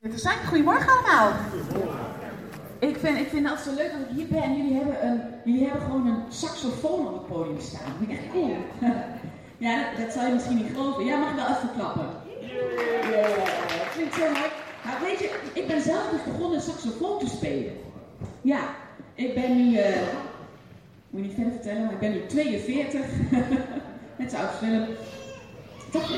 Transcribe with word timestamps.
Goedemorgen 0.00 0.92
allemaal. 0.92 1.32
Ik 2.78 2.96
vind, 2.96 3.18
ik 3.18 3.28
vind 3.28 3.48
het 3.48 3.50
altijd 3.50 3.68
zo 3.68 3.74
leuk 3.74 3.92
dat 3.92 4.00
ik 4.00 4.16
hier 4.16 4.26
ben 4.26 4.42
en 4.42 4.56
jullie 4.56 4.74
hebben, 4.74 5.06
een, 5.06 5.20
jullie 5.44 5.64
hebben 5.64 5.82
gewoon 5.82 6.06
een 6.06 6.22
saxofoon 6.28 7.06
op 7.06 7.12
het 7.12 7.26
podium 7.26 7.60
staan. 7.60 7.84
Dat 7.84 7.94
vind 7.98 8.10
ik 8.10 8.18
echt 8.18 8.32
cool. 8.32 8.56
ja, 9.66 9.94
dat, 9.98 10.12
zal 10.12 10.26
je 10.26 10.32
misschien 10.32 10.56
niet 10.56 10.72
geloven. 10.72 11.04
Ja, 11.04 11.18
mag 11.18 11.30
ik 11.30 11.36
wel 11.36 11.46
even 11.46 11.70
klappen? 11.76 12.06
Ja, 13.10 13.22
dat 13.22 13.92
vind 13.92 14.06
ik 14.06 14.12
zo 14.12 14.32
leuk. 14.32 14.52
Weet 15.02 15.18
je, 15.18 15.40
ik 15.52 15.66
ben 15.66 15.82
zelf 15.82 16.10
dus 16.10 16.32
begonnen 16.32 16.60
saxofoon 16.60 17.18
te 17.18 17.26
spelen. 17.26 17.72
Ja, 18.40 18.74
ik 19.14 19.34
ben 19.34 19.56
nu, 19.56 19.78
uh, 19.78 19.86
moet 21.10 21.20
je 21.20 21.26
niet 21.26 21.34
verder 21.34 21.52
vertellen, 21.52 21.84
maar 21.84 21.92
ik 21.92 21.98
ben 21.98 22.12
nu 22.12 22.26
42. 22.26 23.00
Net 24.18 24.30
zo 24.30 24.36
oud. 24.36 24.88
Toch, 25.90 26.08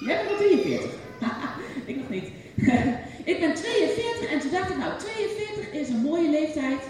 Jij 0.00 0.16
bent 0.16 0.28
nog 0.28 0.38
43. 0.38 0.90
ik 1.86 1.96
nog 1.96 2.08
niet. 2.08 2.33
ik 3.32 3.40
ben 3.40 3.54
42 3.54 4.32
en 4.32 4.38
toen 4.38 4.50
dacht 4.50 4.70
ik, 4.70 4.76
nou, 4.76 4.98
42 4.98 5.72
is 5.72 5.88
een 5.88 6.00
mooie 6.00 6.30
leeftijd 6.30 6.80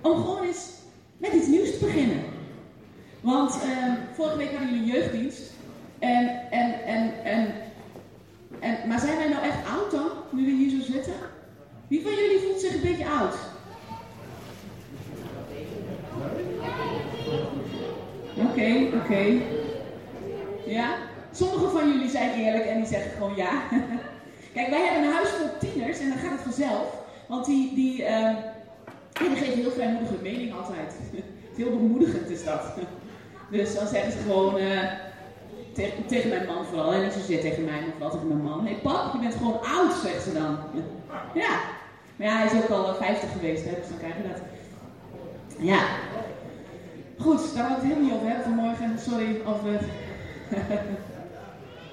om 0.00 0.14
gewoon 0.14 0.44
eens 0.44 0.70
met 1.18 1.32
iets 1.32 1.46
nieuws 1.46 1.70
te 1.70 1.84
beginnen. 1.84 2.24
Want 3.20 3.58
uh, 3.64 3.92
vorige 4.14 4.36
week 4.36 4.50
hadden 4.50 4.74
jullie 4.74 4.92
jeugddienst. 4.92 5.42
En, 5.98 6.50
en, 6.50 6.84
en, 6.84 7.24
en, 7.24 7.54
en, 8.60 8.88
maar 8.88 9.00
zijn 9.00 9.16
wij 9.16 9.28
nou 9.28 9.42
echt 9.42 9.66
oud 9.74 9.90
dan, 9.90 10.10
nu 10.30 10.44
we 10.44 10.50
hier 10.50 10.70
zo 10.70 10.92
zitten? 10.92 11.12
Wie 11.88 12.02
van 12.02 12.10
jullie 12.14 12.38
voelt 12.38 12.60
zich 12.60 12.74
een 12.74 12.80
beetje 12.80 13.08
oud? 13.08 13.34
Oké, 18.36 18.96
oké. 18.96 19.40
Ja? 20.66 20.96
Sommigen 21.32 21.70
van 21.70 21.92
jullie 21.92 22.10
zijn 22.10 22.34
eerlijk 22.34 22.64
en 22.64 22.76
die 22.76 22.86
zeggen 22.86 23.10
gewoon 23.10 23.36
ja. 23.36 23.62
Kijk, 24.58 24.70
wij 24.70 24.84
hebben 24.84 25.02
een 25.02 25.14
huis 25.14 25.28
vol 25.28 25.48
tieners 25.58 25.98
en 25.98 26.08
dan 26.08 26.18
gaat 26.18 26.30
het 26.30 26.40
vanzelf. 26.40 26.86
Want 27.26 27.46
die, 27.46 27.74
die, 27.74 28.00
uh, 28.00 28.30
die 29.12 29.36
geven 29.36 29.60
heel 29.60 29.70
vrijmoedige 29.70 30.16
mening 30.22 30.54
altijd. 30.54 30.94
heel 31.56 31.70
bemoedigend 31.70 32.30
is 32.30 32.44
dat. 32.44 32.62
dus 33.50 33.74
dan 33.74 33.86
zeggen 33.86 34.12
ze 34.12 34.18
gewoon 34.18 34.58
uh, 34.58 34.82
tegen, 36.06 36.28
mijn 36.28 36.46
man 36.46 36.64
vooral. 36.64 36.92
En 36.92 37.02
niet 37.02 37.12
zozeer 37.12 37.40
tegen 37.40 37.64
mij, 37.64 37.80
maar 37.80 37.90
vooral 37.92 38.10
tegen 38.10 38.28
mijn 38.28 38.42
man. 38.42 38.66
Hé 38.66 38.72
hey, 38.72 38.80
pap, 38.80 39.12
je 39.12 39.18
bent 39.18 39.34
gewoon 39.34 39.60
oud, 39.60 39.92
zegt 39.92 40.22
ze 40.22 40.32
dan. 40.32 40.58
ja. 41.42 41.60
Maar 42.16 42.26
ja, 42.26 42.36
hij 42.36 42.46
is 42.46 42.62
ook 42.62 42.70
al 42.70 42.94
50 42.94 43.32
geweest, 43.32 43.64
hè, 43.64 43.70
dus 43.70 43.88
dan 43.88 43.98
krijg 43.98 44.16
je 44.16 44.28
dat. 44.28 44.40
Ja. 45.58 45.86
Goed, 47.18 47.54
daar 47.54 47.66
wil 47.66 47.76
ik 47.76 47.82
het 47.82 47.92
helemaal 47.92 48.04
niet 48.04 48.12
over 48.12 48.26
hebben 48.26 48.44
vanmorgen. 48.44 48.98
Sorry, 48.98 49.40
over 49.46 49.80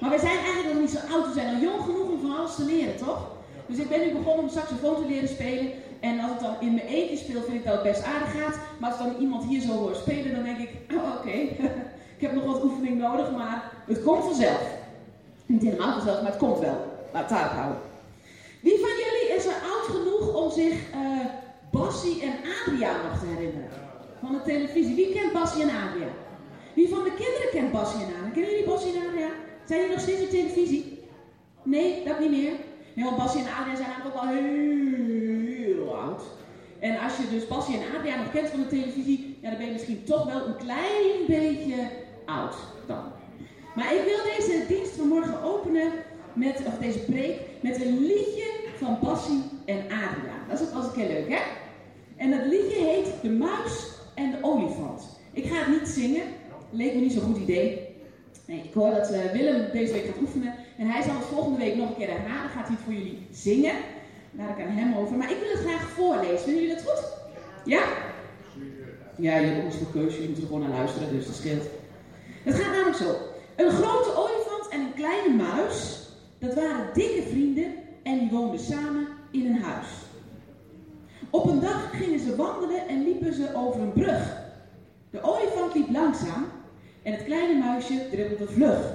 maar 0.00 0.10
wij 0.10 0.18
zijn 0.18 0.38
eigenlijk 0.38 0.72
nog 0.72 0.80
niet 0.80 0.90
zo 0.90 1.14
oud. 1.14 1.26
We 1.26 1.32
zijn 1.32 1.54
al 1.54 1.60
jong 1.60 1.82
genoeg 1.84 2.08
om 2.10 2.20
van 2.20 2.36
alles 2.38 2.54
te 2.54 2.64
leren, 2.64 2.96
toch? 2.96 3.34
Dus 3.66 3.78
ik 3.78 3.88
ben 3.88 4.00
nu 4.00 4.12
begonnen 4.12 4.44
om 4.44 4.50
saxofoon 4.50 4.96
te 4.96 5.08
leren 5.08 5.28
spelen. 5.28 5.72
En 6.00 6.20
als 6.20 6.30
ik 6.30 6.40
dan 6.40 6.54
in 6.60 6.74
mijn 6.74 6.86
eentje 6.86 7.16
speel, 7.16 7.42
vind 7.42 7.56
ik 7.56 7.64
dat 7.64 7.74
het 7.74 7.82
best 7.82 8.04
aardig 8.04 8.32
gaat. 8.40 8.58
Maar 8.78 8.90
als 8.90 8.98
dan 8.98 9.16
iemand 9.20 9.44
hier 9.44 9.60
zo 9.60 9.72
hoor 9.72 9.94
spelen, 9.94 10.34
dan 10.34 10.44
denk 10.44 10.58
ik, 10.58 10.70
oh, 10.96 11.16
oké, 11.18 11.36
ik 12.16 12.20
heb 12.20 12.32
nog 12.32 12.44
wat 12.44 12.64
oefening 12.64 12.98
nodig, 12.98 13.30
maar 13.30 13.72
het 13.86 14.02
komt 14.02 14.24
vanzelf. 14.24 14.62
Niet 15.46 15.62
helemaal 15.62 15.92
vanzelf, 15.92 16.22
maar 16.22 16.30
het 16.30 16.40
komt 16.40 16.58
wel. 16.58 16.78
Laat 17.12 17.30
het 17.30 17.38
houden. 17.38 17.80
Wie 18.60 18.78
van 18.80 18.88
jullie 18.88 19.36
is 19.36 19.46
er 19.46 19.62
oud 19.72 19.96
genoeg 19.96 20.34
om 20.34 20.50
zich 20.50 20.74
uh, 20.94 21.26
Bassie 21.70 22.22
en 22.22 22.32
Adria 22.32 22.92
nog 22.92 23.18
te 23.18 23.26
herinneren? 23.26 23.70
Van 24.20 24.32
de 24.32 24.42
televisie. 24.42 24.94
Wie 24.94 25.12
kent 25.12 25.32
Bassie 25.32 25.62
en 25.62 25.68
Adria? 25.68 26.12
Wie 26.74 26.88
van 26.88 27.02
de 27.02 27.12
kinderen 27.14 27.50
kent 27.50 27.72
Bassie 27.72 28.00
en 28.00 28.06
Adria? 28.06 28.30
Kennen 28.32 28.50
jullie 28.50 28.66
Bassie 28.66 28.96
en 28.96 29.06
Adria? 29.06 29.30
Zijn 29.66 29.80
jullie 29.80 29.94
nog 29.94 30.04
steeds 30.04 30.22
op 30.22 30.30
televisie? 30.30 30.98
Nee, 31.62 32.04
dat 32.04 32.20
niet 32.20 32.30
meer. 32.30 32.52
Nee, 32.94 33.04
want 33.04 33.16
Bassie 33.16 33.40
en 33.40 33.54
Adria 33.54 33.76
zijn 33.76 33.88
eigenlijk 33.88 34.16
ook 34.16 34.22
al 34.22 34.28
heel 34.28 35.96
oud. 35.96 36.22
En 36.78 36.98
als 36.98 37.16
je 37.16 37.28
dus 37.30 37.46
Bassie 37.46 37.76
en 37.76 37.96
Adria 37.96 38.16
nog 38.16 38.30
kent 38.30 38.48
van 38.48 38.60
de 38.60 38.66
televisie, 38.66 39.38
ja, 39.40 39.48
dan 39.48 39.58
ben 39.58 39.66
je 39.66 39.72
misschien 39.72 40.04
toch 40.04 40.24
wel 40.24 40.46
een 40.46 40.56
klein 40.56 41.26
beetje 41.26 41.88
oud 42.24 42.54
dan. 42.86 43.04
Maar 43.74 43.94
ik 43.94 44.02
wil 44.04 44.18
deze 44.36 44.64
dienst 44.68 44.96
vanmorgen 44.96 45.42
openen 45.42 45.92
met, 46.32 46.62
of 46.66 46.78
deze 46.78 46.98
preek, 46.98 47.40
met 47.60 47.84
een 47.84 47.98
liedje 47.98 48.50
van 48.76 48.98
Bassie 49.02 49.42
en 49.64 49.82
Adria. 49.82 50.36
Dat 50.48 50.60
is 50.60 50.66
ook 50.66 50.72
wel 50.72 50.82
eens 50.82 50.90
een 50.90 51.00
keer 51.00 51.08
leuk, 51.08 51.28
hè? 51.28 51.42
En 52.16 52.30
dat 52.30 52.46
liedje 52.46 52.78
heet 52.78 53.06
De 53.22 53.30
Muis 53.30 53.90
en 54.14 54.30
de 54.30 54.38
Olifant. 54.40 55.20
Ik 55.32 55.46
ga 55.46 55.54
het 55.54 55.80
niet 55.80 55.88
zingen, 55.88 56.22
leek 56.70 56.94
me 56.94 57.00
niet 57.00 57.12
zo'n 57.12 57.22
goed 57.22 57.38
idee. 57.38 57.85
Nee, 58.46 58.62
ik 58.62 58.74
hoor 58.74 58.90
dat 58.90 59.10
uh, 59.12 59.18
Willem 59.32 59.70
deze 59.72 59.92
week 59.92 60.04
gaat 60.04 60.20
oefenen. 60.20 60.54
En 60.78 60.86
hij 60.86 61.02
zal 61.02 61.14
het 61.14 61.24
volgende 61.24 61.58
week 61.58 61.76
nog 61.76 61.88
een 61.88 61.96
keer 61.96 62.10
herhalen. 62.10 62.50
Gaat 62.50 62.68
hij 62.68 62.76
voor 62.84 62.92
jullie 62.92 63.26
zingen. 63.30 63.74
Daar 64.30 64.58
ik 64.58 64.64
aan 64.64 64.70
hem 64.70 64.94
over. 64.94 65.16
Maar 65.16 65.30
ik 65.30 65.38
wil 65.40 65.50
het 65.50 65.66
graag 65.66 65.88
voorlezen. 65.88 66.38
Vinden 66.38 66.62
jullie 66.62 66.76
dat 66.76 66.84
goed? 66.84 67.04
Ja? 67.64 67.84
Ja, 69.16 69.36
je 69.36 69.46
hebt 69.46 69.64
ook 69.64 69.80
niet 69.80 69.90
keuze. 69.92 70.22
Je 70.22 70.28
moet 70.28 70.38
er 70.38 70.46
gewoon 70.46 70.60
naar 70.60 70.78
luisteren, 70.78 71.10
dus 71.10 71.26
dat 71.26 71.34
scheelt. 71.34 71.68
Het 72.42 72.54
gaat 72.54 72.72
namelijk 72.72 72.96
zo. 72.96 73.16
Een 73.56 73.70
grote 73.70 74.16
olifant 74.16 74.68
en 74.70 74.80
een 74.80 74.94
kleine 74.94 75.34
muis. 75.34 75.98
Dat 76.38 76.54
waren 76.54 76.94
dikke 76.94 77.22
vrienden. 77.22 77.74
En 78.02 78.18
die 78.18 78.30
woonden 78.30 78.60
samen 78.60 79.06
in 79.30 79.46
een 79.46 79.62
huis. 79.62 79.86
Op 81.30 81.46
een 81.46 81.60
dag 81.60 81.90
gingen 81.92 82.20
ze 82.20 82.36
wandelen 82.36 82.88
en 82.88 83.02
liepen 83.02 83.34
ze 83.34 83.54
over 83.54 83.80
een 83.80 83.92
brug. 83.92 84.44
De 85.10 85.22
olifant 85.22 85.74
liep 85.74 85.90
langzaam 85.90 86.46
en 87.06 87.12
het 87.12 87.24
kleine 87.24 87.58
muisje 87.58 88.08
dribbelde 88.10 88.52
vlug. 88.52 88.94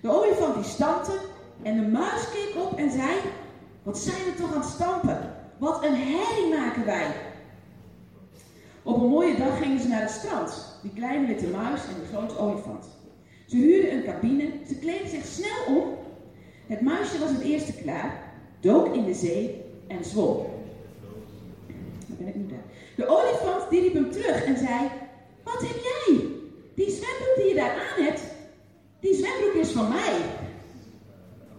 De 0.00 0.10
olifant 0.10 0.54
die 0.54 0.64
stampte 0.64 1.18
en 1.62 1.80
de 1.80 1.86
muis 1.86 2.28
keek 2.30 2.62
op 2.64 2.78
en 2.78 2.90
zei: 2.90 3.10
Wat 3.82 3.98
zijn 3.98 4.24
we 4.24 4.34
toch 4.34 4.54
aan 4.54 4.60
het 4.60 4.70
stampen? 4.70 5.34
Wat 5.58 5.84
een 5.84 5.94
herrie 5.94 6.54
maken 6.58 6.84
wij! 6.84 7.06
Op 8.82 9.00
een 9.02 9.08
mooie 9.08 9.36
dag 9.36 9.58
gingen 9.58 9.80
ze 9.80 9.88
naar 9.88 10.00
het 10.00 10.10
strand, 10.10 10.78
die 10.82 10.90
kleine 10.94 11.26
witte 11.26 11.46
muis 11.46 11.80
en 11.80 12.00
de 12.00 12.16
grote 12.16 12.38
olifant. 12.38 12.84
Ze 13.46 13.56
huurden 13.56 13.92
een 13.92 14.04
cabine, 14.04 14.50
ze 14.68 14.78
kleden 14.78 15.08
zich 15.08 15.24
snel 15.24 15.76
om. 15.76 15.84
Het 16.66 16.80
muisje 16.80 17.18
was 17.18 17.30
het 17.30 17.40
eerste 17.40 17.72
klaar, 17.72 18.32
dook 18.60 18.94
in 18.94 19.04
de 19.04 19.14
zee 19.14 19.64
en 19.86 20.04
zwom. 20.04 20.46
Daar 22.06 22.16
ben 22.18 22.28
ik 22.28 22.34
nu 22.34 22.46
daar. 22.46 22.64
De 22.96 23.06
olifant 23.06 23.70
die 23.70 23.80
riep 23.80 23.94
hem 23.94 24.10
terug 24.10 24.44
en 24.44 24.56
zei: 24.56 24.88
Wat 25.42 25.60
heb 25.60 25.76
jij? 25.76 26.37
Die 26.78 26.90
zwembroek 26.90 27.36
die 27.36 27.48
je 27.48 27.54
daar 27.54 27.70
aan 27.70 28.04
hebt, 28.04 28.20
die 29.00 29.14
zwembroek 29.14 29.54
is 29.62 29.70
van 29.70 29.88
mij. 29.88 30.14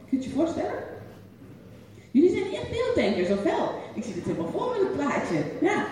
Kunt 0.10 0.24
je 0.24 0.30
je 0.30 0.36
voorstellen? 0.36 0.80
Jullie 2.12 2.30
zijn 2.30 2.54
echt 2.54 2.70
beelddenkers, 2.70 3.38
of 3.38 3.44
wel? 3.44 3.72
Ik 3.94 4.04
zie 4.04 4.14
het 4.14 4.24
helemaal 4.24 4.52
voor 4.52 4.70
met 4.70 4.80
het 4.80 4.96
plaatje. 4.98 5.44
Ja. 5.62 5.86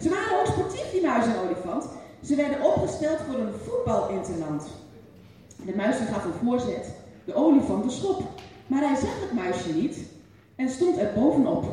Ze 0.00 0.08
waren 0.08 0.40
ook 0.40 0.46
sportief, 0.46 0.90
die 0.92 1.02
muis 1.02 1.26
en 1.26 1.38
olifant. 1.44 1.88
Ze 2.24 2.34
werden 2.34 2.62
opgesteld 2.62 3.18
voor 3.20 3.38
een 3.38 3.54
voetbalinterland. 3.64 4.66
De 5.64 5.76
muis 5.76 5.96
gaf 5.96 6.24
een 6.24 6.48
voorzet, 6.48 6.94
de 7.24 7.34
olifant 7.34 7.84
een 7.84 7.90
schop. 7.90 8.22
Maar 8.66 8.82
hij 8.82 8.96
zag 8.96 9.20
het 9.20 9.32
muisje 9.32 9.72
niet 9.72 9.98
en 10.56 10.68
stond 10.68 10.98
er 10.98 11.12
bovenop. 11.14 11.64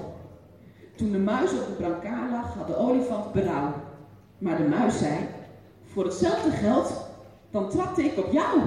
Toen 0.96 1.12
de 1.12 1.18
muis 1.18 1.52
op 1.52 1.66
de 1.66 1.74
brancard 1.78 2.32
lag, 2.32 2.54
had 2.54 2.68
de 2.68 2.78
olifant 2.78 3.32
berouw. 3.32 3.74
Maar 4.38 4.58
de 4.58 4.68
muis 4.68 4.98
zei: 4.98 5.18
voor 5.98 6.06
hetzelfde 6.06 6.52
geld, 6.52 6.94
dan 7.52 7.70
trapte 7.70 8.04
ik 8.04 8.18
op 8.18 8.32
jou. 8.32 8.60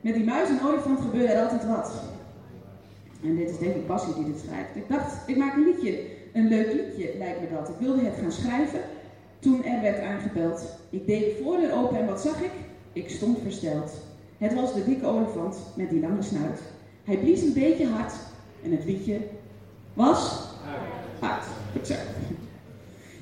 Met 0.00 0.14
die 0.14 0.24
muis 0.24 0.48
en 0.48 0.66
olifant 0.66 1.00
gebeurde 1.00 1.32
er 1.32 1.42
altijd 1.42 1.66
wat. 1.66 1.92
En 3.22 3.36
dit 3.36 3.50
is 3.50 3.58
denk 3.58 3.74
ik 3.74 3.86
Bassie 3.86 4.14
die 4.14 4.24
dit 4.24 4.42
schrijft. 4.46 4.76
Ik 4.76 4.88
dacht, 4.88 5.28
ik 5.28 5.36
maak 5.36 5.56
een 5.56 5.64
liedje. 5.64 6.04
Een 6.32 6.48
leuk 6.48 6.72
liedje 6.72 7.18
lijkt 7.18 7.40
me 7.40 7.56
dat. 7.56 7.68
Ik 7.68 7.74
wilde 7.78 8.00
het 8.04 8.14
gaan 8.20 8.32
schrijven 8.32 8.80
toen 9.38 9.64
er 9.64 9.80
werd 9.80 10.02
aangebeld. 10.02 10.64
Ik 10.90 11.06
deed 11.06 11.20
de 11.20 11.40
voordeur 11.42 11.74
open 11.74 11.98
en 11.98 12.06
wat 12.06 12.20
zag 12.20 12.40
ik? 12.40 12.52
Ik 12.92 13.10
stond 13.10 13.38
versteld. 13.42 13.92
Het 14.38 14.54
was 14.54 14.74
de 14.74 14.84
dikke 14.84 15.06
olifant 15.06 15.56
met 15.74 15.90
die 15.90 16.00
lange 16.00 16.22
snuit. 16.22 16.60
Hij 17.04 17.16
blies 17.16 17.42
een 17.42 17.52
beetje 17.52 17.86
hard 17.86 18.12
en 18.64 18.70
het 18.70 18.84
liedje 18.84 19.18
was 19.94 20.40
hard. 21.20 21.44
Exact. 21.80 22.21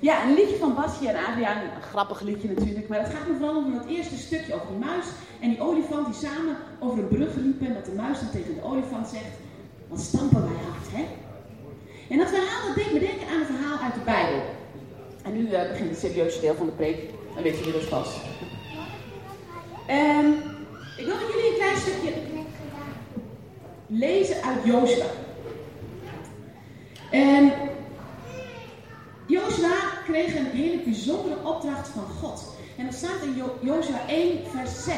Ja, 0.00 0.24
een 0.24 0.34
liedje 0.34 0.56
van 0.56 0.74
Basje 0.74 1.08
en 1.08 1.26
Adriaan. 1.26 1.56
Een 1.56 1.82
grappig 1.82 2.20
liedje 2.20 2.48
natuurlijk. 2.48 2.88
Maar 2.88 2.98
het 2.98 3.12
gaat 3.14 3.28
me 3.28 3.34
vooral 3.38 3.56
om 3.56 3.72
het 3.78 3.88
eerste 3.88 4.16
stukje 4.16 4.54
over 4.54 4.66
die 4.68 4.86
muis 4.86 5.06
en 5.40 5.48
die 5.48 5.60
olifant 5.60 6.06
die 6.06 6.28
samen 6.28 6.56
over 6.78 6.98
een 6.98 7.08
brug 7.08 7.34
liepen. 7.34 7.66
En 7.66 7.74
dat 7.74 7.84
de 7.84 7.92
muis 7.92 8.18
dan 8.18 8.30
tegen 8.30 8.54
de 8.54 8.62
olifant 8.62 9.08
zegt: 9.08 9.34
Wat 9.88 10.00
stampen 10.00 10.42
wij 10.42 10.62
hard, 10.66 10.86
hè? 10.92 11.04
En 12.08 12.18
dat 12.18 12.28
verhaal 12.28 12.66
dat 12.66 12.76
deed 12.76 12.92
me 12.92 12.98
denken 12.98 13.28
aan 13.28 13.40
een 13.40 13.46
verhaal 13.54 13.78
uit 13.78 13.94
de 13.94 14.00
Bijbel. 14.04 14.42
En 15.22 15.32
nu 15.32 15.48
uh, 15.48 15.68
begint 15.70 15.90
het 15.90 15.98
serieuze 15.98 16.40
deel 16.40 16.54
van 16.54 16.66
de 16.66 16.72
preek. 16.72 17.10
Dan 17.34 17.42
weet 17.42 17.58
je 17.64 17.72
dus 17.72 17.88
pas. 17.88 18.20
En 19.86 20.26
ik 20.96 21.04
wil 21.06 21.14
met 21.14 21.32
jullie 21.32 21.50
een 21.50 21.56
klein 21.56 21.76
stukje 21.76 22.12
lezen 23.86 24.42
uit 24.42 24.64
Jozua. 24.64 25.06
En 27.10 27.52
Jozua 29.30 29.76
kreeg 30.04 30.34
een 30.34 30.46
hele 30.46 30.78
bijzondere 30.78 31.36
opdracht 31.44 31.88
van 31.88 32.02
God. 32.02 32.54
En 32.76 32.84
dat 32.84 32.94
staat 32.94 33.22
in 33.22 33.36
jo 33.36 33.58
Jozua 33.60 34.08
1, 34.08 34.38
vers 34.54 34.84
6. 34.84 34.94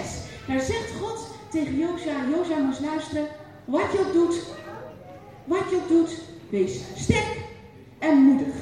Daar 0.49 0.61
zegt 0.61 0.93
God 1.01 1.31
tegen 1.51 1.79
Jozua, 1.79 2.29
Jozua 2.31 2.59
moest 2.59 2.81
luisteren, 2.81 3.27
wat 3.65 3.93
je 3.93 3.99
ook 3.99 4.13
doet, 5.89 6.21
Wees 6.51 6.81
sterk 6.97 7.37
en 7.99 8.17
moedig. 8.17 8.55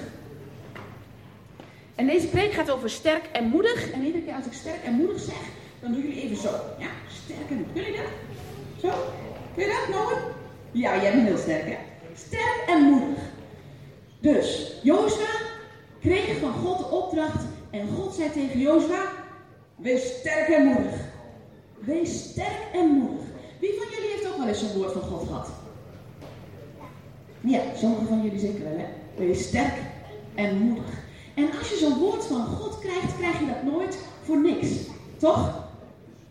En 1.94 2.06
deze 2.06 2.26
preek 2.26 2.52
gaat 2.52 2.70
over 2.70 2.90
sterk 2.90 3.24
en 3.32 3.44
moedig. 3.44 3.90
En 3.90 4.04
iedere 4.04 4.24
keer 4.24 4.34
als 4.34 4.46
ik 4.46 4.52
sterk 4.52 4.84
en 4.84 4.92
moedig 4.92 5.20
zeg, 5.20 5.42
dan 5.80 5.92
doen 5.92 6.02
jullie 6.02 6.22
even 6.22 6.36
zo. 6.36 6.50
Ja, 6.78 6.88
sterk 7.08 7.50
en 7.50 7.56
moedig. 7.56 7.72
Kun 7.72 7.92
je 7.92 7.98
dat? 7.98 8.10
Zo? 8.80 8.98
Kun 9.54 9.64
je 9.64 9.68
dat, 9.68 9.96
Noah? 9.96 10.22
Ja, 10.72 11.02
jij 11.02 11.12
bent 11.12 11.26
heel 11.26 11.36
sterk, 11.36 11.66
hè? 11.66 11.76
Sterk 12.14 12.64
en 12.66 12.82
moedig. 12.82 13.18
Dus, 14.20 14.72
Jozua 14.82 15.39
kreeg 16.00 16.38
van 16.38 16.52
God 16.52 16.78
de 16.78 16.84
opdracht 16.84 17.44
en 17.70 17.88
God 17.88 18.14
zei 18.14 18.30
tegen 18.30 18.60
Jozua, 18.60 19.02
wees 19.76 20.18
sterk 20.18 20.48
en 20.48 20.64
moedig. 20.64 20.94
Wees 21.78 22.22
sterk 22.30 22.62
en 22.72 22.86
moedig. 22.86 23.24
Wie 23.60 23.74
van 23.78 23.86
jullie 23.90 24.10
heeft 24.10 24.26
ook 24.26 24.36
wel 24.36 24.48
eens 24.48 24.62
een 24.62 24.76
woord 24.76 24.92
van 24.92 25.02
God 25.02 25.26
gehad? 25.26 25.48
Ja, 27.40 27.60
sommigen 27.76 28.06
van 28.06 28.22
jullie 28.22 28.38
zeker 28.38 28.64
wel, 28.64 28.78
hè? 28.78 28.86
Wees 29.16 29.42
sterk 29.46 29.74
en 30.34 30.58
moedig. 30.58 30.98
En 31.34 31.58
als 31.58 31.70
je 31.70 31.76
zo'n 31.76 31.98
woord 31.98 32.24
van 32.24 32.46
God 32.46 32.78
krijgt, 32.78 33.16
krijg 33.16 33.38
je 33.38 33.46
dat 33.46 33.72
nooit 33.72 33.98
voor 34.22 34.40
niks. 34.40 34.68
Toch? 35.16 35.68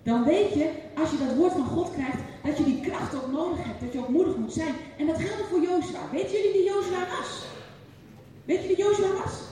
Dan 0.03 0.23
weet 0.23 0.53
je, 0.53 0.69
als 0.95 1.11
je 1.11 1.17
dat 1.17 1.35
woord 1.35 1.51
van 1.51 1.65
God 1.65 1.91
krijgt, 1.91 2.17
dat 2.43 2.57
je 2.57 2.63
die 2.63 2.81
kracht 2.81 3.15
ook 3.15 3.31
nodig 3.31 3.63
hebt. 3.63 3.81
Dat 3.81 3.93
je 3.93 3.99
ook 3.99 4.09
moedig 4.09 4.35
moet 4.35 4.53
zijn. 4.53 4.73
En 4.97 5.05
dat 5.07 5.19
geldt 5.19 5.49
voor 5.49 5.61
Jozua. 5.61 5.99
Weet 6.11 6.31
jullie 6.31 6.51
wie 6.51 6.63
Jozua 6.63 7.07
was? 7.17 7.43
Weet 8.45 8.61
je 8.61 8.67
wie 8.67 8.77
Jozua 8.77 9.13
was? 9.23 9.48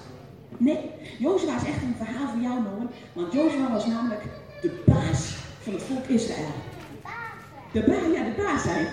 Nee, 0.57 0.91
Jozua 1.19 1.55
is 1.55 1.67
echt 1.67 1.81
een 1.81 1.95
verhaal 1.97 2.29
voor 2.29 2.41
jou, 2.41 2.61
Noah. 2.61 2.89
Want 3.13 3.33
Jozua 3.33 3.71
was 3.71 3.85
namelijk 3.85 4.21
de 4.61 4.83
baas 4.85 5.35
van 5.61 5.73
het 5.73 5.83
volk 5.83 6.05
Israël. 6.05 6.53
De 7.71 7.83
baas, 7.83 8.11
ja, 8.13 8.23
de 8.23 8.43
baas 8.43 8.61
zijn. 8.61 8.87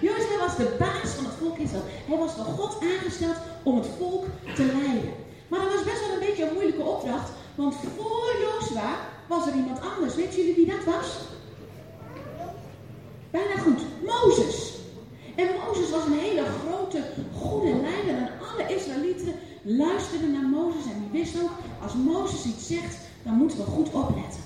Jozua 0.00 0.38
was 0.38 0.56
de 0.56 0.76
baas 0.78 1.10
van 1.14 1.24
het 1.24 1.34
volk 1.34 1.58
Israël. 1.58 1.84
Hij 2.06 2.16
was 2.18 2.36
door 2.36 2.44
God 2.44 2.82
aangesteld 2.82 3.36
om 3.62 3.76
het 3.76 3.88
volk 3.98 4.24
te 4.54 4.64
leiden. 4.64 5.12
Maar 5.48 5.60
dat 5.60 5.74
was 5.74 5.84
best 5.84 6.06
wel 6.06 6.14
een 6.14 6.26
beetje 6.26 6.46
een 6.46 6.54
moeilijke 6.54 6.82
opdracht. 6.82 7.30
Want 7.54 7.74
voor 7.96 8.30
Jozua 8.42 8.96
was 9.28 9.46
er 9.46 9.54
iemand 9.54 9.80
anders. 9.80 10.14
Weet 10.14 10.34
jullie 10.34 10.54
wie 10.54 10.66
dat 10.66 10.84
was? 10.84 11.18
Bijna 13.30 13.56
goed. 13.56 13.80
Mozes. 14.04 14.76
En 15.34 15.48
Mozes 15.66 15.90
was 15.90 16.04
een 16.04 16.18
hele 16.18 16.44
grote, 16.44 17.02
goede 17.38 17.80
leider. 17.80 18.14
En 18.14 18.30
alle 18.50 18.74
Israëlieten 18.74 19.34
luisterden 19.76 20.32
naar 20.32 20.48
Mozes. 20.48 20.84
En 20.84 21.00
die 21.00 21.20
wisten 21.20 21.42
ook, 21.42 21.58
als 21.82 21.94
Mozes 21.94 22.44
iets 22.44 22.66
zegt, 22.66 22.96
dan 23.22 23.34
moeten 23.34 23.58
we 23.58 23.64
goed 23.64 23.92
opletten. 23.92 24.42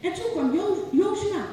En 0.00 0.12
toen 0.12 0.30
kwam 0.32 0.54
jo 0.54 0.88
Jozua. 0.90 1.44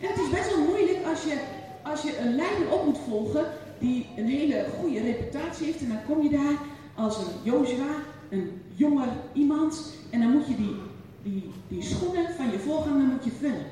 En 0.00 0.08
het 0.08 0.18
is 0.18 0.30
best 0.30 0.54
wel 0.54 0.64
moeilijk 0.64 0.98
als 1.06 1.22
je, 1.22 1.36
als 1.82 2.02
je 2.02 2.18
een 2.18 2.36
leider 2.36 2.72
op 2.72 2.84
moet 2.84 2.98
volgen 3.08 3.44
die 3.78 4.06
een 4.16 4.26
hele 4.26 4.66
goede 4.80 5.00
reputatie 5.00 5.66
heeft. 5.66 5.80
En 5.80 5.88
dan 5.88 6.04
kom 6.06 6.22
je 6.22 6.30
daar 6.30 6.58
als 6.94 7.16
een 7.18 7.32
Jozua, 7.42 7.92
een 8.30 8.62
jonger 8.74 9.08
iemand. 9.32 9.92
En 10.10 10.20
dan 10.20 10.30
moet 10.30 10.46
je 10.46 10.56
die, 10.56 10.76
die, 11.22 11.50
die 11.68 11.82
schoenen 11.82 12.34
van 12.36 12.50
je 12.50 12.58
voorganger 12.58 13.06
moet 13.06 13.24
je 13.24 13.30
vullen. 13.30 13.66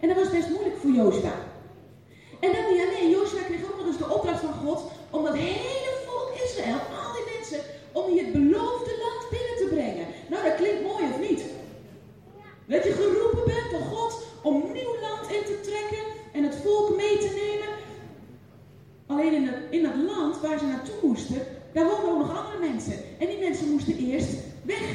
En 0.00 0.08
dat 0.08 0.16
was 0.16 0.30
best 0.30 0.48
moeilijk 0.48 0.76
voor 0.76 0.90
Jozua. 0.90 1.34
En 2.40 2.52
dan 2.52 2.64
niet 2.70 2.82
alleen, 2.86 3.10
Jozua 3.10 3.42
kreeg 3.42 3.64
ook 3.64 3.78
nog 3.78 3.86
eens 3.86 3.98
de 3.98 4.14
opdracht 4.14 4.40
van 4.40 4.52
God 4.52 4.82
om 5.10 5.24
dat 5.24 5.34
hele 5.34 5.92
volk 6.06 6.30
Israël, 6.44 6.80
om 7.98 8.04
die 8.10 8.20
het 8.24 8.32
beloofde 8.32 8.94
land 9.04 9.22
binnen 9.30 9.56
te 9.56 9.68
brengen. 9.74 10.06
Nou, 10.30 10.42
dat 10.42 10.54
klinkt 10.54 10.82
mooi 10.82 11.04
of 11.12 11.18
niet? 11.28 11.42
Dat 12.66 12.84
je 12.84 12.92
geroepen 12.92 13.44
bent 13.44 13.70
door 13.70 13.86
God 13.96 14.26
om 14.42 14.54
nieuw 14.72 14.94
land 15.06 15.30
in 15.36 15.44
te 15.44 15.60
trekken 15.60 16.04
en 16.32 16.42
het 16.42 16.56
volk 16.56 16.96
mee 16.96 17.18
te 17.18 17.32
nemen. 17.42 17.68
Alleen 19.06 19.32
in, 19.32 19.50
in 19.70 19.82
dat 19.82 19.96
land 20.06 20.40
waar 20.40 20.58
ze 20.58 20.64
naartoe 20.64 21.00
moesten, 21.02 21.42
daar 21.72 21.86
woonden 21.86 22.10
ook 22.10 22.18
nog 22.18 22.38
andere 22.38 22.58
mensen. 22.70 22.94
En 23.18 23.26
die 23.26 23.38
mensen 23.38 23.70
moesten 23.70 23.96
eerst 23.96 24.36
weg. 24.62 24.86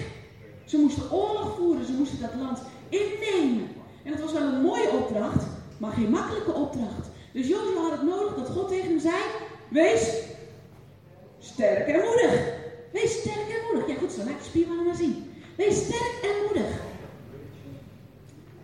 Ze 0.66 0.78
moesten 0.78 1.12
oorlog 1.12 1.56
voeren, 1.56 1.86
ze 1.86 1.94
moesten 1.94 2.20
dat 2.20 2.36
land 2.40 2.62
innemen. 2.90 3.68
En 4.04 4.12
het 4.12 4.22
was 4.22 4.32
wel 4.32 4.42
een 4.42 4.62
mooie 4.62 4.92
opdracht, 4.92 5.44
maar 5.78 5.92
geen 5.92 6.10
makkelijke 6.10 6.54
opdracht. 6.54 7.10
Dus 7.34 7.48
Jozua 7.48 7.82
had 7.82 7.92
het 7.92 8.04
nodig 8.04 8.36
dat 8.36 8.50
God 8.50 8.68
tegen 8.68 8.90
hem 8.90 9.00
zei: 9.00 9.16
Wees 9.70 10.22
sterk 11.40 11.88
en 11.88 12.00
moedig. 12.00 12.61
Wees 12.92 13.12
sterk 13.12 13.50
en 13.50 13.66
moedig. 13.72 13.88
Ja, 13.88 14.00
goed 14.00 14.12
zo, 14.12 14.18
laat 14.18 14.28
je 14.28 14.44
spiermannen 14.44 14.86
maar 14.86 14.96
zien. 14.96 15.32
Wees 15.56 15.76
sterk 15.76 16.20
en 16.22 16.46
moedig. 16.46 16.72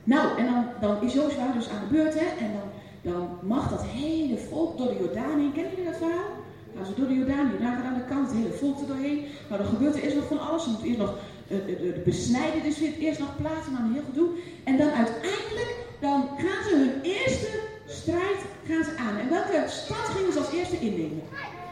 Nou, 0.04 0.38
en 0.40 0.46
dan, 0.46 0.66
dan 0.82 1.02
is 1.02 1.14
Jozua 1.14 1.52
dus 1.52 1.70
aan 1.70 1.88
de 1.88 1.96
beurt, 1.96 2.14
hè? 2.14 2.26
En 2.46 2.52
dan, 2.54 2.68
dan 3.14 3.30
mag 3.42 3.70
dat 3.70 3.84
hele 3.84 4.38
volk 4.38 4.78
door 4.78 4.88
de 4.88 4.98
Jordaan 5.00 5.40
heen. 5.40 5.54
Kennen 5.54 5.72
jullie 5.72 5.92
dat 5.92 5.98
verhaal? 5.98 6.32
Gaan 6.76 6.86
ze 6.86 6.94
door 6.96 7.08
de 7.08 7.14
Jordaan, 7.14 7.50
die 7.50 7.68
gaat 7.68 7.84
aan 7.84 7.94
de 7.94 8.06
kant, 8.10 8.28
het 8.28 8.38
hele 8.38 8.54
volk 8.54 8.80
er 8.80 8.88
doorheen. 8.88 9.26
Nou, 9.50 9.62
dan 9.62 9.72
gebeurt 9.72 9.96
er 9.96 10.04
eerst 10.04 10.16
nog 10.16 10.28
van 10.28 10.40
alles. 10.40 10.66
Er 10.66 10.72
moet 10.72 10.84
eerst 10.84 11.00
nog 11.00 11.14
uh, 11.48 11.58
de, 11.66 11.76
de, 11.82 12.02
besnijden, 12.06 12.64
dus 12.64 12.78
vindt 12.78 12.98
eerst 12.98 13.20
nog 13.20 13.38
plaats 13.38 13.68
en 13.68 13.74
dan 13.74 13.94
heel 13.94 14.08
gedoe. 14.10 14.30
En 14.64 14.78
dan 14.78 14.90
uiteindelijk, 14.90 15.76
dan 16.00 16.30
gaan 16.38 16.64
ze 16.64 16.76
hun 16.76 17.02
eerste 17.02 17.60
strijd 17.88 18.40
gaan 18.68 18.84
ze 18.84 18.92
aan. 18.98 19.18
En 19.18 19.30
welke 19.30 19.64
stad 19.68 20.06
gingen 20.16 20.34
ze 20.34 20.40
als 20.40 20.52
eerste 20.52 20.80
innemen? 20.80 21.22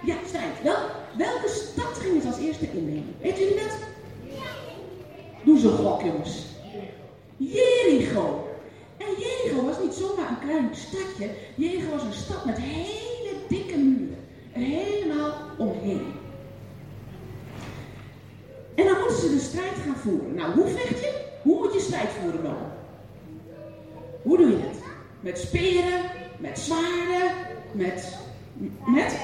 Ja, 0.04 0.16
strijd. 0.26 0.62
Wel, 0.64 0.76
welke 1.18 1.48
stad 1.48 1.98
gingen 1.98 2.22
ze 2.22 2.28
als 2.28 2.40
eerste 2.40 2.72
innemen? 2.72 3.16
Weet 3.22 3.38
jullie 3.38 3.56
dat? 3.56 3.78
Doe 5.44 5.60
ze 5.60 5.70
gok, 5.70 6.02
jongens. 6.02 6.46
Jericho. 7.38 8.48
En 8.98 9.06
Jericho 9.18 9.66
was 9.66 9.80
niet 9.84 9.94
zomaar 9.94 10.30
een 10.30 10.40
klein 10.40 10.70
stadje. 10.72 11.30
Jericho 11.56 11.90
was 11.90 12.04
een 12.04 12.14
stad 12.14 12.46
met 12.46 12.58
hele 12.58 13.36
dikke 13.50 13.78
muren. 13.78 14.18
Er 14.54 14.62
helemaal 14.62 15.34
omheen. 15.58 16.14
En 18.76 18.86
dan 18.86 19.00
moeten 19.00 19.18
ze 19.18 19.30
de 19.30 19.40
strijd 19.40 19.76
gaan 19.86 19.96
voeren. 19.96 20.34
Nou, 20.34 20.54
hoe 20.54 20.68
vecht 20.68 21.00
je? 21.00 21.24
Hoe 21.42 21.60
moet 21.60 21.74
je 21.74 21.80
strijd 21.80 22.10
voeren 22.10 22.44
dan? 22.44 22.58
Hoe 24.22 24.38
doe 24.38 24.50
je 24.50 24.58
dat? 24.58 24.82
Met 25.20 25.40
speren, 25.40 26.02
met 26.38 26.60
zwaarden, 26.60 27.32
met. 27.72 28.18
met? 28.86 29.18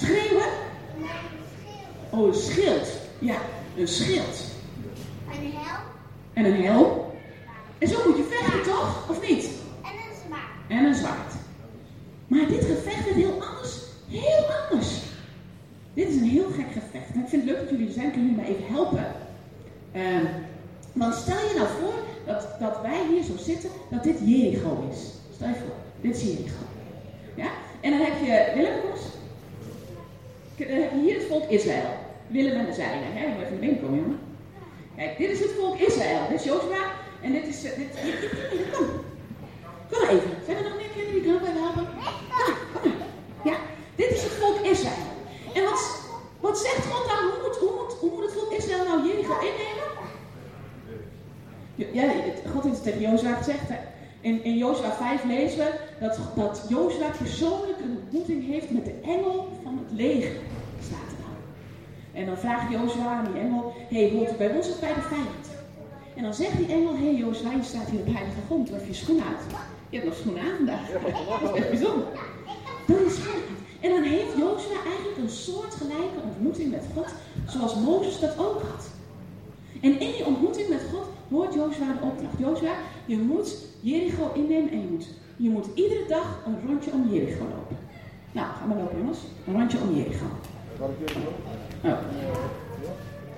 Schreeuwen? 0.00 0.48
Oh, 2.10 2.26
een 2.26 2.34
schild. 2.34 2.88
Ja, 3.18 3.36
een 3.76 3.88
schild. 3.88 4.44
En 5.30 5.44
een 5.44 5.52
helm. 5.52 5.82
En 6.32 6.44
een 6.44 6.64
helm. 6.64 7.00
En 7.78 7.88
zo 7.88 8.08
moet 8.08 8.16
je 8.16 8.28
vechten, 8.30 8.62
toch? 8.62 9.10
Of 9.10 9.28
niet? 9.28 9.44
En 9.82 9.92
een 9.92 10.16
zwaard. 10.26 10.68
En 10.68 10.84
een 10.84 10.94
zwaard. 10.94 11.32
Maar 12.26 12.46
dit 12.46 12.64
gevecht 12.64 13.04
werd 13.04 13.16
heel 13.16 13.42
anders. 13.42 13.78
Heel 14.08 14.44
anders. 14.70 14.88
Dit 15.94 16.08
is 16.08 16.14
een 16.14 16.28
heel 16.28 16.50
gek 16.50 16.72
gevecht. 16.72 17.14
En 17.14 17.20
ik 17.20 17.28
vind 17.28 17.42
het 17.42 17.50
leuk 17.50 17.60
dat 17.60 17.70
jullie 17.70 17.86
er 17.86 17.92
zijn. 17.92 18.10
Kunnen 18.10 18.30
jullie 18.30 18.42
mij 18.42 18.54
even 18.54 18.74
helpen? 18.74 19.06
Uh, 19.92 20.28
want 20.92 21.14
stel 21.14 21.36
je 21.36 21.54
nou 21.56 21.68
voor 21.80 21.94
dat, 22.26 22.46
dat 22.60 22.80
wij 22.82 23.06
hier 23.10 23.22
zo 23.22 23.36
zitten, 23.36 23.70
dat 23.90 24.02
dit 24.02 24.18
Jericho 24.24 24.88
is. 24.90 24.98
Stel 25.34 25.48
je 25.48 25.54
voor, 25.54 25.74
dit 26.00 26.16
is 26.16 26.22
Jericho. 26.22 26.62
Ja? 27.36 27.50
En 27.80 27.90
dan 27.90 28.00
heb 28.00 28.12
je, 28.20 28.52
Willem, 28.54 28.80
kom 28.80 28.90
eens. 28.90 29.00
Dan 29.00 29.08
heb 30.46 30.49
je 30.49 30.49
hier 31.02 31.14
het 31.14 31.24
volk 31.28 31.50
Israël. 31.50 31.94
Willem 32.26 32.58
en 32.58 32.66
de 32.66 32.72
zeilen. 32.72 33.12
Hè? 33.12 33.28
Moet 33.28 33.44
even 33.44 33.58
binnen 33.58 33.80
komen, 33.80 33.98
jongen. 33.98 34.18
Kijk, 34.96 35.18
dit 35.18 35.30
is 35.30 35.40
het 35.40 35.52
volk 35.58 35.78
Israël. 35.78 36.20
Dit 36.28 36.38
is 36.38 36.44
Jozua. 36.44 36.84
En 37.22 37.32
dit 37.32 37.46
is... 37.46 37.62
Dit, 37.62 37.72
kom. 38.72 38.86
Kom 39.90 40.08
even. 40.08 40.30
Zijn 40.44 40.56
er 40.56 40.62
nog 40.62 40.76
meer 40.76 40.92
kinderen 40.94 41.22
die 41.22 41.40
bij 41.40 41.62
helpen? 41.62 41.86
Kom. 42.82 42.92
Ja? 43.44 43.56
Dit 43.94 44.10
is 44.10 44.22
het 44.22 44.32
volk 44.32 44.58
Israël. 44.66 45.06
En 45.54 45.64
wat, 45.64 46.00
wat 46.40 46.58
zegt 46.58 46.86
God 46.86 47.08
dan? 47.08 47.30
Hoe 47.30 47.40
moet, 47.42 47.56
hoe, 47.56 47.72
moet, 47.78 47.92
hoe 47.92 48.10
moet 48.10 48.24
het 48.24 48.32
volk 48.32 48.52
Israël 48.52 48.84
nou 48.84 49.06
Jericho 49.06 49.34
innemen? 49.38 49.88
Ja, 51.92 52.12
God 52.52 52.62
heeft 52.62 52.74
het 52.74 52.82
tegen 52.84 53.00
Jozua 53.00 53.34
gezegd. 53.34 53.70
In, 54.20 54.44
in 54.44 54.56
Jozua 54.56 54.92
5 54.92 55.24
lezen 55.24 55.58
we 55.58 55.72
dat, 56.00 56.18
dat 56.34 57.18
persoonlijk 57.18 57.78
een 57.78 57.96
ontmoeting 58.02 58.46
heeft 58.46 58.70
met 58.70 58.84
de 58.84 58.94
engel 59.02 59.48
van 59.62 59.78
het 59.78 59.98
leger. 59.98 60.32
Dan. 62.12 62.20
En 62.20 62.26
dan 62.26 62.38
vraagt 62.38 62.72
Jozua 62.72 63.06
aan 63.06 63.32
die 63.32 63.40
engel, 63.42 63.74
hé, 63.88 64.08
hey, 64.08 64.16
hoort 64.16 64.36
bij 64.36 64.50
ons 64.56 64.68
of 64.68 64.80
bij 64.80 64.94
de 64.94 65.00
vijand? 65.00 65.46
En 66.16 66.22
dan 66.22 66.34
zegt 66.34 66.56
die 66.56 66.72
engel, 66.72 66.96
hé 66.96 67.04
hey, 67.04 67.14
Jozua, 67.14 67.52
je 67.52 67.62
staat 67.62 67.88
hier 67.88 68.00
op 68.00 68.06
heilige 68.06 68.40
grond, 68.46 68.68
even 68.68 68.86
je 68.86 68.94
schoenen 68.94 69.24
uit. 69.24 69.42
Je 69.90 69.96
hebt 69.96 70.08
nog 70.08 70.18
schoenen 70.18 70.42
aan 70.42 70.56
vandaag. 70.56 70.90
Dat 71.40 71.54
is 71.54 71.60
echt 71.60 71.70
bijzonder. 71.70 72.06
Schoenen 72.86 73.34
uit. 73.34 73.58
En 73.80 73.90
dan 73.90 74.02
heeft 74.02 74.36
Jozua 74.36 74.78
eigenlijk 74.86 75.18
een 75.18 75.28
soortgelijke 75.28 76.20
ontmoeting 76.24 76.70
met 76.70 76.84
God, 76.94 77.08
zoals 77.46 77.74
Mozes 77.74 78.20
dat 78.20 78.38
ook 78.38 78.62
had. 78.62 78.90
En 79.80 80.00
in 80.00 80.12
die 80.12 80.26
ontmoeting 80.26 80.68
met 80.68 80.82
God 80.92 81.06
hoort 81.28 81.54
Jozua 81.54 81.92
de 81.92 82.06
opdracht. 82.06 82.38
Jozua, 82.38 82.74
je 83.04 83.18
moet 83.18 83.56
Jericho 83.80 84.32
innemen 84.34 84.70
en 84.70 84.80
je 84.80 84.86
moet, 84.90 85.08
je 85.36 85.50
moet 85.50 85.66
iedere 85.74 86.04
dag 86.08 86.42
een 86.46 86.68
rondje 86.68 86.90
om 86.90 87.08
Jericho 87.12 87.42
lopen. 87.42 87.76
Nou, 88.32 88.46
gaan 88.46 88.68
we 88.68 88.74
lopen 88.74 88.98
jongens. 88.98 89.18
Een 89.46 89.54
rondje 89.54 89.78
om 89.78 89.94
Jericho. 89.96 90.26
Oh. 91.84 91.98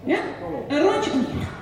Ja? 0.04 0.18
Een 0.68 0.82
rondje 0.82 1.10
om 1.10 1.20
Jericho. 1.20 1.56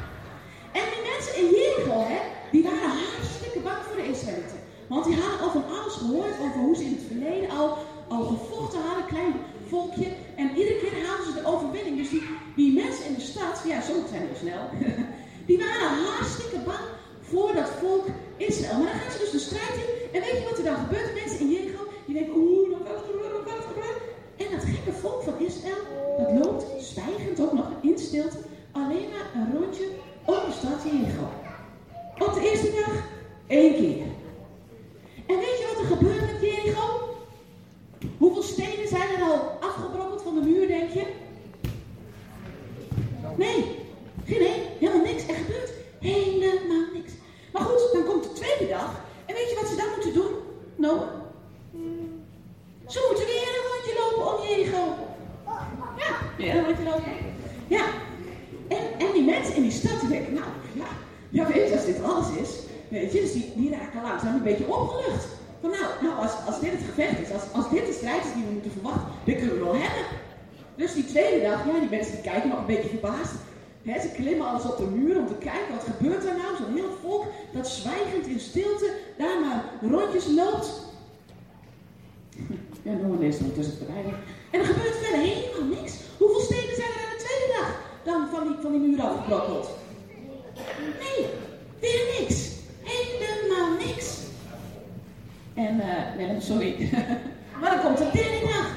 En 0.72 0.84
die 0.92 1.02
mensen 1.10 1.36
in 1.40 1.48
Jericho, 1.56 2.04
hè, 2.12 2.20
die 2.50 2.62
waren 2.62 2.90
hartstikke 2.90 3.60
bang 3.60 3.76
voor 3.86 3.96
de 3.96 4.08
Israëlieten. 4.08 4.60
Want 4.88 5.04
die 5.04 5.16
hadden 5.20 5.40
al 5.40 5.50
van 5.50 5.64
alles 5.76 5.94
gehoord 5.94 6.34
over 6.44 6.60
hoe 6.60 6.76
ze 6.76 6.84
in 6.84 6.96
het 6.98 7.06
verleden 7.06 7.50
al, 7.50 7.78
al 8.08 8.22
gevochten 8.24 8.80
hadden, 8.86 9.06
klein 9.06 9.34
volkje. 9.68 10.08
En 10.36 10.56
iedere 10.56 10.78
keer 10.78 10.90
ze 11.26 11.40
de 11.40 11.48
overwinning. 11.52 11.96
Dus 11.96 12.10
die, 12.10 12.22
die 12.56 12.72
mensen 12.82 13.06
in 13.06 13.14
de 13.14 13.20
stad, 13.20 13.62
ja, 13.66 13.80
sommigen 13.80 14.08
zijn 14.08 14.26
heel 14.26 14.42
snel, 14.44 14.64
die 15.48 15.58
waren 15.58 16.04
hartstikke 16.04 16.58
bang 16.70 16.86
voor 17.20 17.52
dat 17.54 17.70
volk 17.80 18.06
Israël. 18.36 18.78
Maar 18.78 18.90
dan 18.92 19.00
gaan 19.00 19.12
ze 19.12 19.18
dus 19.18 19.30
de 19.30 19.46
strijd 19.48 19.74
in. 19.82 19.90
En 20.14 20.20
weet 20.24 20.38
je 20.38 20.48
wat 20.48 20.58
er 20.58 20.64
dan 20.64 20.76
gebeurt? 20.84 21.14
Mensen 21.14 21.40
in 21.40 21.50
Jericho, 21.50 21.82
die 22.06 22.14
denken, 22.14 22.34
oeh, 22.36 22.70
dan 22.70 22.82
gaat 22.86 23.02
gebeuren, 23.06 23.32
dan 23.36 23.52
gaat 23.52 23.66
gebeuren. 23.70 24.00
En 24.42 24.48
dat 24.54 24.64
gekke 24.72 24.92
volk 25.02 25.22
van 25.22 25.38
Israël, 25.48 25.82
alleen 28.72 29.08
maar 29.10 29.30
een 29.34 29.58
rondje 29.58 29.88
om 30.24 30.34
de 30.34 30.52
stad 30.58 30.82
Jericho. 30.84 31.28
Op 32.18 32.34
de 32.34 32.50
eerste 32.50 32.70
dag 32.70 32.94
één 33.46 33.74
keer. 33.74 34.06
En 35.26 35.36
weet 35.36 35.58
je 35.58 35.72
wat 35.74 35.82
er 35.82 35.96
gebeurt 35.96 36.32
met 36.32 36.40
Jericho? 36.40 37.18
Hoeveel 38.18 38.42
stenen 38.42 38.88
zijn 38.88 39.08
er 39.18 39.22
al 39.22 39.58
afgebrokkeld 39.60 40.22
van 40.22 40.34
de 40.34 40.40
muur, 40.40 40.66
denk 40.66 40.90
je? 40.90 41.06
Nee, 43.36 43.76
geen 44.26 44.40
één, 44.40 44.62
helemaal 44.78 45.04
niks. 45.04 45.26
Er 45.26 45.34
gebeurt 45.34 45.72
helemaal 46.00 46.86
niks. 46.92 47.12
Maar 47.52 47.62
goed, 47.62 47.92
dan 47.92 48.04
komt 48.04 48.22
de 48.22 48.32
tweede 48.32 48.68
dag. 48.68 49.04
En 49.26 49.34
weet 49.34 49.50
je 49.50 49.58
wat 49.60 49.70
ze 49.70 49.76
dan 49.76 49.90
moeten 49.94 50.14
doen? 50.14 50.32
Nou, 50.76 50.98
ze 52.86 53.06
moeten 53.08 53.26
weer 53.26 53.48
een 53.56 53.68
rondje 53.70 53.94
lopen 54.00 54.34
om 54.34 54.48
Jericho. 54.48 54.94
Ja, 55.96 56.16
weer 56.36 56.54
een 56.54 56.64
rondje 56.64 56.84
lopen. 56.84 57.12
Ja. 57.66 57.84
En, 58.76 59.06
en 59.06 59.12
die 59.12 59.24
mensen 59.24 59.54
in 59.54 59.62
die 59.62 59.70
stad 59.70 60.00
die 60.00 60.08
denken, 60.08 60.34
nou 60.34 60.46
ja, 60.72 60.88
ja 61.30 61.46
weet 61.46 61.68
je, 61.68 61.74
als 61.74 61.84
dit 61.84 62.02
alles 62.02 62.26
is, 62.42 62.50
weet 62.88 63.12
je, 63.12 63.20
dus 63.20 63.32
die, 63.32 63.52
die 63.56 63.70
raken 63.70 64.02
langzaam 64.02 64.34
een 64.34 64.42
beetje 64.42 64.72
opgelucht. 64.72 65.26
Van 65.60 65.70
nou, 65.70 65.84
nou 66.02 66.14
als, 66.22 66.32
als 66.46 66.60
dit 66.60 66.70
het 66.72 66.84
gevecht 66.88 67.18
is, 67.20 67.32
als, 67.32 67.42
als 67.52 67.70
dit 67.70 67.86
de 67.86 67.92
strijd 67.92 68.24
is 68.24 68.32
die 68.34 68.44
we 68.44 68.52
moeten 68.52 68.70
verwachten, 68.70 69.12
dit 69.24 69.36
kunnen 69.36 69.58
we 69.58 69.64
wel 69.64 69.74
hebben. 69.74 70.04
Dus 70.76 70.94
die 70.94 71.04
tweede 71.04 71.40
dag, 71.46 71.49
ja, 71.66 71.80
die 71.80 71.88
mensen 71.88 72.12
die 72.12 72.30
kijken 72.30 72.48
nog 72.48 72.58
een 72.58 72.66
beetje 72.66 72.88
verbaasd. 72.88 73.34
Ze 73.84 74.10
klimmen 74.14 74.46
alles 74.46 74.64
op 74.64 74.76
de 74.76 74.86
muur 74.86 75.18
om 75.18 75.26
te 75.26 75.34
kijken, 75.34 75.74
wat 75.74 75.84
gebeurt 75.84 76.24
er 76.24 76.36
nou? 76.36 76.56
Zo'n 76.56 76.74
heel 76.74 76.96
volk 77.02 77.24
dat 77.52 77.68
zwijgend 77.68 78.26
in 78.26 78.40
stilte 78.40 78.94
daar 79.18 79.40
maar 79.40 79.64
rondjes 79.90 80.26
loopt. 80.26 80.68
Ja, 82.82 82.90
een 82.90 83.22
eerste 83.22 83.44
ondertussen 83.44 83.76
verrijden. 83.76 84.14
En 84.50 84.60
er 84.60 84.66
gebeurt 84.66 84.96
verder 84.96 85.20
helemaal 85.20 85.80
niks. 85.80 85.94
Hoeveel 86.18 86.40
stenen 86.40 86.74
zijn 86.76 86.88
er 86.88 87.04
aan 87.04 87.16
de 87.16 87.24
tweede 87.24 87.52
dag 87.58 87.80
dan 88.04 88.28
van 88.28 88.46
die, 88.46 88.56
van 88.62 88.72
die 88.72 88.80
muur 88.80 89.02
afgebrokkeld? 89.02 89.70
Nee, 90.78 91.26
weer 91.80 92.20
niks. 92.20 92.50
Helemaal 92.82 93.76
niks. 93.86 94.18
En, 95.54 95.80
eh, 95.80 96.40
sorry. 96.40 96.90
maar 97.60 97.70
dan 97.70 97.80
komt 97.80 97.98
de 97.98 98.08
derde 98.12 98.40
dag. 98.46 98.68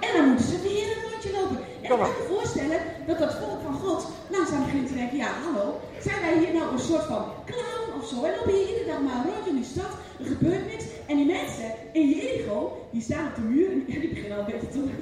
En 0.00 0.16
dan 0.16 0.28
moeten 0.28 0.46
ze 0.46 0.62
weer 0.62 0.96
een 0.96 1.10
rondje 1.10 1.32
lopen. 1.32 1.64
En 1.84 1.90
ik 1.90 1.98
kan 1.98 2.08
me 2.08 2.34
voorstellen 2.34 2.80
dat 3.06 3.18
dat 3.18 3.34
volk 3.34 3.60
van 3.62 3.74
God 3.74 4.06
langzaam 4.28 4.64
begint 4.64 4.88
te 4.88 4.94
denken, 4.94 5.16
ja 5.16 5.30
hallo, 5.44 5.80
zijn 6.00 6.20
wij 6.20 6.38
hier 6.38 6.52
nou 6.52 6.72
een 6.72 6.86
soort 6.88 7.02
van 7.02 7.24
clown 7.44 8.00
of 8.00 8.08
zo? 8.08 8.24
En 8.24 8.34
lopen 8.36 8.52
hier 8.52 8.68
iedere 8.68 8.86
dag 8.86 9.00
maar 9.00 9.24
rond 9.24 9.46
in 9.46 9.56
die 9.56 9.70
stad, 9.74 9.92
er 10.20 10.26
gebeurt 10.26 10.66
niks. 10.66 10.84
En 11.06 11.16
die 11.16 11.26
mensen 11.26 11.68
in 11.92 12.08
Jericho, 12.08 12.86
die 12.90 13.02
staan 13.02 13.26
op 13.26 13.34
de 13.34 13.40
muur 13.40 13.70
en 13.70 14.00
die 14.00 14.08
beginnen 14.14 14.38
al 14.38 14.44
een 14.44 14.50
beetje 14.52 14.68
te 14.68 14.78
doen. 14.78 14.94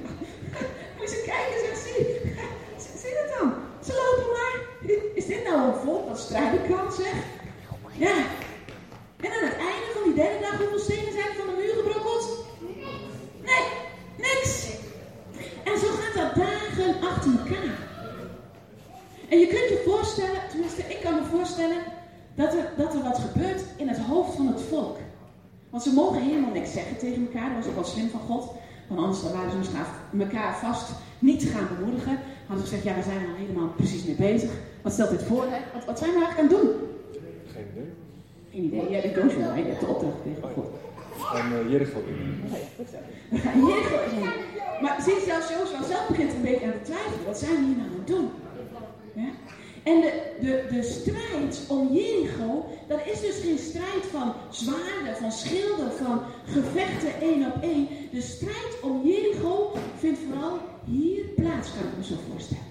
Moet 0.98 1.10
je 1.10 1.22
kijken, 1.32 1.58
zeg, 1.64 1.76
zie, 1.84 2.04
zie 3.02 3.14
dat 3.18 3.28
dan? 3.38 3.54
Ze 3.86 3.92
lopen 4.00 4.30
maar. 4.36 4.54
Is 5.14 5.26
dit 5.26 5.44
nou 5.44 5.68
een 5.68 5.80
volk 5.84 6.08
dat 6.08 6.18
strijden 6.18 6.60
kan, 6.68 6.92
zeg? 6.92 7.14
Ja. 7.92 8.16
En 9.24 9.30
aan 9.36 9.48
het 9.50 9.58
einde 9.70 9.88
van 9.94 10.02
die 10.04 10.14
derde 10.14 10.38
dag, 10.40 10.56
hoeveel 10.58 10.78
stenen 10.78 11.12
zijn 11.12 11.32
van 11.38 11.46
de 11.46 11.54
muur 11.60 11.74
gebrokkeld? 11.74 12.44
Nee, 13.48 13.64
niks. 14.16 14.71
En 15.64 15.78
zo 15.78 15.86
gaat 15.86 16.14
dat 16.14 16.34
dagen 16.44 17.08
achter 17.08 17.30
elkaar. 17.30 17.78
En 19.28 19.38
je 19.38 19.46
kunt 19.46 19.68
je 19.68 19.82
voorstellen, 19.84 20.40
tenminste 20.50 20.82
ik 20.82 21.00
kan 21.02 21.14
me 21.14 21.24
voorstellen, 21.24 21.82
dat 22.34 22.54
er, 22.54 22.70
dat 22.76 22.94
er 22.94 23.02
wat 23.02 23.18
gebeurt 23.18 23.62
in 23.76 23.88
het 23.88 23.98
hoofd 23.98 24.34
van 24.36 24.46
het 24.46 24.60
volk. 24.60 24.98
Want 25.70 25.82
ze 25.82 25.92
mogen 25.92 26.22
helemaal 26.22 26.52
niks 26.52 26.72
zeggen 26.72 26.98
tegen 26.98 27.22
elkaar, 27.26 27.48
dat 27.48 27.58
was 27.58 27.66
ook 27.66 27.74
wel 27.74 27.84
slim 27.84 28.08
van 28.08 28.20
God. 28.20 28.52
Want 28.88 29.00
anders 29.00 29.22
waren 29.22 29.50
ze 29.50 29.56
misschien 29.56 30.20
elkaar 30.20 30.56
vast 30.56 30.90
niet 31.18 31.42
gaan 31.42 31.68
bemoedigen. 31.76 32.18
Hadden 32.46 32.66
ze 32.66 32.74
gezegd, 32.74 32.82
ja 32.84 32.94
we 32.94 33.02
zijn 33.10 33.22
er 33.22 33.28
al 33.28 33.44
helemaal 33.44 33.68
precies 33.68 34.04
mee 34.04 34.14
bezig. 34.14 34.50
Wat 34.82 34.92
stelt 34.92 35.10
dit 35.10 35.22
voor? 35.22 35.44
Wat, 35.74 35.84
wat 35.84 35.98
zijn 35.98 36.10
we 36.10 36.24
eigenlijk 36.24 36.38
aan 36.38 36.58
het 36.58 36.66
doen? 36.66 36.70
Geen 37.52 37.66
idee. 37.72 37.90
Geen 38.50 38.64
idee, 38.64 38.90
jij 38.90 39.00
bent 39.00 39.14
koos 39.14 39.32
je 39.32 39.70
hebt 39.70 39.80
de 39.80 39.86
opdracht 39.86 40.22
tegen 40.22 40.48
God. 40.54 40.66
En 41.34 41.52
uh, 41.52 41.70
Jericho. 41.70 42.02
We 43.28 43.38
gaan 43.38 43.66
Jericho 43.66 43.96
in. 44.10 44.51
Maar 44.82 45.02
zie 45.02 45.20
zelfs 45.26 45.48
Jozua 45.48 45.82
zelf 45.88 46.08
begint 46.08 46.32
een 46.32 46.42
beetje 46.42 46.66
aan 46.66 46.72
te 46.72 46.90
twijfelen. 46.90 47.26
Wat 47.26 47.38
zijn 47.38 47.56
we 47.56 47.64
hier 47.66 47.76
nou 47.76 47.88
aan 47.88 47.98
het 47.98 48.06
doen? 48.06 48.30
En 49.82 50.00
de, 50.00 50.12
de, 50.40 50.66
de 50.70 50.82
strijd 50.82 51.64
om 51.68 51.92
Jericho, 51.92 52.64
dat 52.88 53.00
is 53.12 53.20
dus 53.20 53.40
geen 53.40 53.58
strijd 53.58 54.04
van 54.10 54.32
zwaarden, 54.50 55.16
van 55.20 55.32
schilden, 55.32 55.92
van 55.92 56.20
gevechten 56.46 57.20
één 57.20 57.46
op 57.46 57.62
één. 57.62 57.88
De 58.10 58.20
strijd 58.20 58.80
om 58.82 59.00
Jericho 59.04 59.72
vindt 59.98 60.18
vooral 60.28 60.58
hier 60.84 61.24
plaats, 61.24 61.68
kan 61.72 61.88
ik 61.88 61.96
me 61.96 62.04
zo 62.04 62.14
voorstellen. 62.30 62.64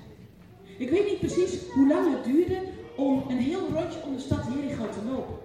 Ik 0.77 0.89
weet 0.89 1.07
niet 1.07 1.19
precies 1.19 1.59
hoe 1.73 1.87
lang 1.87 2.11
het 2.15 2.23
duurde 2.23 2.57
om 2.95 3.23
een 3.29 3.37
heel 3.37 3.67
rondje 3.73 3.99
om 4.05 4.15
de 4.15 4.21
stad 4.21 4.43
Jericho 4.55 4.89
te 4.89 5.11
lopen. 5.11 5.35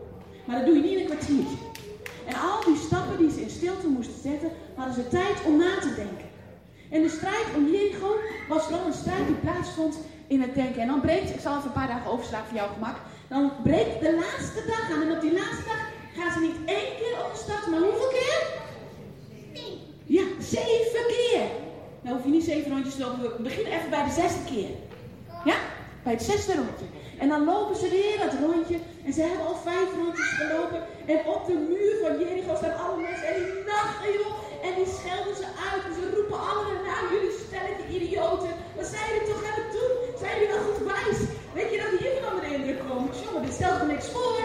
Maar 0.45 0.57
dat 0.57 0.67
doe 0.67 0.75
je 0.75 0.83
niet 0.83 0.93
in 0.93 0.99
een 0.99 1.07
kwartiertje. 1.07 1.57
En 2.27 2.35
al 2.35 2.65
die 2.65 2.77
stappen 2.77 3.19
die 3.19 3.31
ze 3.31 3.41
in 3.41 3.51
stilte 3.51 3.87
moesten 3.87 4.21
zetten, 4.23 4.51
hadden 4.75 4.95
ze 4.95 5.09
tijd 5.09 5.37
om 5.47 5.57
na 5.57 5.79
te 5.81 5.95
denken. 5.97 6.26
En 6.91 7.03
de 7.03 7.09
strijd 7.09 7.47
om 7.57 7.71
Jericho 7.71 8.17
was 8.49 8.63
vooral 8.63 8.87
een 8.87 8.93
strijd 8.93 9.27
die 9.27 9.37
plaatsvond 9.37 9.99
in 10.27 10.41
het 10.41 10.55
denken. 10.55 10.83
En 10.83 10.89
dan 10.89 11.01
breekt, 11.01 11.31
ik 11.31 11.41
zal 11.41 11.57
even 11.57 11.67
een 11.67 11.73
paar 11.73 11.87
dagen 11.87 12.11
overslaan 12.11 12.45
voor 12.47 12.57
jouw 12.57 12.73
gemak. 12.73 12.97
Dan 13.29 13.53
breekt 13.63 14.01
de 14.01 14.15
laatste 14.15 14.65
dag 14.67 14.91
aan. 14.91 15.03
En 15.03 15.13
op 15.17 15.21
die 15.21 15.33
laatste 15.33 15.65
dag 15.67 15.83
gaan 16.17 16.33
ze 16.33 16.41
niet 16.41 16.57
één 16.65 16.97
keer 16.99 17.17
om 17.25 17.31
de 17.33 17.39
stad, 17.45 17.67
maar 17.71 17.81
hoeveel 17.81 18.09
keer? 18.09 18.55
Ja, 20.05 20.25
zeven 20.41 21.07
keer. 21.07 21.47
Nou 22.01 22.17
hoef 22.17 22.25
je 22.25 22.31
niet 22.31 22.45
zeven 22.45 22.71
rondjes 22.71 22.95
te 22.95 23.01
lopen. 23.01 23.23
We 23.23 23.43
beginnen 23.43 23.73
even 23.73 23.91
bij 23.91 24.05
de 24.05 24.11
zesde 24.11 24.45
keer. 24.45 24.71
Ja? 25.45 25.57
Bij 26.03 26.13
het 26.13 26.23
zesde 26.23 26.55
rondje. 26.55 26.85
En 27.23 27.29
dan 27.33 27.45
lopen 27.45 27.77
ze 27.83 27.89
weer 27.97 28.17
dat 28.25 28.35
rondje. 28.45 28.79
En 29.07 29.13
ze 29.13 29.21
hebben 29.29 29.47
al 29.47 29.59
vijf 29.71 29.89
rondjes 30.01 30.31
gelopen. 30.41 30.81
En 31.13 31.19
op 31.35 31.43
de 31.51 31.59
muur 31.71 31.95
van 32.03 32.13
Jericho 32.21 32.55
staan 32.61 32.79
alle 32.85 32.99
mensen. 33.07 33.27
En 33.33 33.39
die 33.45 33.63
nachten, 33.73 34.13
joh. 34.19 34.35
En 34.67 34.73
die 34.79 34.91
schelden 34.97 35.37
ze 35.43 35.47
uit. 35.69 35.83
En 35.89 35.95
ze 35.99 36.05
roepen 36.17 36.41
allemaal 36.49 36.81
naar 36.89 37.05
jullie 37.13 37.35
stelletje 37.45 37.87
idioten. 37.97 38.53
Wat 38.79 38.89
zijn 38.93 39.07
jullie 39.11 39.29
toch 39.31 39.45
aan 39.49 39.61
het 39.63 39.73
doen? 39.77 39.93
Zijn 40.21 40.35
jullie 40.35 40.53
wel 40.55 40.65
goed 40.69 40.83
wijs? 40.91 41.21
Weet 41.57 41.71
je 41.73 41.79
dat 41.83 41.93
hier 42.01 42.13
van 42.17 42.29
onder 42.31 42.45
de 42.45 42.55
indruk 42.57 42.81
komt? 42.89 43.15
Jongen, 43.25 43.43
dit 43.47 43.55
stelt 43.59 43.87
niks 43.93 44.09
voor. 44.15 44.39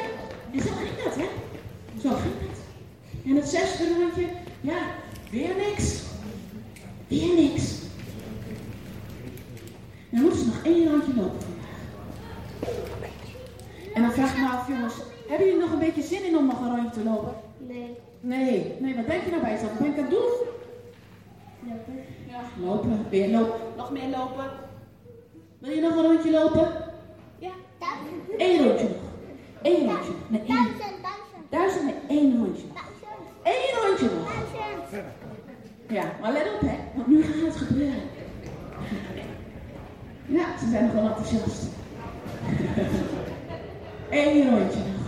En 0.53 0.61
zo 0.65 0.71
ging 0.81 0.95
dat, 1.03 1.15
hè? 1.21 1.29
Zo 2.03 2.11
ging 2.23 2.37
dat. 2.45 2.57
En 3.27 3.35
het 3.35 3.49
zesde 3.55 3.85
rondje, 3.99 4.27
ja, 4.61 4.81
weer 5.31 5.55
niks. 5.65 5.85
Weer 7.07 7.33
niks. 7.35 7.63
Dan 10.09 10.21
moeten 10.21 10.39
ze 10.39 10.45
nog 10.45 10.61
één 10.63 10.89
rondje 10.91 11.13
lopen. 11.15 11.50
En 13.93 14.01
dan 14.01 14.11
vraag 14.11 14.31
ik 14.31 14.37
me 14.39 14.47
af, 14.47 14.67
jongens, 14.67 14.93
hebben 15.27 15.47
jullie 15.47 15.61
nog 15.61 15.71
een 15.71 15.79
beetje 15.79 16.01
zin 16.01 16.25
in 16.25 16.37
om 16.37 16.45
nog 16.45 16.61
een 16.61 16.75
rondje 16.75 16.89
te 16.89 17.03
lopen? 17.03 17.33
Nee. 17.57 17.97
Nee, 18.19 18.75
nee, 18.79 18.95
wat 18.95 19.07
denk 19.07 19.23
je 19.23 19.29
nou 19.29 19.41
bij 19.41 19.51
jezelf? 19.51 19.77
Ben 19.77 19.87
ik 19.87 19.97
aan 19.97 20.03
het 20.03 20.09
doen? 20.09 20.31
Lopen. 21.59 22.03
Ja, 22.27 22.41
lopen, 22.65 23.05
weer 23.09 23.29
lopen. 23.29 23.59
Nog 23.77 23.91
meer 23.91 24.09
lopen. 24.09 24.45
Wil 25.59 25.71
je 25.71 25.81
nog 25.81 25.95
een 25.95 26.03
rondje 26.03 26.31
lopen? 26.31 26.67
Ja. 27.37 27.51
Duizend. 27.79 28.23
Eén 28.37 28.67
rondje 28.67 28.87
nog. 28.87 29.01
Eén 29.61 29.85
rondje. 29.89 30.13
Nee, 30.27 30.41
één. 30.41 30.55
Duizend. 30.55 30.77
Duizend. 30.79 31.49
Duizend, 31.49 31.83
nee, 31.83 32.17
één 32.17 32.37
rondje. 32.37 32.63
Duizend. 32.73 33.27
Eén 33.43 33.87
rondje 33.87 34.09
nog. 34.15 34.33
Duizend. 34.33 35.07
Ja, 35.87 36.03
maar 36.21 36.31
let 36.31 36.53
op 36.53 36.59
hè, 36.59 36.77
want 36.95 37.07
nu 37.07 37.23
gaat 37.23 37.53
het 37.53 37.55
gebeuren. 37.55 38.01
Ja, 40.25 40.57
ze 40.59 40.69
zijn 40.69 40.83
nog 40.83 40.93
wel 40.93 41.03
enthousiast. 41.03 41.67
Eén 44.09 44.49
rondje 44.49 44.79
nog. 44.79 45.05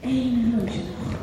Eén 0.00 0.54
rondje 0.58 0.80
nog. 0.80 1.14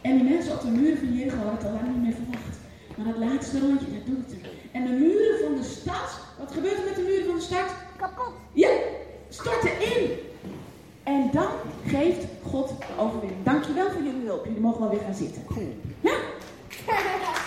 En 0.00 0.16
die 0.16 0.28
mensen 0.28 0.52
op 0.52 0.60
de 0.60 0.70
muren 0.70 0.98
van 0.98 1.12
Jericho 1.16 1.36
hadden 1.36 1.54
het 1.54 1.64
al 1.64 1.72
lang 1.72 1.92
niet 1.92 2.02
meer 2.02 2.12
verwacht. 2.12 2.58
Maar 2.96 3.06
dat 3.06 3.28
laatste 3.28 3.60
rondje, 3.60 3.86
dat 3.92 4.06
doet 4.06 4.26
het. 4.26 4.50
En 4.72 4.84
de 4.84 4.90
muren 4.90 5.38
van 5.44 5.54
de 5.54 5.62
stad, 5.62 6.20
wat 6.38 6.52
gebeurt 6.52 6.78
er 6.78 6.84
met 6.84 6.94
de 6.94 7.02
muren 7.02 7.26
van 7.26 7.34
de 7.34 7.40
stad? 7.40 7.74
Kapot. 7.96 8.32
Ja, 8.52 8.68
storten 9.28 9.80
in. 9.80 10.10
En 11.02 11.30
dan 11.32 11.50
geeft 11.86 12.24
God 12.42 12.68
de 12.68 13.02
overwinning. 13.02 13.44
Dankjewel 13.44 13.90
voor 13.90 14.02
jullie 14.02 14.26
hulp. 14.26 14.44
Jullie 14.44 14.60
mogen 14.60 14.80
wel 14.80 14.90
weer 14.90 15.00
gaan 15.00 15.14
zitten. 15.14 15.42
Ja? 16.00 16.14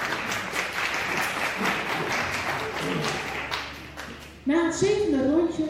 Na 4.43 4.65
het 4.65 4.75
zevende 4.75 5.31
rondje 5.31 5.63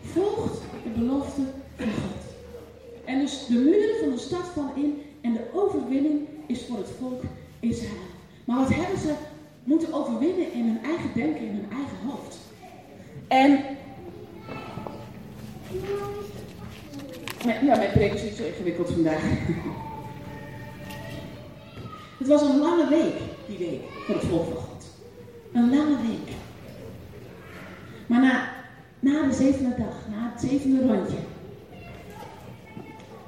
volgt 0.00 0.60
de 0.82 1.00
belofte 1.00 1.40
van 1.76 1.86
God. 1.86 2.22
En 3.04 3.18
dus 3.18 3.46
de 3.46 3.54
muren 3.54 3.98
van 4.00 4.10
de 4.10 4.18
stad 4.18 4.46
vallen 4.54 4.76
in 4.76 5.02
en 5.20 5.32
de 5.32 5.44
overwinning 5.52 6.28
is 6.46 6.64
voor 6.68 6.76
het 6.76 6.90
volk 7.00 7.22
Israël. 7.60 7.92
Maar 8.44 8.58
wat 8.58 8.74
hebben 8.74 8.98
ze 8.98 9.14
moeten 9.64 9.92
overwinnen 9.92 10.52
in 10.52 10.64
hun 10.64 10.82
eigen 10.84 11.10
denken, 11.14 11.40
in 11.40 11.54
hun 11.54 11.70
eigen 11.70 11.96
hoofd? 12.06 12.36
En 13.28 13.64
Ja, 17.44 17.76
mijn 17.76 17.92
preek 17.92 18.12
is 18.12 18.22
niet 18.22 18.36
zo 18.36 18.44
ingewikkeld 18.44 18.90
vandaag. 18.90 19.22
Het 22.18 22.28
was 22.28 22.42
een 22.42 22.58
lange 22.58 22.88
week, 22.88 23.14
die 23.46 23.58
week, 23.58 23.80
voor 24.06 24.14
het 24.14 24.24
volk 24.24 24.44
van 24.44 24.54
God. 24.56 24.84
Een 25.52 25.76
lange 25.76 25.96
week. 25.96 26.34
Maar 28.06 28.20
na, 28.20 28.48
na 29.00 29.26
de 29.28 29.34
zevende 29.34 29.74
dag, 29.78 30.08
na 30.10 30.32
het 30.32 30.50
zevende 30.50 30.86
rondje, 30.86 31.16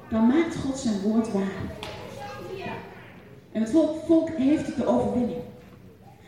dan 0.09 0.27
maakt 0.27 0.55
God 0.55 0.77
zijn 0.77 1.01
woord 1.01 1.31
waar. 1.31 1.75
En 3.51 3.61
het 3.61 3.71
volk, 4.05 4.29
heeft 4.29 4.75
de 4.75 4.85
overwinning. 4.85 5.41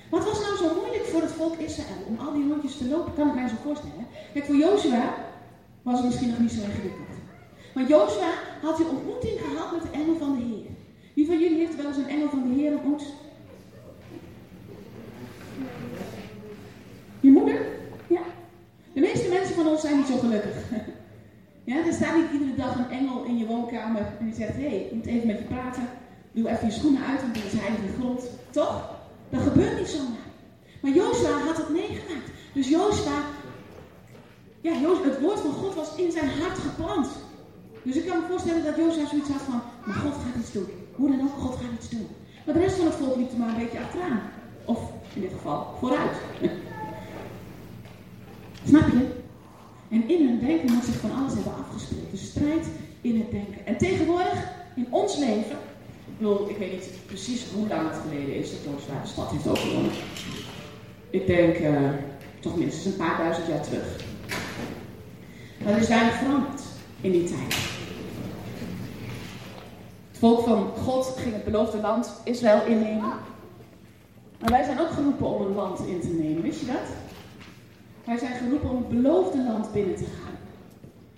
Wat 0.10 0.26
was 0.26 0.40
nou 0.42 0.58
zo 0.58 0.76
moeilijk 0.80 1.06
voor 1.06 1.22
het 1.22 1.32
volk 1.32 1.58
Israël 1.58 2.04
om 2.08 2.18
al 2.18 2.34
die 2.34 2.48
rondjes 2.50 2.78
te 2.78 2.88
lopen? 2.88 3.14
Kan 3.14 3.28
ik 3.28 3.34
mij 3.34 3.48
zo 3.48 3.56
voorstellen. 3.64 4.08
Kijk, 4.34 4.46
voor 4.46 4.56
Jozua 4.56 5.14
was 5.82 5.98
het 5.98 6.06
misschien 6.06 6.30
nog 6.30 6.40
niet 6.40 6.52
zo 6.52 6.62
ingewikkeld. 6.62 7.08
Want 7.74 7.88
Jozua 7.88 8.32
had 8.62 8.80
een 8.80 8.90
ontmoeting 8.90 9.40
gehad 9.40 9.72
met 9.72 9.82
de 9.82 9.98
engel 9.98 10.18
van 10.18 10.36
de 10.36 10.44
Heer. 10.44 10.66
Wie 11.14 11.26
van 11.26 11.40
jullie 11.40 11.58
heeft 11.58 11.76
wel 11.76 11.86
eens 11.86 11.98
een 11.98 12.10
engel 12.10 12.30
van 12.30 12.44
de 12.48 12.62
Heer 12.62 12.72
ontmoet? 12.72 13.04
Je 17.20 17.32
moeder? 17.32 17.62
Ja. 18.08 18.22
De 18.94 18.99
meeste 19.12 19.30
mensen 19.30 19.56
van 19.56 19.68
ons 19.68 19.82
zijn 19.82 19.98
niet 19.98 20.08
zo 20.08 20.18
gelukkig. 20.18 20.56
Ja, 21.64 21.86
er 21.86 21.94
staat 21.94 22.16
niet 22.16 22.32
iedere 22.32 22.56
dag 22.56 22.76
een 22.76 22.90
engel 22.90 23.24
in 23.24 23.38
je 23.38 23.46
woonkamer 23.46 24.02
en 24.20 24.26
die 24.26 24.36
zegt: 24.36 24.56
Hé, 24.56 24.70
hey, 24.70 24.78
ik 24.78 24.92
moet 24.92 25.06
even 25.06 25.28
met 25.28 25.38
je 25.38 25.44
praten. 25.44 25.90
Doe 26.32 26.50
even 26.50 26.68
je 26.68 26.74
schoenen 26.74 27.06
uit, 27.06 27.22
want 27.22 27.34
dit 27.34 27.44
is 27.44 27.60
heilige 27.60 27.94
grond. 28.00 28.22
Toch? 28.50 28.90
Dat 29.30 29.42
gebeurt 29.42 29.78
niet 29.80 29.88
zomaar. 29.88 30.28
Maar 30.82 30.92
Jozua 30.92 31.38
had 31.48 31.58
het 31.58 31.70
meegemaakt. 31.70 32.30
Dus 32.54 32.70
Jozua, 32.70 33.20
ja, 34.62 34.74
het 35.04 35.20
woord 35.22 35.40
van 35.40 35.52
God 35.52 35.76
was 35.76 35.96
in 35.96 36.12
zijn 36.12 36.30
hart 36.30 36.58
geplant. 36.58 37.08
Dus 37.84 37.96
ik 37.96 38.06
kan 38.06 38.18
me 38.20 38.28
voorstellen 38.28 38.64
dat 38.64 38.76
Jozua 38.76 39.08
zoiets 39.08 39.30
had 39.30 39.42
van, 39.42 39.62
maar 39.86 39.96
God 39.96 40.14
gaat 40.14 40.42
iets 40.42 40.52
doen. 40.52 40.70
Hoe 40.96 41.10
dan 41.10 41.22
ook, 41.22 41.38
God 41.38 41.56
gaat 41.56 41.78
iets 41.80 41.90
doen. 41.90 42.08
Maar 42.46 42.54
de 42.54 42.62
rest 42.62 42.76
van 42.76 42.86
het 42.86 42.96
volk 42.96 43.16
liep 43.16 43.32
er 43.32 43.38
maar 43.38 43.50
een 43.50 43.64
beetje 43.64 43.80
achteraan. 43.80 44.22
Of 44.66 44.80
in 45.16 45.22
dit 45.22 45.34
geval 45.34 45.76
vooruit. 45.80 46.18
Snap 48.68 48.88
je? 48.92 49.08
En 49.90 50.10
in 50.10 50.28
hun 50.28 50.40
denken 50.40 50.74
moet 50.74 50.84
zich 50.84 50.96
van 50.96 51.12
alles 51.16 51.34
hebben 51.34 51.54
afgespeeld. 51.54 52.12
De 52.12 52.18
strijd 52.18 52.66
in 53.02 53.20
het 53.20 53.32
denken. 53.32 53.66
En 53.66 53.78
tegenwoordig, 53.78 54.48
in 54.76 54.88
ons 54.90 55.18
leven, 55.18 55.58
ik, 56.18 56.50
ik 56.50 56.58
weet 56.58 56.72
niet 56.72 56.90
precies 57.06 57.46
hoe 57.56 57.68
lang 57.68 57.90
het 57.90 58.00
geleden 58.08 58.36
is 58.36 58.52
dat 58.52 58.60
Jozua 58.64 59.02
de 59.02 59.08
stad 59.08 59.32
heeft 59.32 59.48
overwonnen. 59.48 59.92
Ik 61.10 61.28
denk 61.28 61.60
uh, 61.60 61.90
toch 62.40 62.58
minstens 62.58 62.86
een 62.86 62.96
paar 62.96 63.18
duizend 63.18 63.48
jaar 63.48 63.62
terug. 63.62 64.04
Maar 65.64 65.74
er 65.74 65.80
is 65.80 65.88
weinig 65.88 66.14
veranderd 66.14 66.62
in 67.02 67.12
die 67.12 67.24
tijd. 67.24 67.54
Het 70.10 70.20
volk 70.20 70.44
van 70.44 70.72
God 70.84 71.16
ging 71.18 71.34
het 71.34 71.44
beloofde 71.44 71.78
land 71.78 72.22
Israël 72.24 72.66
innemen. 72.66 73.14
Maar 74.40 74.50
wij 74.50 74.64
zijn 74.64 74.80
ook 74.80 74.92
geroepen 74.92 75.26
om 75.26 75.46
een 75.46 75.56
land 75.56 75.80
in 75.88 76.00
te 76.00 76.08
nemen, 76.08 76.42
wist 76.42 76.60
je 76.60 76.66
dat? 76.66 76.99
Wij 78.10 78.18
zijn 78.18 78.36
geroepen 78.36 78.70
om 78.70 78.78
het 78.78 78.90
beloofde 78.90 79.44
land 79.44 79.72
binnen 79.72 79.96
te 79.96 80.04
gaan. 80.04 80.38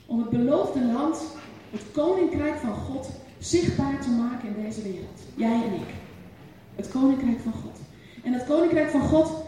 Om 0.05 0.19
het 0.19 0.29
beloofde 0.29 0.85
land, 0.85 1.21
het 1.69 1.81
koninkrijk 1.91 2.55
van 2.55 2.73
God, 2.73 3.09
zichtbaar 3.39 4.01
te 4.01 4.09
maken 4.09 4.47
in 4.47 4.63
deze 4.63 4.81
wereld. 4.81 5.19
Jij 5.35 5.53
en 5.53 5.73
ik. 5.73 5.93
Het 6.75 6.89
koninkrijk 6.89 7.39
van 7.39 7.53
God. 7.53 7.77
En 8.23 8.33
het 8.33 8.45
koninkrijk 8.45 8.89
van 8.89 9.01
God 9.01 9.43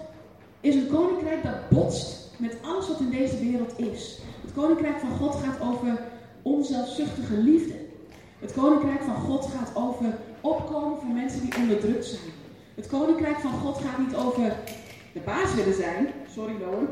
is 0.59 0.75
een 0.75 0.87
koninkrijk 0.87 1.43
dat 1.43 1.69
botst 1.69 2.31
met 2.37 2.57
alles 2.61 2.87
wat 2.87 2.99
in 2.99 3.09
deze 3.09 3.39
wereld 3.39 3.79
is. 3.79 4.19
Het 4.41 4.53
koninkrijk 4.53 4.99
van 4.99 5.11
God 5.11 5.35
gaat 5.35 5.61
over 5.61 5.99
onzelfzuchtige 6.41 7.37
liefde. 7.37 7.75
Het 8.39 8.53
koninkrijk 8.53 9.01
van 9.01 9.15
God 9.15 9.45
gaat 9.45 9.75
over 9.75 10.17
opkomen 10.41 10.99
voor 10.99 11.13
mensen 11.13 11.41
die 11.41 11.55
onderdrukt 11.57 12.05
zijn. 12.05 12.31
Het 12.75 12.87
koninkrijk 12.87 13.39
van 13.39 13.53
God 13.53 13.77
gaat 13.77 13.97
niet 13.97 14.15
over 14.15 14.55
de 15.13 15.19
baas 15.25 15.53
willen 15.53 15.75
zijn. 15.75 16.07
Sorry, 16.33 16.55
Loon. 16.59 16.87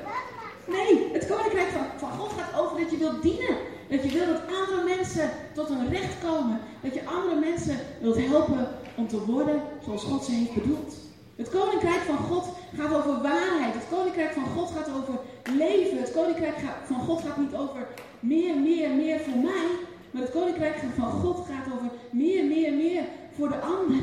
nee, 0.76 1.10
het 1.12 1.26
koninkrijk 1.26 1.68
van, 1.96 2.10
God 2.10 2.32
gaat 2.32 2.60
over 2.60 2.80
dat 2.80 2.90
je 2.90 2.96
wilt 2.96 3.22
dienen. 3.22 3.56
Dat 3.88 4.02
je 4.02 4.10
wil 4.10 4.26
dat 4.26 4.42
andere 4.46 4.84
mensen 4.96 5.30
tot 5.54 5.68
hun 5.68 5.88
recht 5.88 6.14
komen. 6.24 6.58
Dat 6.80 6.94
je 6.94 7.06
andere 7.06 7.40
mensen 7.40 7.76
wilt 8.00 8.26
helpen 8.26 8.68
om 8.96 9.08
te 9.08 9.24
worden 9.24 9.62
zoals 9.84 10.04
God 10.04 10.24
ze 10.24 10.32
heeft 10.32 10.54
bedoeld. 10.54 10.94
Het 11.36 11.48
koninkrijk 11.48 12.00
van 12.00 12.16
God 12.16 12.44
gaat 12.76 12.94
over 12.94 13.22
waarheid. 13.22 13.74
Het 13.74 13.88
koninkrijk 13.90 14.32
van 14.32 14.44
God 14.44 14.70
gaat 14.70 14.90
over 14.96 15.20
leven. 15.56 15.98
Het 15.98 16.12
koninkrijk 16.12 16.56
van 16.84 17.00
God 17.00 17.20
gaat 17.20 17.36
niet 17.36 17.54
over 17.54 17.86
meer, 18.20 18.56
meer, 18.56 18.90
meer 18.90 19.20
voor 19.20 19.36
mij. 19.36 19.68
Maar 20.10 20.22
het 20.22 20.30
koninkrijk 20.30 20.76
van 20.96 21.10
God 21.10 21.46
gaat 21.50 21.74
over 21.74 21.90
meer, 22.10 22.44
meer, 22.44 22.72
meer 22.72 23.02
voor 23.36 23.48
de 23.48 23.60
ander. 23.60 24.00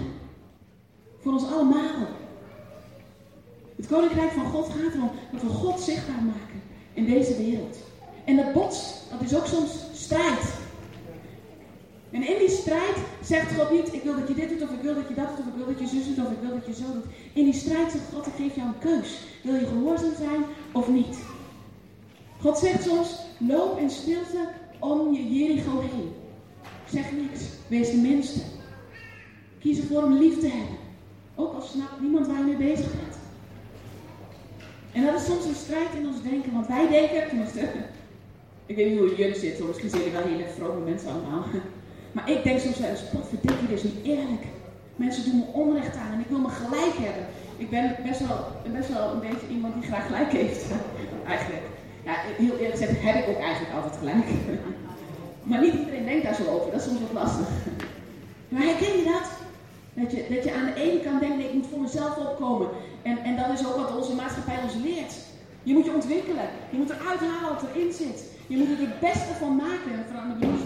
Voor 1.19 1.31
ons 1.31 1.51
allemaal. 1.51 2.16
Het 3.87 3.95
koninkrijk 3.95 4.31
van 4.31 4.45
God 4.45 4.69
gaat 4.69 4.93
erom 4.93 5.11
dat 5.31 5.41
we 5.41 5.47
God 5.47 5.79
zichtbaar 5.79 6.23
maken 6.23 6.61
in 6.93 7.05
deze 7.05 7.37
wereld. 7.37 7.77
En 8.25 8.35
dat 8.35 8.53
bots, 8.53 8.93
dat 9.11 9.21
is 9.21 9.35
ook 9.35 9.45
soms 9.45 9.71
strijd. 9.93 10.53
En 12.11 12.27
in 12.27 12.37
die 12.39 12.49
strijd 12.49 12.97
zegt 13.23 13.55
God 13.55 13.71
niet, 13.71 13.93
ik 13.93 14.03
wil 14.03 14.15
dat 14.15 14.27
je 14.27 14.33
dit 14.33 14.49
doet, 14.49 14.61
of 14.61 14.69
ik 14.69 14.81
wil 14.81 14.93
dat 14.93 15.07
je 15.07 15.13
dat 15.13 15.27
doet, 15.27 15.39
of 15.39 15.45
ik 15.45 15.55
wil 15.55 15.65
dat 15.65 15.79
je 15.79 15.97
zus 15.97 16.05
doet, 16.07 16.25
of 16.25 16.31
ik 16.31 16.37
wil 16.41 16.49
dat 16.49 16.65
je 16.65 16.73
zo 16.73 16.93
doet. 16.93 17.05
In 17.33 17.43
die 17.43 17.53
strijd 17.53 17.91
zegt 17.91 18.03
God, 18.13 18.27
ik 18.27 18.33
geef 18.37 18.55
jou 18.55 18.67
een 18.67 18.79
keus. 18.79 19.19
Wil 19.43 19.53
je 19.53 19.65
gehoorzaam 19.65 20.15
zijn 20.17 20.43
of 20.71 20.87
niet? 20.87 21.17
God 22.41 22.57
zegt 22.57 22.83
soms, 22.83 23.19
loop 23.37 23.79
in 23.79 23.89
stilte 23.89 24.49
om 24.79 25.13
je 25.13 25.33
Jericho 25.33 25.79
heen. 25.79 26.11
Zeg 26.89 27.11
niks, 27.11 27.41
wees 27.67 27.91
de 27.91 27.97
minste. 27.97 28.39
Kies 29.59 29.79
ervoor 29.79 30.03
om 30.03 30.17
lief 30.17 30.39
te 30.39 30.47
hebben. 30.47 30.77
Ook 31.35 31.53
al 31.53 31.61
snapt 31.61 32.01
niemand 32.01 32.27
waar 32.27 32.37
je 32.37 32.43
mee 32.43 32.73
bezig 32.73 32.91
bent. 32.91 33.16
En 34.97 35.05
dat 35.05 35.15
is 35.19 35.25
soms 35.25 35.45
een 35.45 35.63
strijd 35.65 35.93
in 35.99 36.07
ons 36.07 36.21
denken, 36.29 36.53
want 36.53 36.67
wij 36.67 36.87
denken, 36.89 37.23
ik 38.65 38.75
weet 38.75 38.89
niet 38.89 38.99
hoe 38.99 39.15
jullie 39.15 39.39
zitten, 39.39 39.67
misschien 39.67 39.89
zijn 39.89 40.01
jullie 40.01 40.17
wel 40.17 40.27
hele 40.27 40.47
vrome 40.57 40.83
mensen 40.89 41.09
allemaal. 41.11 41.43
Maar 42.15 42.29
ik 42.29 42.43
denk 42.43 42.59
soms 42.59 42.79
wel 42.79 42.89
eens, 42.89 43.09
potverdikkie, 43.13 43.67
dit 43.67 43.77
is 43.77 43.83
niet 43.83 44.03
eerlijk. 44.03 44.43
Mensen 44.95 45.23
doen 45.25 45.39
me 45.39 45.45
onrecht 45.53 45.95
aan 45.95 46.13
en 46.13 46.19
ik 46.19 46.29
wil 46.29 46.39
me 46.39 46.49
gelijk 46.49 46.95
hebben. 47.05 47.25
Ik 47.57 47.69
ben 47.69 47.95
best 48.03 48.27
wel, 48.27 48.39
best 48.71 48.89
wel 48.89 49.11
een 49.11 49.19
beetje 49.19 49.47
iemand 49.49 49.73
die 49.73 49.89
graag 49.89 50.05
gelijk 50.05 50.31
heeft, 50.31 50.65
eigenlijk. 51.33 51.65
Ja, 52.05 52.13
heel 52.37 52.57
eerlijk 52.57 52.77
gezegd 52.77 52.91
heb 53.01 53.15
ik 53.15 53.29
ook 53.29 53.41
eigenlijk 53.49 53.75
altijd 53.75 53.97
gelijk. 53.97 54.27
Maar 55.43 55.61
niet 55.61 55.73
iedereen 55.73 56.05
denkt 56.05 56.23
daar 56.23 56.35
zo 56.35 56.45
over, 56.53 56.71
dat 56.71 56.79
is 56.79 56.87
soms 56.87 56.99
wat 56.99 57.21
lastig. 57.21 57.47
Maar 58.49 58.61
herken 58.61 58.97
je 58.97 59.03
dat? 59.03 59.27
Dat 59.99 60.11
je, 60.11 60.25
dat 60.35 60.43
je 60.43 60.53
aan 60.53 60.65
de 60.65 60.81
ene 60.85 60.99
kant 60.99 61.19
denkt, 61.19 61.43
ik 61.43 61.53
moet 61.53 61.67
voor 61.71 61.81
mezelf 61.81 62.17
opkomen. 62.17 62.69
En, 63.01 63.17
en 63.23 63.35
dat 63.35 63.59
is 63.59 63.67
ook 63.67 63.75
wat 63.75 63.95
onze 63.97 64.15
maatschappij. 64.15 64.56
Je 65.63 65.73
moet 65.73 65.85
je 65.85 65.93
ontwikkelen. 65.93 66.49
Je 66.69 66.77
moet 66.77 66.89
eruit 66.89 67.19
halen 67.19 67.53
wat 67.53 67.63
erin 67.69 67.93
zit. 67.93 68.23
Je 68.47 68.57
moet 68.57 68.69
er 68.69 68.79
het 68.79 68.99
beste 68.99 69.33
van 69.39 69.55
maken. 69.55 69.91
En 69.91 70.05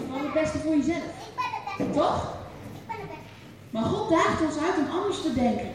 vooral 0.06 0.24
het 0.24 0.32
beste 0.32 0.58
voor 0.58 0.76
jezelf. 0.76 1.04
Ik 1.28 1.34
ben 1.38 1.50
de 1.56 1.62
beste. 1.64 1.98
Toch? 1.98 2.36
Ik 2.78 2.86
ben 2.86 2.96
de 2.96 3.06
beste. 3.14 3.30
Maar 3.70 3.82
God 3.82 4.10
daagt 4.10 4.42
ons 4.42 4.58
uit 4.66 4.78
om 4.78 4.96
anders 4.98 5.22
te 5.22 5.34
denken. 5.34 5.70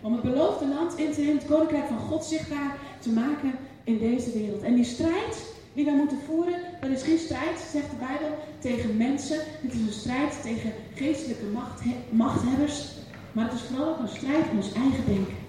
Om 0.00 0.12
het 0.12 0.22
beloofde 0.22 0.66
land 0.66 0.98
in 0.98 1.12
te 1.12 1.20
nemen, 1.20 1.36
het 1.36 1.46
koninkrijk 1.46 1.86
van 1.86 1.98
God 1.98 2.24
zichtbaar 2.24 2.76
te 2.98 3.10
maken 3.10 3.52
in 3.84 3.98
deze 3.98 4.30
wereld. 4.32 4.62
En 4.62 4.74
die 4.74 4.84
strijd 4.84 5.52
die 5.74 5.84
wij 5.84 5.94
moeten 5.94 6.18
voeren, 6.26 6.60
dat 6.80 6.90
is 6.90 7.02
geen 7.02 7.18
strijd, 7.18 7.58
zegt 7.72 7.90
de 7.90 7.96
Bijbel, 7.96 8.38
tegen 8.58 8.96
mensen. 8.96 9.38
Het 9.60 9.72
is 9.72 9.80
een 9.80 9.92
strijd 9.92 10.42
tegen 10.42 10.72
geestelijke 10.94 11.44
macht, 11.44 11.82
machthebbers. 12.10 12.84
Maar 13.32 13.44
het 13.44 13.54
is 13.54 13.60
vooral 13.60 13.88
ook 13.88 13.98
een 13.98 14.08
strijd 14.08 14.44
in 14.50 14.56
ons 14.56 14.72
eigen 14.72 15.04
denken. 15.06 15.43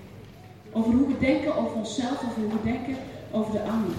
Over 0.78 0.92
hoe 0.92 1.08
we 1.08 1.18
denken 1.20 1.56
over 1.56 1.78
onszelf, 1.78 2.24
over 2.26 2.42
hoe 2.42 2.52
we 2.52 2.64
denken 2.64 2.96
over 3.32 3.52
de 3.52 3.62
ander. 3.62 3.96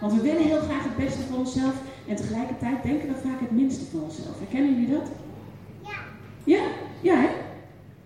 Want 0.00 0.12
we 0.12 0.20
willen 0.20 0.42
heel 0.42 0.60
graag 0.60 0.84
het 0.84 0.96
beste 0.96 1.22
voor 1.22 1.38
onszelf 1.38 1.74
en 2.08 2.16
tegelijkertijd 2.16 2.82
denken 2.82 3.08
we 3.08 3.14
vaak 3.14 3.40
het 3.40 3.50
minste 3.50 3.84
van 3.84 4.00
onszelf. 4.00 4.38
Herkennen 4.38 4.74
jullie 4.74 4.94
dat? 4.98 5.08
Ja. 5.82 5.98
Ja? 6.44 6.62
Ja, 7.00 7.14
hè? 7.14 7.28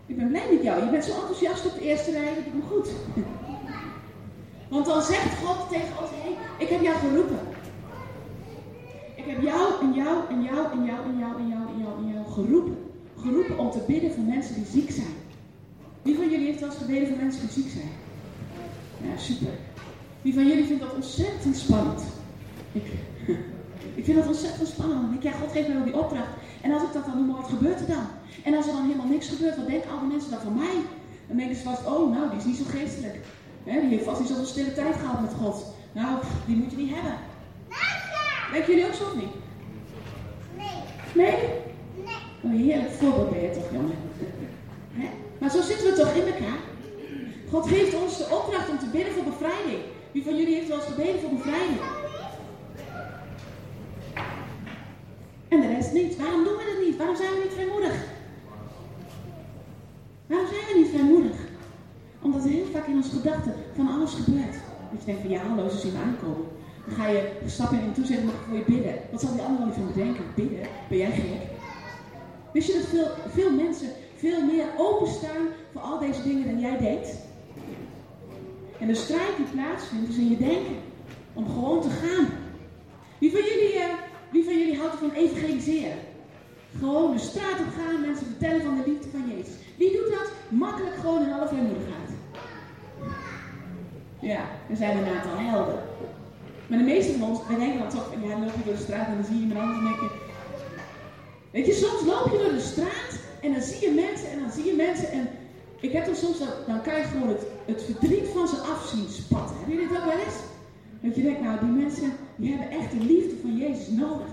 Ik 0.07 0.17
ben 0.17 0.29
blij 0.29 0.47
met 0.53 0.63
jou. 0.63 0.85
Je 0.85 0.91
bent 0.91 1.05
zo 1.05 1.15
enthousiast 1.15 1.67
op 1.67 1.75
de 1.75 1.81
eerste 1.81 2.11
rij, 2.11 2.35
dat 2.35 2.45
doet 2.45 2.55
me 2.55 2.63
goed. 2.71 2.89
Want 4.73 4.87
dan 4.87 5.03
zegt 5.03 5.39
God 5.45 5.69
tegen 5.69 5.99
ons, 6.01 6.11
hé, 6.11 6.17
hey, 6.23 6.37
ik 6.59 6.69
heb 6.69 6.83
jou 6.83 6.97
geroepen. 6.97 7.39
Ik 9.15 9.25
heb 9.27 9.43
jou 9.43 9.81
en 9.81 9.93
jou 9.93 10.29
en 10.29 10.43
jou 10.43 10.73
en 10.73 10.85
jou 10.85 11.05
en 11.05 11.19
jou 11.19 11.39
en 11.39 11.49
jou 11.49 11.69
en 11.69 11.79
jou 11.79 11.99
en 11.99 12.13
jou 12.13 12.27
geroepen. 12.33 12.77
Geroepen 13.21 13.59
om 13.59 13.71
te 13.71 13.83
bidden 13.87 14.13
voor 14.13 14.25
mensen 14.25 14.55
die 14.55 14.67
ziek 14.67 14.91
zijn. 14.91 15.15
Wie 16.05 16.17
van 16.17 16.31
jullie 16.31 16.47
heeft 16.47 16.61
wel 16.61 16.69
eens 16.69 16.79
gebeden 16.79 17.09
voor 17.09 17.17
mensen 17.17 17.41
die 17.41 17.51
ziek 17.51 17.71
zijn? 17.73 17.91
Ja, 19.05 19.19
super. 19.19 19.53
Wie 20.23 20.35
van 20.35 20.47
jullie 20.47 20.65
vindt 20.65 20.83
dat 20.83 20.95
ontzettend 20.95 21.57
spannend? 21.57 22.03
Ik, 22.73 22.87
ik 23.99 24.05
vind 24.05 24.19
dat 24.19 24.27
ontzettend 24.27 24.69
spannend. 24.69 25.15
Ik, 25.15 25.23
ja, 25.23 25.33
God 25.33 25.53
geeft 25.53 25.67
mij 25.69 25.77
wel 25.77 25.85
die 25.85 25.99
opdracht. 25.99 26.33
En 26.61 26.73
als 26.73 26.83
ik 26.83 26.93
dat 26.93 27.05
dan 27.05 27.17
doe, 27.17 27.37
wat 27.37 27.49
gebeurt 27.49 27.81
er 27.81 27.87
dan? 27.87 28.07
En 28.45 28.55
als 28.55 28.67
er 28.67 28.73
dan 28.73 28.87
helemaal 28.87 29.07
niks 29.07 29.29
gebeurt, 29.29 29.57
wat 29.57 29.67
denken 29.67 29.91
alle 29.91 30.07
mensen 30.07 30.31
dan 30.31 30.41
van 30.41 30.55
mij? 30.55 30.77
Dan 31.29 31.37
denken 31.37 31.57
ze 31.57 31.63
vast, 31.63 31.87
oh 31.87 32.11
nou, 32.15 32.29
die 32.29 32.39
is 32.39 32.45
niet 32.45 32.57
zo 32.57 32.65
geestelijk. 32.65 33.17
Hè, 33.65 33.81
die 33.81 33.91
heeft 33.91 34.05
vast 34.05 34.21
niet 34.21 34.29
zoveel 34.29 34.45
stille 34.45 34.75
tijd 34.75 34.97
gehad 34.97 35.21
met 35.21 35.35
God. 35.41 35.75
Nou, 35.93 36.19
die 36.47 36.57
moet 36.57 36.71
je 36.71 36.77
niet 36.77 36.95
hebben. 36.95 37.19
Denken 38.53 38.73
jullie 38.73 38.87
ook 38.87 38.95
zo 38.95 39.05
of 39.05 39.15
niet? 39.15 39.35
Nee. 40.57 40.77
Nee? 41.15 41.37
Nee. 42.05 42.21
Een 42.43 42.59
heerlijk 42.59 42.93
voorbeeld 42.93 43.31
ben 43.31 43.43
je 43.43 43.51
toch, 43.51 43.71
jongen. 43.73 43.97
Hè? 44.99 45.09
Maar 45.39 45.51
zo 45.51 45.63
zitten 45.63 45.87
we 45.87 45.93
toch 45.93 46.15
in 46.15 46.27
elkaar. 46.33 46.59
God 47.51 47.67
geeft 47.67 47.95
ons 48.03 48.19
de 48.19 48.29
opdracht 48.31 48.69
om 48.71 48.79
te 48.79 48.91
bidden 48.93 49.13
voor 49.13 49.25
bevrijding. 49.25 49.83
Wie 50.13 50.23
van 50.23 50.37
jullie 50.37 50.55
heeft 50.55 50.69
wel 50.69 50.77
eens 50.77 50.87
gebeden 50.87 51.21
voor 51.21 51.31
bevrijding? 51.31 51.81
En 55.49 55.61
de 55.61 55.75
rest 55.75 55.93
niet. 55.93 56.17
Waarom 56.17 56.45
doen 56.45 56.57
we 56.57 56.73
dat 56.75 56.87
niet? 56.87 56.97
Waarom 56.97 57.17
zijn 57.17 57.33
we 57.33 57.41
niet 57.43 57.53
vrijmoedig? 57.53 57.97
Waarom 60.27 60.47
zijn 60.47 60.61
we 60.69 60.79
niet 60.79 60.89
vrijmoedig? 60.89 61.37
Omdat 62.23 62.45
er 62.45 62.51
heel 62.51 62.67
vaak 62.73 62.87
in 62.87 62.97
onze 62.97 63.11
gedachten 63.11 63.55
van 63.75 63.89
alles 63.89 64.13
gebeurt. 64.13 64.57
Dat 64.91 65.01
je 65.01 65.07
denkt 65.07 65.21
van 65.21 65.31
ja, 65.31 65.41
hallo, 65.41 65.69
ze 65.69 65.79
zien 65.79 65.93
me 65.93 65.99
aankomen. 65.99 66.47
Dan 66.87 66.95
ga 66.97 67.07
je 67.09 67.33
stappen 67.47 67.81
in 67.81 67.93
toe 67.93 68.07
zeggen, 68.07 68.27
mag 68.27 68.35
ik 68.35 68.41
voor 68.49 68.57
je 68.57 68.65
bidden? 68.65 68.95
Wat 69.11 69.21
zal 69.21 69.33
die 69.33 69.43
ander 69.43 69.67
niet 69.67 69.75
van 69.75 69.87
bedenken? 69.87 70.25
Bidden? 70.35 70.67
Ben 70.89 70.99
jij 70.99 71.11
gek? 71.11 71.43
Wist 72.53 72.67
je 72.67 72.75
dat 72.75 72.87
veel, 72.87 73.09
veel 73.33 73.51
mensen 73.51 73.89
veel 74.17 74.45
meer 74.45 74.67
openstaan 74.77 75.47
voor 75.73 75.81
al 75.81 75.99
deze 75.99 76.23
dingen 76.23 76.47
dan 76.47 76.61
jij 76.61 76.79
denkt? 76.79 77.09
En 78.81 78.87
de 78.87 78.95
strijd 78.95 79.37
die 79.37 79.47
plaatsvindt 79.47 80.09
is 80.09 80.17
in 80.17 80.31
je 80.31 80.37
denken. 80.37 80.77
Om 81.33 81.47
gewoon 81.47 81.81
te 81.81 81.91
gaan. 81.91 82.27
Wie 83.19 83.31
van 83.31 83.41
jullie, 83.41 83.79
eh, 83.79 83.95
wie 84.31 84.45
van 84.45 84.59
jullie 84.59 84.79
houdt 84.79 84.93
ervan 84.93 85.13
evangeliseren? 85.13 85.99
Gewoon 86.79 87.13
de 87.13 87.19
straat 87.19 87.61
op 87.61 87.73
gaan, 87.77 88.01
mensen 88.01 88.27
vertellen 88.27 88.63
van 88.63 88.77
de 88.77 88.91
liefde 88.91 89.09
van 89.11 89.25
Jezus. 89.29 89.55
Wie 89.77 89.93
doet 89.93 90.11
dat? 90.11 90.31
Makkelijk 90.49 90.97
gewoon 90.97 91.23
in 91.23 91.33
alle 91.33 91.49
vrijmoedigheid. 91.49 92.11
Ja, 94.21 94.41
er 94.71 94.77
zijn 94.77 94.97
een 94.97 95.15
aantal 95.15 95.37
helden. 95.37 95.79
Maar 96.67 96.79
de 96.79 96.85
meeste 96.85 97.19
van 97.19 97.29
ons, 97.29 97.41
wij 97.49 97.59
denken 97.59 97.79
dan 97.79 97.89
toch, 97.89 98.09
van, 98.13 98.23
ja, 98.23 98.29
dan 98.29 98.45
loop 98.45 98.57
je 98.57 98.65
door 98.65 98.75
de 98.75 98.81
straat 98.81 99.07
en 99.07 99.15
dan 99.15 99.25
zie 99.25 99.35
je 99.35 99.41
iemand 99.41 99.61
anders 99.61 99.79
en 99.79 99.85
denk 99.85 100.01
je... 100.01 100.11
Weet 101.51 101.67
je, 101.67 101.73
soms 101.73 102.05
loop 102.07 102.33
je 102.33 102.39
door 102.39 102.53
de 102.53 102.61
straat 102.61 103.13
en 103.45 103.53
dan 103.53 103.63
zie 103.63 103.81
je 103.81 103.91
mensen 103.91 104.31
en 104.31 104.39
dan 104.41 104.51
zie 104.51 104.65
je 104.65 104.75
mensen 104.87 105.11
en... 105.11 105.29
Ik 105.81 105.93
heb 105.93 106.05
dan 106.07 106.15
soms, 106.15 106.39
dan, 106.39 106.49
dan 106.67 106.83
kan 106.83 106.97
je 106.97 107.03
gewoon 107.03 107.29
het, 107.29 107.43
het 107.65 107.83
verdriet 107.83 108.29
van 108.35 108.49
ze 108.49 108.57
af 108.57 108.89
zien 108.95 109.09
spatten. 109.09 109.57
Heb 109.59 109.69
je 109.69 109.77
dit 109.77 109.99
ook 109.99 110.05
wel 110.05 110.25
eens? 110.27 110.39
Dat 111.01 111.17
je 111.17 111.23
denkt, 111.23 111.41
nou, 111.41 111.59
die 111.59 111.83
mensen, 111.83 112.13
die 112.37 112.51
hebben 112.51 112.79
echt 112.79 112.91
de 112.91 113.05
liefde 113.05 113.35
van 113.43 113.57
Jezus 113.57 113.89
nodig. 113.89 114.33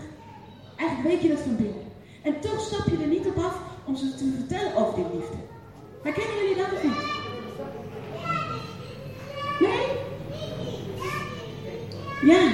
Eigenlijk 0.75 1.09
weet 1.09 1.21
je 1.21 1.27
dat 1.27 1.39
van 1.39 1.55
binnen. 1.55 1.83
En 2.21 2.39
toch 2.39 2.61
stap 2.61 2.85
je 2.85 2.97
er 3.01 3.07
niet 3.07 3.25
op 3.25 3.37
af 3.37 3.55
om 3.85 3.95
ze 3.95 4.15
te 4.15 4.31
vertellen 4.37 4.75
over 4.75 4.95
die 4.95 5.05
liefde. 5.13 5.37
Herkennen 6.03 6.37
jullie 6.37 6.55
dat 6.55 6.71
of 6.73 6.83
niet? 6.83 7.01
Nee? 9.59 9.87
Ja. 12.31 12.51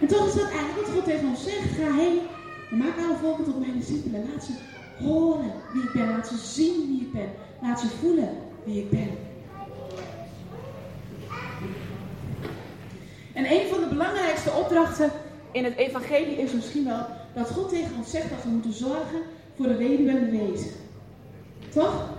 En 0.00 0.06
toch 0.06 0.26
is 0.26 0.34
dat 0.34 0.50
eigenlijk 0.50 0.80
wat 0.80 0.94
God 0.94 1.04
tegen 1.04 1.28
ons 1.28 1.44
zegt. 1.44 1.70
Ga 1.78 1.94
heen 1.94 2.18
en 2.18 2.41
maak 2.78 2.98
alle 2.98 3.16
volken 3.16 3.44
tot 3.44 3.58
mijn 3.58 3.78
discipelen. 3.78 4.24
Laat 4.32 4.44
ze 4.44 4.52
horen 5.04 5.52
wie 5.72 5.82
ik 5.82 5.92
ben. 5.92 6.08
Laat 6.08 6.26
ze 6.26 6.36
zien 6.36 6.86
wie 6.86 7.00
ik 7.00 7.12
ben. 7.12 7.28
Laat 7.62 7.80
ze 7.80 7.88
voelen 7.88 8.28
wie 8.64 8.78
ik 8.78 8.90
ben. 8.90 9.10
En 13.32 13.52
een 13.52 13.68
van 13.68 13.80
de 13.80 13.86
belangrijkste 13.88 14.50
opdrachten 14.50 15.10
in 15.52 15.64
het 15.64 15.76
evangelie 15.76 16.36
is 16.36 16.52
misschien 16.52 16.84
wel 16.84 17.06
dat 17.34 17.50
God 17.50 17.68
tegen 17.68 17.96
ons 17.96 18.10
zegt 18.10 18.30
dat 18.30 18.42
we 18.42 18.48
moeten 18.48 18.72
zorgen 18.72 19.20
voor 19.56 19.68
de 19.68 19.76
weduwe 19.76 20.10
en 20.10 20.30
de 20.30 20.38
wezen. 20.38 20.70
Toch? 21.68 22.10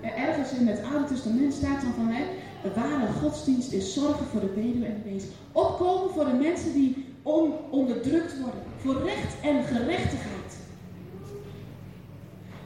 Ergens 0.00 0.52
in 0.52 0.66
het 0.66 0.82
Oude 0.92 1.14
Testament 1.14 1.52
staat 1.52 1.82
dan 1.82 1.92
van, 1.94 2.08
hè, 2.08 2.24
de 2.62 2.80
ware 2.80 3.12
godsdienst 3.12 3.72
is 3.72 3.94
zorgen 3.94 4.26
voor 4.26 4.40
de 4.40 4.52
weduwe 4.54 4.86
en 4.86 5.02
de 5.02 5.10
wezen. 5.10 5.28
Opkomen 5.52 6.10
voor 6.10 6.24
de 6.24 6.32
mensen 6.32 6.72
die 6.72 7.03
on 7.24 7.52
onderdrukt 7.70 8.40
worden. 8.40 8.62
Voor 8.76 9.02
recht 9.04 9.34
en 9.42 9.64
gerechtigheid. 9.64 10.58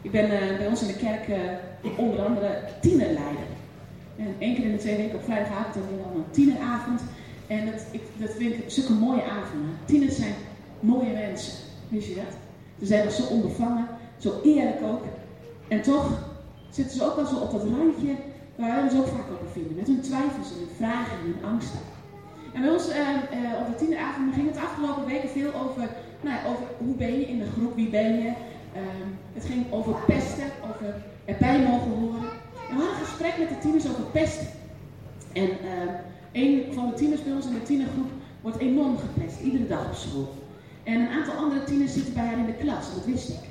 Ik 0.03 0.11
ben 0.11 0.25
uh, 0.25 0.59
bij 0.59 0.67
ons 0.67 0.83
in 0.83 0.87
de 0.87 0.97
kerk 0.97 1.29
uh, 1.29 1.99
onder 1.99 2.25
andere 2.25 2.61
tienerleider. 2.81 3.47
En 4.17 4.35
één 4.39 4.55
keer 4.55 4.65
in 4.65 4.73
de 4.73 4.79
twee 4.79 4.97
weken 4.97 5.19
op 5.19 5.25
vrijdagavond 5.25 5.75
hebben 5.75 5.97
we 5.97 6.03
dan 6.03 6.17
een 6.17 6.31
tieneravond. 6.31 7.01
En 7.47 7.67
dat, 7.67 7.85
ik, 7.91 8.03
dat 8.17 8.35
vind 8.37 8.55
ik 8.55 8.65
zulke 8.67 8.93
mooie 8.93 9.23
avonden. 9.23 9.71
Tieners 9.85 10.17
zijn 10.17 10.35
mooie 10.81 11.13
mensen. 11.13 11.53
Wist 11.89 12.09
je 12.09 12.15
dat? 12.15 12.37
Ze 12.79 12.87
zijn 12.87 13.05
nog 13.05 13.13
zo 13.13 13.23
onbevangen, 13.23 13.87
zo 14.19 14.41
eerlijk 14.45 14.83
ook. 14.83 15.03
En 15.69 15.83
toch 15.83 16.19
zitten 16.71 16.97
ze 16.97 17.05
ook 17.05 17.17
wel 17.17 17.27
zo 17.27 17.37
op 17.37 17.51
dat 17.51 17.63
randje 17.63 18.15
waar 18.57 18.75
wij 18.75 18.83
ons 18.83 18.95
ook 18.95 19.07
vaak 19.07 19.31
op 19.31 19.41
bevinden. 19.43 19.77
Met 19.77 19.87
hun 19.87 20.01
twijfels 20.01 20.51
en 20.53 20.59
hun 20.59 20.77
vragen 20.77 21.19
en 21.19 21.25
hun 21.25 21.51
angsten. 21.51 21.79
En 22.55 22.61
bij 22.61 22.71
ons 22.71 22.89
uh, 22.89 22.97
uh, 22.97 23.61
op 23.61 23.67
de 23.67 23.75
tieneravond 23.77 24.35
ging 24.35 24.47
het 24.47 24.55
de 24.55 24.61
afgelopen 24.61 25.07
weken 25.07 25.29
veel 25.29 25.53
over, 25.55 25.89
nou, 26.21 26.39
over 26.47 26.65
hoe 26.79 26.95
ben 26.95 27.21
je 27.21 27.27
in 27.29 27.39
de 27.39 27.51
groep, 27.57 27.75
wie 27.75 27.89
ben 27.89 28.13
je. 28.23 28.29
Uh, 28.29 28.83
het 29.35 29.45
ging 29.45 29.73
over 29.73 29.95
pesten, 30.07 30.45
over 30.71 30.95
erbij 31.25 31.59
mogen 31.59 31.91
horen. 31.91 32.23
En 32.69 32.77
we 32.77 32.83
hadden 32.83 32.99
een 32.99 33.07
gesprek 33.07 33.39
met 33.39 33.49
de 33.49 33.59
tieners 33.59 33.89
over 33.89 34.05
pesten. 34.05 34.47
En 35.33 35.49
een 36.33 36.65
van 36.73 36.87
de 36.89 36.95
tieners 36.95 37.23
bij 37.23 37.33
ons 37.33 37.47
in 37.47 37.55
de 37.55 37.63
tienergroep 37.63 38.11
wordt 38.41 38.59
enorm 38.59 38.97
gepest, 38.99 39.41
iedere 39.41 39.67
dag 39.67 39.87
op 39.87 39.95
school. 39.95 40.35
En 40.85 41.01
een 41.01 41.09
aantal 41.09 41.35
andere 41.35 41.65
tieners 41.65 41.93
zitten 41.93 42.15
bij 42.15 42.25
haar 42.25 42.39
in 42.39 42.47
de 42.47 42.61
klas, 42.65 42.95
dat 42.95 43.05
wist 43.05 43.29
ik. 43.29 43.43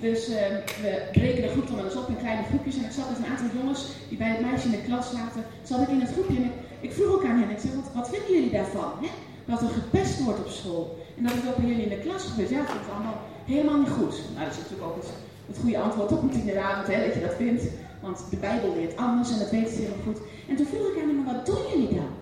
Dus 0.00 0.28
uh, 0.28 0.36
we 0.82 1.08
breken 1.12 1.42
de 1.42 1.48
groep 1.48 1.68
dan 1.68 1.84
eens 1.84 1.96
op 1.96 2.08
in 2.08 2.18
kleine 2.18 2.42
groepjes. 2.42 2.76
En 2.76 2.84
ik 2.84 2.90
zat 2.90 3.08
met 3.08 3.18
een 3.18 3.32
aantal 3.32 3.60
jongens 3.60 3.86
die 4.08 4.18
bij 4.18 4.28
het 4.28 4.40
meisje 4.40 4.64
in 4.64 4.78
de 4.78 4.82
klas 4.88 5.10
zaten. 5.10 5.42
Zat 5.62 5.80
ik 5.80 5.88
in 5.88 6.00
het 6.00 6.12
groepje 6.12 6.40
ik 6.80 6.92
vroeg 6.92 7.14
ook 7.14 7.24
aan 7.24 7.38
hen. 7.40 7.50
Ik 7.50 7.58
zeg, 7.58 7.70
wat, 7.94 8.08
vinden 8.08 8.32
jullie 8.32 8.50
daarvan? 8.50 8.92
Hè? 9.00 9.10
Dat 9.44 9.62
er 9.62 9.68
gepest 9.68 10.24
wordt 10.24 10.38
op 10.38 10.48
school. 10.48 10.98
En 11.16 11.22
dat 11.22 11.32
het 11.32 11.48
ook 11.48 11.56
bij 11.56 11.66
jullie 11.66 11.88
in 11.88 11.96
de 11.96 12.04
klas 12.06 12.22
gebeurt. 12.24 12.50
Ja, 12.50 12.58
dat 12.58 12.82
ik 12.82 12.92
allemaal 12.94 13.20
helemaal 13.44 13.78
niet 13.78 13.96
goed. 13.98 14.16
Nou, 14.34 14.44
dat 14.44 14.54
is 14.56 14.62
natuurlijk 14.62 14.88
ook 14.88 14.96
het, 15.02 15.10
het 15.46 15.58
goede 15.60 15.78
antwoord 15.78 16.12
op 16.12 16.22
een 16.22 16.30
tieneravond, 16.30 16.86
hè, 16.86 17.06
dat 17.06 17.14
je 17.14 17.20
dat 17.20 17.34
vindt. 17.34 17.64
Want 18.00 18.18
de 18.30 18.36
Bijbel 18.36 18.74
leert 18.74 18.96
anders 18.96 19.32
en 19.32 19.38
dat 19.38 19.50
weten 19.50 19.74
ze 19.74 19.80
heel 19.80 20.02
goed. 20.04 20.18
En 20.48 20.56
toen 20.56 20.66
vroeg 20.66 20.86
ik 20.90 20.96
aan 21.00 21.08
hen, 21.08 21.16
maar 21.22 21.34
wat 21.34 21.46
doen 21.46 21.64
jullie 21.72 21.94
dan? 21.94 22.12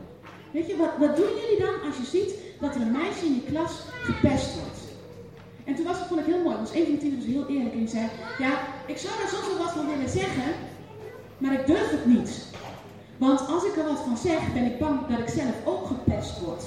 Weet 0.50 0.66
je, 0.66 0.76
wat, 0.76 0.92
wat 0.98 1.16
doen 1.16 1.32
jullie 1.40 1.60
dan 1.66 1.74
als 1.86 1.96
je 2.00 2.06
ziet 2.16 2.32
dat 2.60 2.74
er 2.74 2.80
een 2.80 2.98
meisje 3.00 3.24
in 3.26 3.34
je 3.34 3.50
klas 3.50 3.72
gepest 4.10 4.54
wordt? 4.60 4.80
En 5.64 5.74
toen 5.74 5.84
was 5.84 5.98
het, 5.98 6.08
vond 6.08 6.20
ik 6.20 6.26
heel 6.26 6.42
mooi, 6.42 6.56
was 6.56 6.74
een 6.74 6.84
van 6.84 6.94
de 6.94 6.98
tieners 6.98 7.24
heel 7.24 7.46
eerlijk 7.48 7.72
en 7.72 7.78
die 7.78 7.88
zei, 7.88 8.06
ja, 8.38 8.52
ik 8.86 8.98
zou 8.98 9.12
daar 9.18 9.28
soms 9.28 9.46
wel 9.46 9.64
wat 9.64 9.72
van 9.72 9.86
willen 9.86 10.10
zeggen, 10.10 10.48
maar 11.38 11.52
ik 11.52 11.66
durf 11.66 11.90
het 11.90 12.06
niet. 12.06 12.47
Want 13.18 13.48
als 13.48 13.64
ik 13.64 13.76
er 13.76 13.84
wat 13.84 14.00
van 14.06 14.16
zeg, 14.16 14.52
ben 14.52 14.64
ik 14.64 14.78
bang 14.78 15.06
dat 15.06 15.18
ik 15.18 15.28
zelf 15.28 15.54
ook 15.64 15.86
gepest 15.86 16.40
word. 16.40 16.64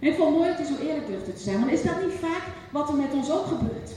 En 0.00 0.08
ik 0.10 0.16
vond 0.16 0.28
het 0.28 0.38
mooi 0.38 0.48
dat 0.48 0.58
hij 0.58 0.66
zo 0.66 0.82
eerlijk 0.86 1.06
durfde 1.06 1.32
te 1.32 1.42
zijn, 1.42 1.60
want 1.60 1.72
is 1.72 1.82
dat 1.82 2.02
niet 2.02 2.18
vaak 2.20 2.42
wat 2.72 2.88
er 2.88 2.94
met 2.94 3.12
ons 3.12 3.30
ook 3.30 3.46
gebeurt? 3.46 3.90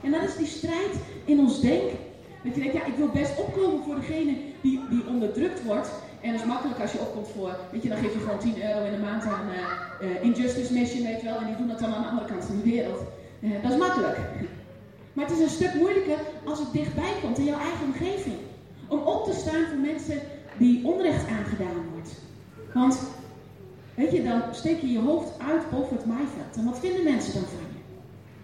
En 0.00 0.10
dat 0.10 0.22
is 0.22 0.36
die 0.36 0.46
strijd 0.46 0.94
in 1.24 1.38
ons 1.38 1.60
denken. 1.60 1.98
Dat 2.42 2.54
je 2.54 2.60
denkt, 2.60 2.76
ja, 2.76 2.84
ik 2.84 2.96
wil 2.96 3.08
best 3.08 3.38
opkomen 3.38 3.82
voor 3.84 3.94
degene 3.94 4.36
die, 4.60 4.80
die 4.90 5.06
onderdrukt 5.08 5.64
wordt. 5.64 5.90
En 6.20 6.32
dat 6.32 6.40
is 6.40 6.46
makkelijk 6.46 6.80
als 6.80 6.92
je 6.92 6.98
opkomt 6.98 7.28
voor, 7.36 7.56
weet 7.72 7.82
je, 7.82 7.88
dan 7.88 7.98
geef 7.98 8.12
je 8.12 8.18
gewoon 8.18 8.38
10 8.38 8.62
euro 8.62 8.84
in 8.84 8.92
de 8.92 8.98
maand 8.98 9.24
aan 9.24 9.46
uh, 9.48 10.10
uh, 10.10 10.22
Injustice 10.22 10.72
Mission, 10.72 11.02
weet 11.06 11.20
je 11.20 11.26
wel. 11.26 11.36
En 11.36 11.46
die 11.46 11.56
doen 11.56 11.68
dat 11.68 11.78
dan 11.78 11.94
aan 11.94 12.02
de 12.02 12.08
andere 12.08 12.28
kant 12.28 12.44
van 12.44 12.56
de 12.56 12.70
wereld. 12.70 13.00
Uh, 13.40 13.62
dat 13.62 13.72
is 13.72 13.78
makkelijk. 13.78 14.18
Maar 15.12 15.24
het 15.24 15.34
is 15.36 15.42
een 15.42 15.56
stuk 15.58 15.74
moeilijker 15.74 16.18
als 16.44 16.58
het 16.58 16.72
dichtbij 16.72 17.12
komt 17.22 17.38
in 17.38 17.44
jouw 17.44 17.58
eigen 17.58 17.84
omgeving. 17.84 18.36
Om 18.88 18.98
op 18.98 19.24
te 19.24 19.32
staan 19.32 19.64
voor 19.68 19.78
mensen 19.78 20.20
die 20.58 20.84
onrecht 20.84 21.28
aangedaan 21.28 21.84
wordt. 21.92 22.10
Want, 22.74 22.98
weet 23.94 24.10
je, 24.10 24.22
dan 24.22 24.42
steek 24.50 24.80
je 24.80 24.92
je 24.92 24.98
hoofd 24.98 25.32
uit 25.38 25.70
boven 25.70 25.96
het 25.96 26.06
maaiveld. 26.06 26.56
En 26.56 26.64
wat 26.64 26.78
vinden 26.78 27.04
mensen 27.04 27.32
dan 27.32 27.42
van 27.42 27.58
je? 27.72 27.82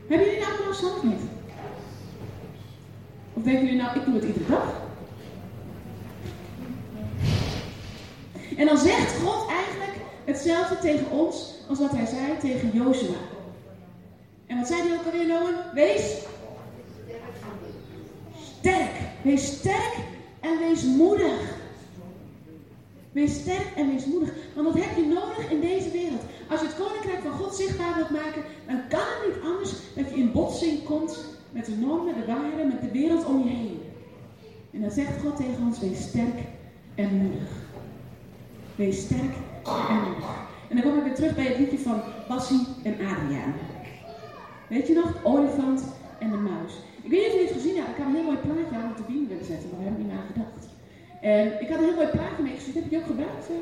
Hebben 0.08 0.26
jullie 0.26 0.42
nou 0.42 0.66
last 0.66 0.80
van 0.80 0.90
of 0.90 1.02
niet? 1.02 1.20
Of 3.34 3.42
denken 3.42 3.64
jullie 3.64 3.80
nou, 3.80 3.98
ik 3.98 4.04
doe 4.04 4.14
het 4.14 4.24
iedere 4.24 4.46
dag? 4.48 4.88
En 8.56 8.66
dan 8.66 8.78
zegt 8.78 9.18
God 9.18 9.48
eigenlijk 9.48 9.98
hetzelfde 10.24 10.78
tegen 10.78 11.10
ons 11.10 11.54
als 11.68 11.78
wat 11.78 11.90
hij 11.90 12.06
zei 12.06 12.38
tegen 12.40 12.70
Jozua. 12.72 13.16
En 14.46 14.56
wat 14.56 14.66
zei 14.66 14.80
hij 14.82 14.98
ook 14.98 15.04
alweer, 15.04 15.26
Noah? 15.26 15.74
Wees 15.74 16.16
sterk. 18.58 18.90
Wees 19.22 19.46
sterk 19.46 19.96
en 20.40 20.58
wees 20.58 20.82
moedig. 20.82 21.58
Wees 23.12 23.34
sterk 23.34 23.66
en 23.76 23.86
wees 23.86 24.04
moedig. 24.04 24.32
Want 24.54 24.66
wat 24.66 24.84
heb 24.84 24.96
je 24.96 25.06
nodig 25.06 25.50
in 25.50 25.60
deze 25.60 25.90
wereld? 25.90 26.22
Als 26.50 26.60
je 26.60 26.66
het 26.66 26.76
koninkrijk 26.76 27.22
van 27.22 27.32
God 27.32 27.54
zichtbaar 27.54 27.94
wilt 27.94 28.10
maken, 28.10 28.42
dan 28.66 28.80
kan 28.88 29.00
het 29.00 29.26
niet 29.26 29.44
anders 29.44 29.72
dat 29.96 30.10
je 30.10 30.16
in 30.16 30.32
botsing 30.32 30.84
komt 30.84 31.24
met 31.52 31.66
de 31.66 31.76
normen, 31.76 32.14
de 32.14 32.26
waarden, 32.26 32.68
met 32.68 32.80
de 32.80 32.90
wereld 32.90 33.26
om 33.26 33.44
je 33.44 33.50
heen. 33.50 33.80
En 34.72 34.80
dan 34.80 34.90
zegt 34.90 35.20
God 35.22 35.36
tegen 35.36 35.64
ons: 35.66 35.80
wees 35.80 36.02
sterk 36.02 36.38
en 36.94 37.14
moedig. 37.16 37.50
Wees 38.74 39.00
sterk 39.00 39.34
en 39.88 40.02
moedig. 40.04 40.48
En 40.68 40.76
dan 40.76 40.82
kom 40.82 40.98
ik 40.98 41.04
weer 41.04 41.14
terug 41.14 41.34
bij 41.34 41.44
het 41.44 41.58
liedje 41.58 41.78
van 41.78 42.00
Bassie 42.28 42.66
en 42.82 42.92
Adriaan. 42.92 43.54
Weet 44.68 44.86
je 44.86 44.94
nog? 44.94 45.24
Olifant 45.24 45.82
en 46.18 46.30
de 46.30 46.36
muis. 46.36 46.72
Ik 47.02 47.10
weet 47.10 47.20
niet 47.20 47.26
of 47.26 47.32
jullie 47.32 47.46
het 47.46 47.56
gezien 47.56 47.76
hebben. 47.76 47.94
Ik 47.94 47.98
had 47.98 48.06
een 48.06 48.14
heel 48.14 48.24
mooi 48.24 48.36
plaatje 48.36 48.76
aan 48.76 48.90
op 48.90 48.96
de 48.96 49.12
beam 49.12 49.28
willen 49.28 49.44
zetten, 49.44 49.68
maar 49.68 49.78
daar 49.78 49.88
heb 49.88 49.98
ik 49.98 50.04
niet 50.04 50.12
naar 50.12 50.26
gedacht. 50.32 50.69
En 51.20 51.60
ik 51.60 51.68
had 51.68 51.78
een 51.78 51.84
heel 51.84 51.94
mooi 51.94 52.06
plaatje 52.06 52.42
meegestuurd. 52.42 52.74
Heb 52.74 52.84
je 52.84 52.90
die 52.90 52.98
ook 52.98 53.06
gebruikt? 53.06 53.48
eh? 53.48 53.54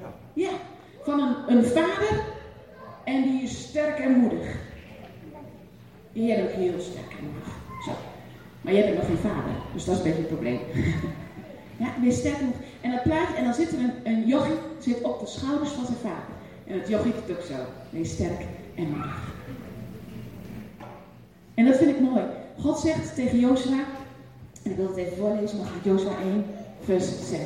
Ja. 0.00 0.12
Ja. 0.32 0.50
Van 1.02 1.20
een, 1.20 1.56
een 1.56 1.64
vader 1.64 2.24
en 3.04 3.22
die 3.22 3.42
is 3.42 3.60
sterk 3.68 3.98
en 3.98 4.12
moedig. 4.12 4.56
Jij 6.12 6.36
bent 6.36 6.48
ook 6.48 6.54
heel 6.56 6.80
sterk 6.80 7.10
en 7.18 7.24
moedig. 7.24 7.48
Zo. 7.84 7.92
Maar 8.60 8.72
jij 8.74 8.84
bent 8.84 8.96
nog 8.96 9.06
geen 9.06 9.16
vader, 9.30 9.52
dus 9.72 9.84
dat 9.84 9.94
is 9.94 10.00
een 10.00 10.06
beetje 10.06 10.22
het 10.22 10.30
probleem. 10.30 10.58
ja, 11.82 11.88
wees 12.02 12.18
sterk 12.18 12.38
en 12.38 12.44
moedig. 12.44 12.62
En 12.80 12.90
dat 12.90 13.02
plaatje, 13.02 13.34
en 13.36 13.44
dan 13.44 13.54
zit 13.54 13.72
er 13.72 13.78
een, 13.78 13.92
een 14.04 14.26
jochie 14.26 14.54
zit 14.78 15.02
op 15.02 15.20
de 15.20 15.26
schouders 15.26 15.70
van 15.70 15.84
zijn 15.84 15.98
vader. 15.98 16.34
En 16.66 16.78
het 16.78 16.88
jochie 16.88 17.12
doet 17.12 17.36
ook 17.36 17.44
zo. 17.44 17.54
Wees 17.90 18.10
sterk 18.12 18.40
en 18.74 18.88
moedig. 18.88 19.34
En 21.54 21.66
dat 21.66 21.76
vind 21.76 21.90
ik 21.90 22.00
mooi. 22.00 22.22
God 22.58 22.78
zegt 22.78 23.14
tegen 23.14 23.38
Jozua, 23.38 23.72
en 23.78 23.84
ik 24.70 24.76
wil 24.76 24.86
het 24.86 24.96
even 24.96 25.16
voorlezen, 25.16 25.58
gaat 25.58 25.84
Jozua 25.84 26.18
1, 26.22 26.44
vers 26.80 27.04
6. 27.04 27.40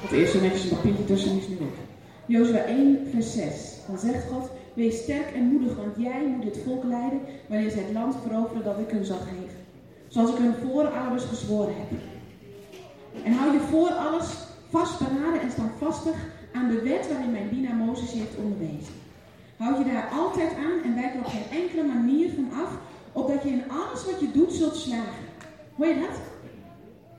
Het 0.00 0.12
eerste 0.12 0.38
een 0.38 0.76
papiertje 0.76 1.04
tussen 1.04 1.38
is 1.38 1.48
nu 1.48 1.56
weg. 1.58 1.68
Jozua 2.26 2.58
1, 2.58 2.98
vers 3.10 3.32
6. 3.32 3.76
Dan 3.86 3.98
zegt 3.98 4.24
God, 4.30 4.50
wees 4.74 5.02
sterk 5.02 5.34
en 5.34 5.44
moedig, 5.44 5.76
want 5.76 5.96
jij 5.96 6.26
moet 6.26 6.44
dit 6.44 6.58
volk 6.64 6.84
leiden 6.84 7.20
wanneer 7.46 7.70
zij 7.70 7.82
het 7.82 7.92
land 7.92 8.14
veroveren 8.26 8.64
dat 8.64 8.78
ik 8.78 8.90
hun 8.90 9.04
zal 9.04 9.18
geven. 9.18 9.47
Zoals 10.08 10.30
ik 10.30 10.36
hun 10.36 10.54
voorouders 10.54 11.24
gezworen 11.24 11.74
heb. 11.76 11.98
En 13.24 13.32
hou 13.32 13.52
je 13.52 13.60
voor 13.60 13.90
alles 13.90 14.26
vastberaden 14.70 15.40
en 15.40 15.50
standvastig 15.50 16.14
aan 16.52 16.68
de 16.68 16.82
wet 16.82 17.08
waarin 17.08 17.32
mijn 17.32 17.48
dienaar 17.48 17.74
Mozes 17.74 18.12
heeft 18.12 18.36
onderwezen. 18.36 18.94
Houd 19.56 19.78
je 19.78 19.92
daar 19.92 20.08
altijd 20.12 20.50
aan 20.56 20.82
en 20.84 20.94
wijk 20.94 21.14
er 21.14 21.20
op 21.20 21.26
geen 21.26 21.60
enkele 21.62 21.82
manier 21.82 22.30
van 22.34 22.60
af, 22.62 22.70
opdat 23.12 23.42
je 23.42 23.48
in 23.48 23.70
alles 23.70 24.04
wat 24.04 24.20
je 24.20 24.30
doet 24.32 24.52
zult 24.52 24.76
slagen. 24.76 25.24
Hoor 25.76 25.86
je 25.86 26.00
dat? 26.00 26.16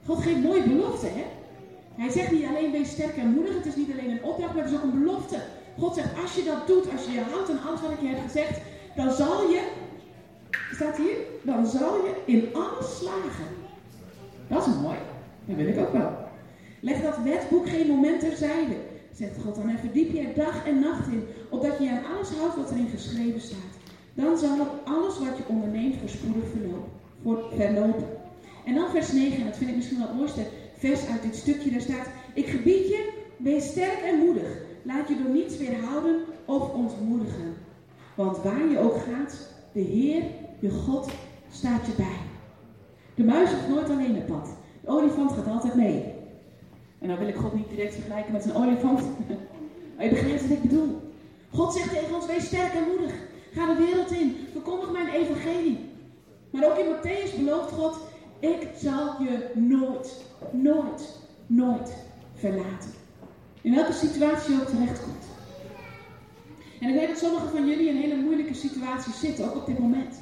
God 0.06 0.24
geeft 0.24 0.44
mooie 0.44 0.64
beloften, 0.64 1.14
hè? 1.14 1.26
Hij 1.96 2.10
zegt 2.10 2.32
niet 2.32 2.46
alleen 2.46 2.72
wees 2.72 2.90
sterk 2.90 3.18
en 3.18 3.34
moedig, 3.34 3.56
het 3.56 3.66
is 3.66 3.76
niet 3.76 3.92
alleen 3.92 4.12
een 4.12 4.24
opdracht, 4.24 4.54
maar 4.54 4.64
het 4.64 4.72
is 4.72 4.78
ook 4.78 4.84
een 4.84 5.04
belofte. 5.04 5.42
God 5.80 5.96
zegt, 5.96 6.22
als 6.22 6.36
je 6.36 6.44
dat 6.44 6.68
doet, 6.68 6.92
als 6.92 7.06
je 7.06 7.12
je 7.12 7.22
houdt 7.32 7.50
aan 7.50 7.68
alles 7.68 7.82
wat 7.82 7.92
ik 7.92 8.02
je 8.02 8.08
heb 8.08 8.22
gezegd, 8.26 8.60
dan 8.96 9.12
zal 9.12 9.50
je, 9.50 9.62
staat 10.76 10.98
hier, 10.98 11.16
dan 11.42 11.68
zal 11.68 11.96
je 11.96 12.14
in 12.26 12.50
alles 12.54 12.98
slagen. 12.98 13.48
Dat 14.48 14.68
is 14.68 14.74
mooi. 14.82 14.98
Dat 15.46 15.56
wil 15.56 15.68
ik 15.68 15.80
ook 15.80 15.92
wel. 15.92 16.12
Leg 16.80 17.02
dat 17.02 17.18
wetboek 17.24 17.70
geen 17.70 17.88
moment 17.88 18.20
terzijde, 18.20 18.76
zegt 19.14 19.42
God 19.44 19.56
dan, 19.56 19.70
en 19.70 19.80
verdiep 19.80 20.14
je 20.14 20.20
er 20.22 20.36
dag 20.36 20.66
en 20.66 20.80
nacht 20.80 21.08
in, 21.08 21.24
opdat 21.50 21.78
je 21.80 21.90
aan 21.90 22.16
alles 22.16 22.30
houdt 22.30 22.56
wat 22.56 22.72
erin 22.72 22.88
geschreven 22.88 23.42
staat. 23.42 23.74
Dan 24.14 24.38
zal 24.38 24.68
alles 24.84 25.20
wat 25.20 25.38
je 25.38 25.44
onderneemt 25.48 25.96
voorspoedig 26.00 26.44
verlopen. 26.52 26.92
Voor, 27.24 27.44
verlopen. 27.56 28.08
En 28.66 28.76
dan 28.76 28.90
vers 28.90 29.12
9, 29.12 29.38
en 29.38 29.46
dat 29.46 29.58
vind 29.58 29.70
ik 29.70 29.76
misschien 29.76 29.98
wel 29.98 30.08
het 30.08 30.18
mooiste 30.18 30.42
vers 30.78 31.08
uit 31.08 31.22
dit 31.22 31.36
stukje, 31.36 31.72
daar 31.72 31.82
staat, 31.82 32.08
ik 32.34 32.48
gebied 32.48 32.88
je, 32.88 33.10
wees 33.38 33.66
sterk 33.68 34.02
en 34.02 34.20
moedig. 34.20 34.58
Laat 34.84 35.08
je 35.08 35.18
door 35.24 35.34
niets 35.34 35.58
weerhouden 35.58 36.16
of 36.46 36.74
ontmoedigen. 36.74 37.54
Want 38.16 38.38
waar 38.38 38.68
je 38.70 38.80
ook 38.80 38.98
gaat, 38.98 39.54
de 39.72 39.80
Heer, 39.80 40.24
je 40.60 40.70
God, 40.70 41.12
staat 41.52 41.86
je 41.86 41.92
bij. 41.98 42.18
De 43.16 43.24
muis 43.24 43.50
hoeft 43.50 43.68
nooit 43.68 43.90
alleen 43.90 44.16
het 44.16 44.26
pad. 44.26 44.50
De 44.82 44.88
olifant 44.88 45.32
gaat 45.32 45.48
altijd 45.48 45.76
mee. 45.76 46.14
En 47.00 47.08
dan 47.08 47.18
wil 47.18 47.28
ik 47.28 47.36
God 47.36 47.54
niet 47.54 47.70
direct 47.70 47.94
vergelijken 47.94 48.32
met 48.32 48.46
een 48.46 48.56
olifant. 48.56 49.02
Maar 49.96 50.08
je 50.08 50.14
begrijpt 50.14 50.42
wat 50.42 50.52
ik 50.52 50.62
bedoel. 50.62 51.02
God 51.54 51.74
zegt 51.74 51.90
tegen 51.90 52.16
ons, 52.16 52.26
wees 52.26 52.46
sterk 52.46 52.74
en 52.74 52.88
moedig. 52.88 53.14
Ga 53.54 53.74
de 53.74 53.86
wereld 53.86 54.12
in. 54.12 54.36
Verkondig 54.52 54.92
mijn 54.92 55.08
evangelie. 55.08 55.80
Maar 56.50 56.66
ook 56.66 56.78
in 56.78 56.86
Matthäus 56.86 57.38
belooft 57.38 57.72
God, 57.72 57.98
ik 58.40 58.68
zal 58.76 59.22
je 59.22 59.52
nooit, 59.54 60.26
nooit, 60.52 61.20
nooit 61.48 61.94
verlaten. 62.36 62.90
In 63.62 63.76
welke 63.76 63.94
situatie 63.94 64.54
je 64.54 64.62
ook 64.62 64.68
terechtkomt. 64.68 65.26
En 66.80 66.90
ik 66.90 66.96
weet 66.96 67.08
dat 67.08 67.18
sommigen 67.18 67.50
van 67.50 67.68
jullie 67.68 67.90
in 67.90 67.96
hele 67.96 68.16
moeilijke 68.16 68.54
situaties 68.54 69.20
zitten, 69.20 69.46
ook 69.46 69.56
op 69.56 69.66
dit 69.66 69.80
moment. 69.80 70.20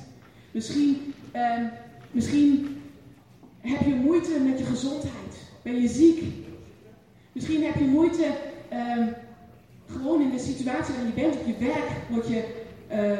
Misschien, 0.52 1.14
ehm, 1.32 1.64
misschien 2.12 2.82
heb 3.60 3.80
je 3.80 3.94
moeite 3.94 4.40
met 4.40 4.60
je 4.60 4.66
gezondheid. 4.66 5.36
Ben 5.62 5.82
je 5.82 5.88
ziek? 5.88 6.24
Misschien 7.32 7.64
heb 7.64 7.76
je 7.76 7.86
moeite 7.86 8.26
ehm, 8.70 9.08
gewoon 9.92 10.22
in 10.22 10.30
de 10.30 10.40
situatie 10.40 10.94
waarin 10.94 11.14
je 11.16 11.22
bent 11.22 11.36
op 11.36 11.46
je 11.46 11.66
werk. 11.66 11.90
Word 12.10 12.28
je 12.28 12.66
eh, 12.88 13.18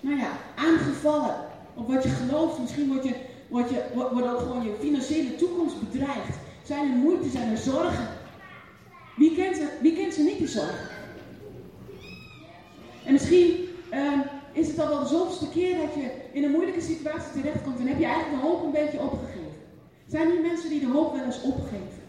nou 0.00 0.18
ja, 0.18 0.30
aangevallen 0.54 1.36
op 1.74 1.88
wat 1.88 2.02
je 2.02 2.08
gelooft. 2.08 2.58
Misschien 2.58 2.88
word 2.88 3.04
je, 3.04 3.14
word 3.48 3.70
je, 3.70 3.82
wordt 3.94 4.12
wordt 4.12 4.28
ook 4.28 4.38
gewoon 4.38 4.64
je 4.64 4.74
financiële 4.80 5.36
toekomst 5.36 5.90
bedreigd. 5.90 6.36
Zijn 6.64 6.90
er 6.90 6.96
moeite, 6.96 7.28
zijn 7.28 7.50
er 7.50 7.58
zorgen? 7.58 8.08
Wie 9.16 9.34
kent, 9.34 9.58
er, 9.58 9.68
wie 9.80 9.96
kent 9.96 10.14
ze 10.14 10.22
niet, 10.22 10.38
die 10.38 10.48
zorgen? 10.48 10.88
En 13.04 13.12
misschien 13.12 13.68
ehm, 13.90 14.18
is 14.52 14.68
het 14.68 14.78
al 14.78 14.88
wel 14.88 15.00
de 15.00 15.08
zoveelste 15.08 15.48
keer 15.48 15.76
dat 15.76 15.94
je 15.94 16.10
in 16.36 16.44
een 16.44 16.50
moeilijke 16.50 16.80
situatie 16.80 17.32
terechtkomt 17.32 17.78
en 17.78 17.86
heb 17.86 17.98
je 17.98 18.04
eigenlijk 18.04 18.42
de 18.42 18.48
hoop 18.48 18.64
een 18.64 18.80
beetje 18.80 19.00
opgegeven. 19.00 19.54
Zijn 20.06 20.30
er 20.30 20.40
mensen 20.40 20.70
die 20.70 20.80
de 20.80 20.86
hoop 20.86 21.12
wel 21.14 21.24
eens 21.24 21.42
opgeven? 21.42 22.02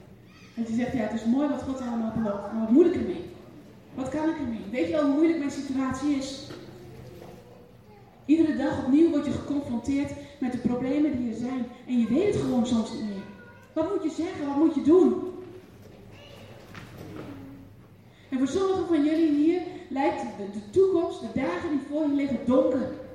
En 0.56 0.64
die 0.64 0.76
zegt, 0.76 0.94
ja, 0.94 1.00
het 1.00 1.14
is 1.14 1.26
mooi 1.26 1.48
wat 1.48 1.62
God 1.62 1.82
allemaal 1.82 2.14
belooft, 2.16 2.52
maar 2.52 2.62
wat 2.62 2.70
moet 2.70 2.86
ik 2.86 2.96
ermee? 2.96 3.26
Wat 3.94 4.10
kan 4.10 4.30
ik 4.30 4.38
ermee? 4.38 4.66
Weet 4.72 4.86
je 4.86 4.92
wel 4.92 5.06
hoe 5.06 5.14
moeilijk 5.14 5.40
mijn 5.40 5.52
situatie 5.52 6.16
is? 6.16 6.50
Iedere 8.26 8.56
dag 8.56 8.86
opnieuw 8.86 9.10
word 9.10 9.26
je 9.26 9.32
geconfronteerd 9.32 10.12
met 10.40 10.52
de 10.52 10.58
problemen 10.58 11.18
die 11.18 11.32
er 11.32 11.38
zijn. 11.38 11.66
En 11.88 12.00
je 12.00 12.08
weet 12.08 12.34
het 12.34 12.44
gewoon 12.44 12.68
soms 12.68 12.92
niet 12.92 13.02
meer. 13.02 13.26
Wat 13.74 13.94
moet 13.94 14.04
je 14.04 14.24
zeggen? 14.24 14.48
Wat 14.48 14.56
moet 14.56 14.76
je 14.76 14.82
doen? 14.82 15.24
En 18.30 18.38
voor 18.38 18.48
sommigen 18.48 18.88
van 18.88 19.04
jullie 19.04 19.32
hier 19.32 19.62
lijkt 19.90 20.22
de 20.38 20.70
toekomst, 20.70 21.20
de 21.20 21.40
dagen 21.40 21.70
die 21.70 21.80
voor 21.90 22.02
je 22.02 22.16
liggen, 22.16 22.40
donker. 22.46 23.06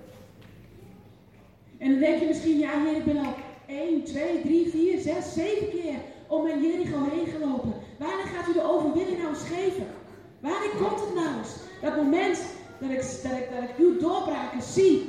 En 1.83 1.91
dan 1.91 1.99
denk 1.99 2.21
je 2.21 2.27
misschien, 2.27 2.59
ja 2.59 2.71
heer, 2.85 2.97
ik 2.97 3.05
ben 3.05 3.17
al 3.17 3.35
1, 3.67 4.05
2, 4.05 4.43
3, 4.43 4.69
4, 4.71 4.99
6, 4.99 5.33
7 5.35 5.71
keer 5.71 5.95
om 6.27 6.43
mijn 6.43 6.63
Jericho 6.63 6.99
heen 7.11 7.27
gelopen. 7.27 7.73
Wanneer 7.99 8.27
gaat 8.35 8.49
u 8.49 8.53
de 8.53 8.71
overwinning 8.73 9.19
nou 9.19 9.29
eens 9.29 9.43
geven? 9.43 9.87
Wanneer 10.41 10.71
komt 10.79 11.01
het 11.01 11.15
nou 11.15 11.39
eens? 11.39 11.55
Dat 11.81 11.97
moment 11.97 12.39
dat 12.81 12.91
ik, 12.91 12.97
dat 13.23 13.33
ik, 13.33 13.49
dat 13.55 13.63
ik 13.63 13.77
uw 13.79 13.99
doorbraken 13.99 14.63
zie. 14.63 15.09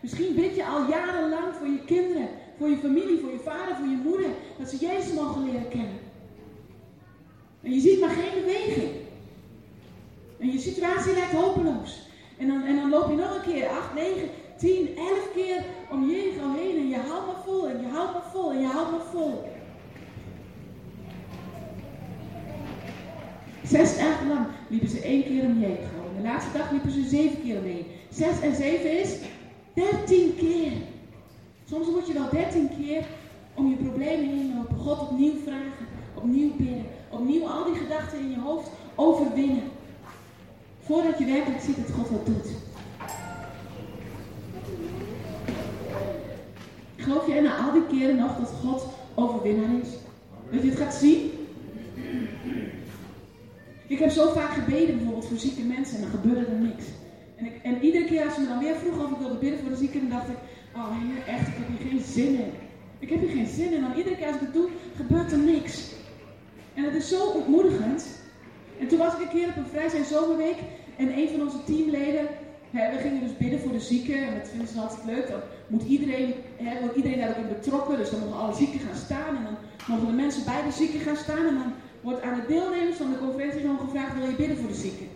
Misschien 0.00 0.34
bid 0.34 0.56
je 0.56 0.66
al 0.66 0.88
jarenlang 0.88 1.54
voor 1.54 1.66
je 1.66 1.84
kinderen, 1.84 2.28
voor 2.58 2.68
je 2.68 2.76
familie, 2.76 3.20
voor 3.20 3.32
je 3.32 3.38
vader, 3.44 3.76
voor 3.76 3.88
je 3.88 4.00
moeder, 4.04 4.30
dat 4.58 4.68
ze 4.68 4.76
Jezus 4.76 5.12
mogen 5.12 5.44
leren 5.44 5.68
kennen. 5.68 5.98
En 7.62 7.72
je 7.72 7.80
ziet 7.80 8.00
maar 8.00 8.10
geen 8.10 8.42
beweging. 8.42 8.90
En 10.38 10.52
je 10.52 10.58
situatie 10.58 11.12
lijkt 11.12 11.32
hopeloos. 11.32 12.06
En 12.38 12.46
dan, 12.46 12.62
en 12.62 12.76
dan 12.76 12.90
loop 12.90 13.10
je 13.10 13.16
nog 13.16 13.34
een 13.34 13.52
keer, 13.52 13.68
8, 13.68 13.94
9, 13.94 14.28
10, 14.58 14.96
11 14.96 15.32
keer 15.34 15.64
om 15.90 16.10
Jericho 16.10 16.54
heen. 16.54 16.76
En 16.76 16.88
je 16.88 16.96
houdt 16.96 17.26
maar 17.26 17.42
vol, 17.44 17.68
en 17.68 17.80
je 17.80 17.86
houdt 17.86 18.12
maar 18.12 18.30
vol, 18.32 18.52
en 18.52 18.60
je 18.60 18.66
houdt 18.66 18.90
maar 18.90 19.06
vol. 19.10 19.42
Zes 23.64 23.96
dagen 23.98 24.28
lang 24.28 24.46
liepen 24.68 24.88
ze 24.88 25.00
één 25.00 25.22
keer 25.22 25.44
om 25.44 25.58
Jericho. 25.60 25.98
En 26.08 26.16
de 26.16 26.28
laatste 26.28 26.58
dag 26.58 26.70
liepen 26.70 26.90
ze 26.90 27.08
zeven 27.08 27.42
keer 27.42 27.58
omheen. 27.58 27.86
Zes 28.10 28.40
en 28.40 28.54
zeven 28.54 29.00
is 29.00 29.16
dertien 29.74 30.36
keer. 30.36 30.72
Soms 31.64 31.86
moet 31.86 32.06
je 32.06 32.12
wel 32.12 32.30
dertien 32.30 32.70
keer 32.76 33.04
om 33.54 33.70
je 33.70 33.76
problemen 33.76 34.28
heen 34.28 34.54
lopen. 34.56 34.76
God 34.76 35.00
opnieuw 35.00 35.34
vragen, 35.44 35.86
opnieuw 36.14 36.50
bidden, 36.56 36.86
opnieuw 37.08 37.46
al 37.46 37.64
die 37.64 37.74
gedachten 37.74 38.18
in 38.18 38.30
je 38.30 38.40
hoofd 38.40 38.70
overwinnen. 38.94 39.62
Voordat 40.80 41.18
je 41.18 41.24
werkelijk 41.24 41.62
ziet 41.62 41.76
dat 41.76 41.96
God 41.96 42.10
wat 42.10 42.26
doet. 42.26 42.67
Geloof 47.08 47.26
jij 47.26 47.40
na 47.40 47.56
al 47.56 47.72
die 47.72 47.98
keren 47.98 48.16
nog 48.16 48.36
dat 48.36 48.48
God 48.48 48.86
overwinnaar 49.14 49.80
is? 49.82 49.88
Dat 50.50 50.62
je 50.62 50.68
het 50.68 50.78
gaat 50.78 50.94
zien? 50.94 51.30
Ik 53.86 53.98
heb 53.98 54.10
zo 54.10 54.32
vaak 54.32 54.52
gebeden 54.52 54.96
bijvoorbeeld 54.96 55.26
voor 55.26 55.36
zieke 55.36 55.62
mensen 55.62 55.96
en 55.96 56.02
dan 56.02 56.10
gebeurde 56.10 56.46
er 56.46 56.58
niks. 56.58 56.84
En, 57.36 57.46
ik, 57.46 57.52
en 57.62 57.82
iedere 57.82 58.04
keer 58.04 58.24
als 58.24 58.34
ze 58.34 58.40
me 58.40 58.48
dan 58.48 58.58
weer 58.58 58.74
vroegen 58.74 59.04
of 59.04 59.10
ik 59.10 59.18
wilde 59.18 59.38
bidden 59.38 59.60
voor 59.60 59.68
de 59.68 59.76
zieken, 59.76 60.00
dan 60.00 60.08
dacht 60.08 60.28
ik, 60.28 60.36
oh 60.74 60.88
heer, 60.90 61.34
echt, 61.34 61.48
ik 61.48 61.54
heb 61.56 61.68
hier 61.68 61.90
geen 61.90 62.12
zin 62.12 62.34
in. 62.34 62.52
Ik 62.98 63.08
heb 63.10 63.20
hier 63.20 63.36
geen 63.36 63.46
zin 63.46 63.72
in. 63.72 63.84
En 63.84 63.96
iedere 63.96 64.16
keer 64.16 64.26
als 64.26 64.36
ik 64.36 64.40
het 64.40 64.52
doe, 64.52 64.68
gebeurt 64.96 65.32
er 65.32 65.38
niks. 65.38 65.90
En 66.74 66.84
het 66.84 66.94
is 66.94 67.08
zo 67.08 67.26
ontmoedigend. 67.28 68.06
En 68.80 68.88
toen 68.88 68.98
was 68.98 69.14
ik 69.14 69.20
een 69.20 69.38
keer 69.38 69.48
op 69.48 69.56
een 69.56 69.72
vrij 69.72 69.88
zijn 69.88 70.04
zomerweek 70.04 70.56
en 70.96 71.18
een 71.18 71.28
van 71.28 71.42
onze 71.42 71.64
teamleden 71.64 72.26
We 72.70 72.98
gingen 73.00 73.20
dus 73.20 73.36
bidden 73.36 73.60
voor 73.60 73.72
de 73.72 73.80
zieken 73.80 74.26
en 74.26 74.34
dat 74.38 74.48
vinden 74.48 74.68
ze 74.68 74.80
altijd 74.80 75.04
leuk. 75.04 75.28
Dan 75.28 75.40
moet 75.66 75.82
iedereen, 75.82 76.34
wordt 76.80 76.96
iedereen 76.96 77.18
daar 77.18 77.28
ook 77.28 77.44
in 77.44 77.48
betrokken. 77.48 77.96
Dus 77.96 78.10
dan 78.10 78.20
mogen 78.20 78.40
alle 78.40 78.54
zieken 78.54 78.80
gaan 78.80 78.96
staan 78.96 79.36
en 79.36 79.44
dan 79.44 79.56
mogen 79.86 80.06
de 80.06 80.22
mensen 80.22 80.44
bij 80.44 80.62
de 80.66 80.72
zieken 80.72 81.00
gaan 81.00 81.16
staan. 81.16 81.46
En 81.46 81.54
dan 81.54 81.72
wordt 82.00 82.22
aan 82.22 82.34
de 82.34 82.46
deelnemers 82.48 82.96
van 82.96 83.10
de 83.10 83.18
conferentie 83.18 83.60
gewoon 83.60 83.78
gevraagd: 83.78 84.14
wil 84.14 84.30
je 84.30 84.36
bidden 84.42 84.56
voor 84.56 84.68
de 84.68 84.82
zieken? 84.86 85.08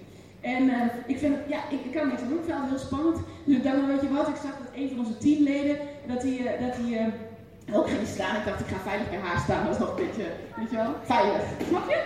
En 0.42 0.68
eh, 0.68 0.86
ik 1.06 1.18
vind 1.18 1.34
het, 1.36 1.44
ja, 1.48 1.60
ik, 1.70 1.80
ik 1.84 1.92
kan 1.92 2.08
niks 2.08 2.22
doen, 2.28 2.38
ik 2.38 2.54
heel 2.68 2.78
spannend. 2.78 3.18
Dus 3.44 3.56
ik 3.56 3.62
dacht, 3.62 3.86
weet 3.86 4.00
je 4.00 4.12
wat, 4.12 4.28
ik 4.28 4.42
zag 4.46 4.54
dat 4.62 4.72
een 4.74 4.88
van 4.88 4.98
onze 4.98 5.18
teamleden, 5.18 5.76
dat 6.06 6.22
hij, 6.22 6.36
eh, 6.46 6.60
dat 6.66 6.74
hij 6.80 6.90
eh, 6.98 7.76
ook 7.76 7.88
ging 7.88 8.06
staan. 8.06 8.36
Ik 8.36 8.44
dacht, 8.44 8.60
ik 8.60 8.66
ga 8.66 8.80
veilig 8.90 9.10
bij 9.10 9.18
haar 9.18 9.40
staan, 9.40 9.64
dat 9.64 9.74
is 9.74 9.80
nog 9.80 9.90
een 9.90 10.04
beetje, 10.06 10.26
weet 10.56 10.70
je 10.70 10.76
wel, 10.76 10.94
veilig. 11.02 11.42
Snap 11.68 11.88
je? 11.88 12.00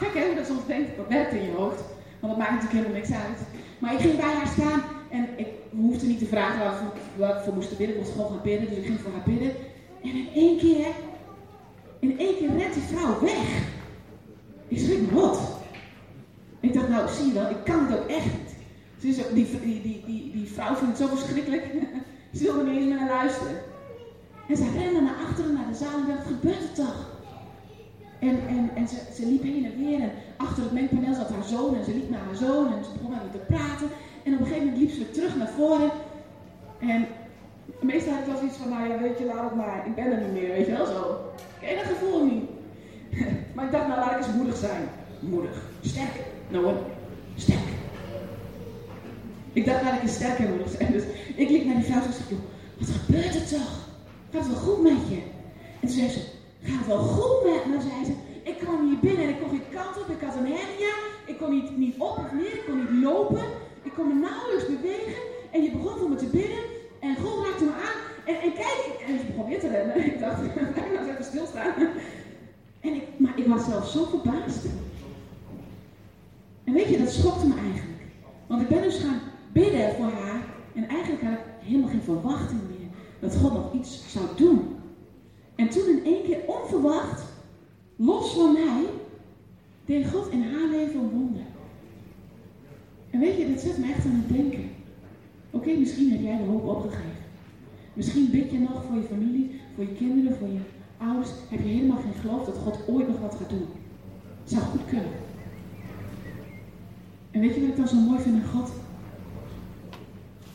Gek 0.00 0.14
hè, 0.14 0.26
hoe 0.26 0.34
dat 0.34 0.46
soms 0.46 0.66
denkt, 0.66 0.96
dat 0.96 1.08
werkt 1.08 1.32
in 1.32 1.42
je 1.42 1.56
hoofd. 1.56 1.82
Want 2.20 2.32
dat 2.32 2.42
maakt 2.42 2.54
natuurlijk 2.56 2.78
helemaal 2.80 3.00
niks 3.00 3.12
uit. 3.26 3.38
Maar 3.84 3.92
ik 3.94 4.00
ging 4.00 4.16
bij 4.16 4.34
haar 4.34 4.46
staan 4.46 4.82
en 5.10 5.28
ik 5.36 5.46
hoefde 5.70 6.06
niet 6.06 6.18
te 6.18 6.26
vragen 6.26 6.58
waar 6.58 6.72
we, 6.72 7.20
waar 7.20 7.42
voor 7.42 7.54
moesten 7.54 7.76
bidden. 7.76 7.96
Ik 7.96 8.02
moest 8.02 8.12
gewoon 8.12 8.30
gaan 8.30 8.42
bidden, 8.42 8.68
dus 8.68 8.78
ik 8.78 8.84
ging 8.84 9.00
voor 9.00 9.12
haar 9.12 9.22
bidden. 9.24 9.50
En 10.02 10.10
in 10.10 10.28
één 10.34 10.58
keer, 10.58 10.86
in 11.98 12.18
één 12.18 12.36
keer 12.36 12.56
rent 12.56 12.74
die 12.74 12.82
vrouw 12.82 13.20
weg. 13.20 13.62
Ik 14.68 14.78
schrik 14.78 15.10
me. 15.10 15.38
Ik 16.60 16.74
dacht, 16.74 16.88
nou 16.88 17.08
zie 17.08 17.26
je 17.26 17.32
wel, 17.32 17.50
ik 17.50 17.64
kan 17.64 17.86
het 17.86 17.98
ook 17.98 18.08
echt. 18.08 18.46
Ze 19.00 19.08
is 19.08 19.16
die, 19.16 19.60
die, 19.62 19.82
die, 19.82 20.30
die, 20.32 20.48
vrouw 20.52 20.74
vindt 20.74 20.98
het 20.98 21.08
zo 21.08 21.16
verschrikkelijk. 21.16 21.66
Ze 22.36 22.42
wilde 22.42 22.70
niet 22.70 22.80
eens 22.80 22.98
naar 22.98 23.08
luisteren. 23.08 23.56
En 24.48 24.56
ze 24.56 24.70
rende 24.76 25.00
naar 25.00 25.16
achteren 25.26 25.54
naar 25.54 25.68
de 25.68 25.74
zaal 25.74 25.98
en 26.00 26.06
dacht, 26.06 26.26
gebeurt 26.26 26.62
er 26.62 26.72
toch? 26.74 27.10
En, 28.20 28.48
en, 28.48 28.70
en 28.74 28.88
ze, 28.88 28.96
ze 29.14 29.26
liep 29.26 29.42
heen 29.42 29.64
en 29.64 29.76
weer 29.76 30.00
en 30.00 30.10
achter 30.46 30.62
het 30.62 30.72
mengpaneel 30.72 31.14
zat 31.14 31.30
haar 31.30 31.48
zoon 31.54 31.76
en 31.76 31.84
ze 31.84 31.94
liep 31.94 32.10
naar 32.10 32.26
haar 32.28 32.40
zoon 32.46 32.66
en 32.72 32.84
ze 32.84 32.90
begon 32.92 33.10
met 33.10 33.32
te 33.32 33.52
praten. 33.54 33.88
En 34.24 34.32
op 34.34 34.40
een 34.40 34.46
gegeven 34.46 34.66
moment 34.66 34.82
liep 34.82 34.90
ze 34.90 35.10
terug 35.10 35.36
naar 35.36 35.52
voren. 35.56 35.90
En 36.78 37.06
meestal 37.80 38.12
had 38.12 38.20
ik 38.20 38.26
wel 38.26 38.36
zoiets 38.36 38.56
van, 38.56 38.68
nou 38.68 38.88
ja, 38.88 38.98
weet 38.98 39.18
je, 39.18 39.24
laat 39.24 39.44
het 39.50 39.54
maar, 39.54 39.86
ik 39.86 39.94
ben 39.94 40.12
er 40.12 40.20
niet 40.20 40.32
meer, 40.32 40.48
weet 40.48 40.66
je 40.66 40.72
wel 40.72 40.86
zo. 40.86 41.32
Ken 41.60 41.68
je 41.68 41.76
dat 41.76 41.92
gevoel 41.92 42.24
niet? 42.24 42.44
maar 43.54 43.64
ik 43.64 43.72
dacht, 43.72 43.86
nou 43.88 44.00
laat 44.00 44.10
ik 44.10 44.16
eens 44.16 44.36
moedig 44.36 44.56
zijn. 44.56 44.82
Moedig. 45.20 45.56
Sterk. 45.80 46.16
Nou 46.48 46.64
hoor, 46.64 46.78
sterk. 47.36 47.68
Ik 49.52 49.64
dacht, 49.64 49.82
laat 49.82 49.94
ik 49.94 50.02
eens 50.02 50.14
sterk 50.14 50.38
en 50.38 50.48
moedig 50.48 50.70
zijn. 50.78 50.92
Dus 50.92 51.02
ik 51.36 51.48
liep 51.50 51.64
naar 51.64 51.74
die 51.74 51.84
vrouw 51.84 52.02
en 52.02 52.12
zei, 52.12 52.40
wat 52.78 52.88
gebeurt 52.88 53.34
er 53.34 53.46
toch? 53.48 53.72
Gaat 54.30 54.42
het 54.46 54.52
wel 54.52 54.62
goed 54.62 54.82
met 54.82 55.08
je? 55.08 55.20
En 55.80 55.88
toen 55.88 55.96
zei 55.98 56.08
ze, 56.08 56.20
gaat 56.62 56.78
het 56.78 56.86
wel 56.86 56.98
goed 56.98 57.52
met 57.52 57.64
me? 57.66 57.80
zei 57.80 58.04
ze, 58.04 58.12
ik 58.44 58.56
kwam 58.58 58.88
hier 58.88 58.98
binnen 58.98 59.24
en 59.24 59.28
ik 59.28 59.40
kon 59.40 59.48
geen 59.48 59.68
kant 59.72 60.00
op, 60.00 60.08
ik 60.16 60.26
had 60.26 60.36
een 60.36 60.52
hernia, 60.56 60.94
ik 61.26 61.38
kon 61.38 61.50
niet, 61.50 61.76
niet 61.76 61.94
op 61.98 62.18
of 62.18 62.32
neer, 62.32 62.54
ik 62.60 62.64
kon 62.66 62.78
niet 62.78 63.02
lopen, 63.02 63.44
ik 63.82 63.92
kon 63.96 64.08
me 64.08 64.14
nauwelijks 64.14 64.66
bewegen. 64.66 65.14
En 65.52 65.62
je 65.62 65.70
begon 65.70 65.98
voor 65.98 66.08
me 66.08 66.16
te 66.16 66.26
bidden 66.26 66.64
en 67.00 67.16
God 67.16 67.44
raakte 67.44 67.64
me 67.64 67.70
aan. 67.70 68.00
En, 68.24 68.40
en 68.40 68.52
kijk, 68.52 69.04
en 69.06 69.18
ze 69.18 69.24
begon 69.24 69.48
weer 69.48 69.60
te 69.60 69.68
rennen. 69.68 69.96
Ik 70.12 70.20
dacht, 70.20 70.42
ik 70.44 70.92
nou 70.94 71.10
even 71.10 71.24
stilstaan. 71.24 71.74
En 72.80 72.94
ik, 72.94 73.02
maar 73.16 73.38
ik 73.38 73.46
was 73.46 73.64
zelf 73.64 73.88
zo 73.88 74.04
verbaasd. 74.04 74.64
En 76.64 76.72
weet 76.72 76.88
je, 76.88 76.98
dat 76.98 77.10
schokte 77.10 77.46
me 77.46 77.54
eigenlijk. 77.54 78.00
Want 78.46 78.62
ik 78.62 78.68
ben 78.68 78.82
dus 78.82 78.98
gaan 78.98 79.20
bidden 79.52 79.94
voor 79.94 80.10
haar. 80.10 80.42
En 80.74 80.88
eigenlijk 80.88 81.22
had 81.22 81.32
ik 81.32 81.38
helemaal 81.58 81.88
geen 81.88 82.02
verwachting 82.02 82.60
meer 82.68 82.88
dat 83.20 83.36
God 83.36 83.52
nog 83.52 83.72
iets 83.72 84.02
zou 84.12 84.24
doen. 84.36 84.76
En 85.54 85.68
toen 85.68 85.88
in 85.88 86.04
één 86.04 86.24
keer 86.24 86.38
onverwacht, 86.46 87.22
los 87.96 88.32
van 88.32 88.52
mij, 88.52 88.84
deed 89.84 90.10
God 90.10 90.30
in 90.30 90.42
haar 90.42 90.68
leven 90.70 91.00
een. 91.00 91.36
En 93.10 93.20
weet 93.20 93.36
je, 93.36 93.52
dat 93.52 93.60
zet 93.60 93.78
me 93.78 93.92
echt 93.92 94.04
aan 94.04 94.24
het 94.26 94.36
denken. 94.36 94.70
Oké, 95.50 95.70
misschien 95.70 96.10
heb 96.10 96.20
jij 96.20 96.36
de 96.36 96.44
hoop 96.44 96.64
opgegeven. 96.64 97.24
Misschien 97.92 98.30
bid 98.30 98.50
je 98.50 98.58
nog 98.58 98.84
voor 98.84 98.96
je 98.96 99.02
familie, 99.02 99.60
voor 99.74 99.84
je 99.84 99.92
kinderen, 99.92 100.38
voor 100.38 100.48
je 100.48 100.60
ouders. 100.96 101.30
Heb 101.48 101.60
je 101.60 101.68
helemaal 101.68 101.96
geen 101.96 102.20
geloof 102.20 102.44
dat 102.44 102.56
God 102.56 102.78
ooit 102.88 103.08
nog 103.08 103.20
wat 103.20 103.34
gaat 103.34 103.48
doen. 103.48 103.66
Zou 104.44 104.62
goed 104.62 104.86
kunnen. 104.88 105.12
En 107.30 107.40
weet 107.40 107.54
je 107.54 107.60
wat 107.60 107.68
ik 107.70 107.76
dan 107.76 107.88
zo 107.88 107.96
mooi 107.96 108.20
vind 108.20 108.42
aan 108.42 108.48
God? 108.48 108.72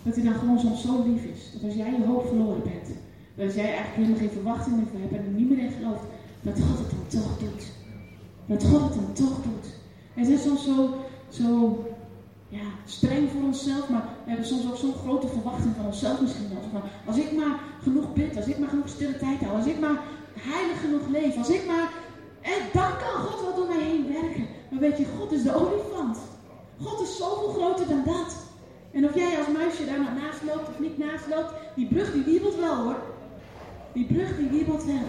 Dat 0.04 0.16
hij 0.16 0.24
dan 0.24 0.34
gewoon 0.34 0.60
soms 0.60 0.82
zo 0.82 1.04
lief 1.08 1.24
is. 1.24 1.52
Dat 1.54 1.64
als 1.64 1.74
jij 1.74 1.92
je 1.92 2.06
hoop 2.06 2.28
verloren 2.28 2.64
bent. 2.64 2.88
Dat 3.36 3.46
als 3.46 3.56
jij 3.56 3.66
eigenlijk 3.66 3.96
helemaal 3.96 4.18
geen 4.18 4.30
verwachting 4.30 4.76
meer 4.76 5.02
hebt 5.02 5.14
en 5.14 5.26
er 5.26 5.40
niet 5.40 5.50
meer 5.50 5.60
in 5.60 5.72
gelooft. 5.72 6.04
Dat 6.42 6.60
God 6.60 6.78
het 6.78 6.90
dan 6.90 7.22
toch 7.22 7.38
doet. 7.38 7.64
Dat 8.46 8.64
God 8.64 8.82
het 8.82 8.94
dan 8.94 9.14
toch 9.14 9.36
doet. 9.44 9.68
En 10.16 10.22
het 10.22 10.30
is 10.30 10.42
soms 10.42 10.64
zo, 10.64 10.96
zo 11.30 11.84
ja, 12.50 12.66
streng 12.86 13.30
voor 13.32 13.44
onszelf, 13.44 13.90
maar 13.90 14.04
we 14.24 14.30
hebben 14.30 14.48
soms 14.48 14.66
ook 14.66 14.78
zo'n 14.78 15.02
grote 15.04 15.28
verwachting 15.28 15.76
van 15.76 15.86
onszelf 15.86 16.22
misschien. 16.22 16.48
Van, 16.72 16.82
als 17.06 17.18
ik 17.18 17.32
maar 17.32 17.60
genoeg 17.82 18.14
bid, 18.14 18.36
als 18.36 18.46
ik 18.46 18.58
maar 18.58 18.70
genoeg 18.70 18.90
stille 18.90 19.18
tijd 19.18 19.40
hou, 19.40 19.58
als 19.58 19.66
ik 19.66 19.80
maar 19.80 20.04
heilig 20.34 20.80
genoeg 20.80 21.08
leef, 21.08 21.38
als 21.38 21.50
ik 21.50 21.66
maar... 21.66 21.92
En 22.42 22.62
dan 22.74 22.92
kan 22.98 23.24
God 23.24 23.42
wel 23.42 23.56
door 23.56 23.68
mij 23.68 23.84
heen 23.84 24.08
werken. 24.14 24.48
Maar 24.70 24.80
weet 24.80 24.98
je, 24.98 25.06
God 25.18 25.32
is 25.32 25.44
de 25.44 25.56
olifant. 25.56 26.18
God 26.82 27.02
is 27.02 27.18
zoveel 27.18 27.50
groter 27.50 27.88
dan 27.88 28.04
dat. 28.06 28.36
En 28.92 29.06
of 29.06 29.16
jij 29.16 29.38
als 29.38 29.48
muisje 29.48 29.86
daar 29.86 30.00
nou 30.00 30.14
naast 30.20 30.42
loopt 30.48 30.70
of 30.70 30.80
niet 30.80 30.98
naast 30.98 31.28
loopt, 31.30 31.54
die 31.76 31.88
brug 31.88 32.14
die 32.14 32.24
wiebelt 32.24 32.56
wel 32.56 32.76
hoor. 32.76 33.02
Die 33.94 34.06
brug 34.06 34.38
die 34.38 34.50
wiebelt 34.50 34.86
wel. 34.86 35.08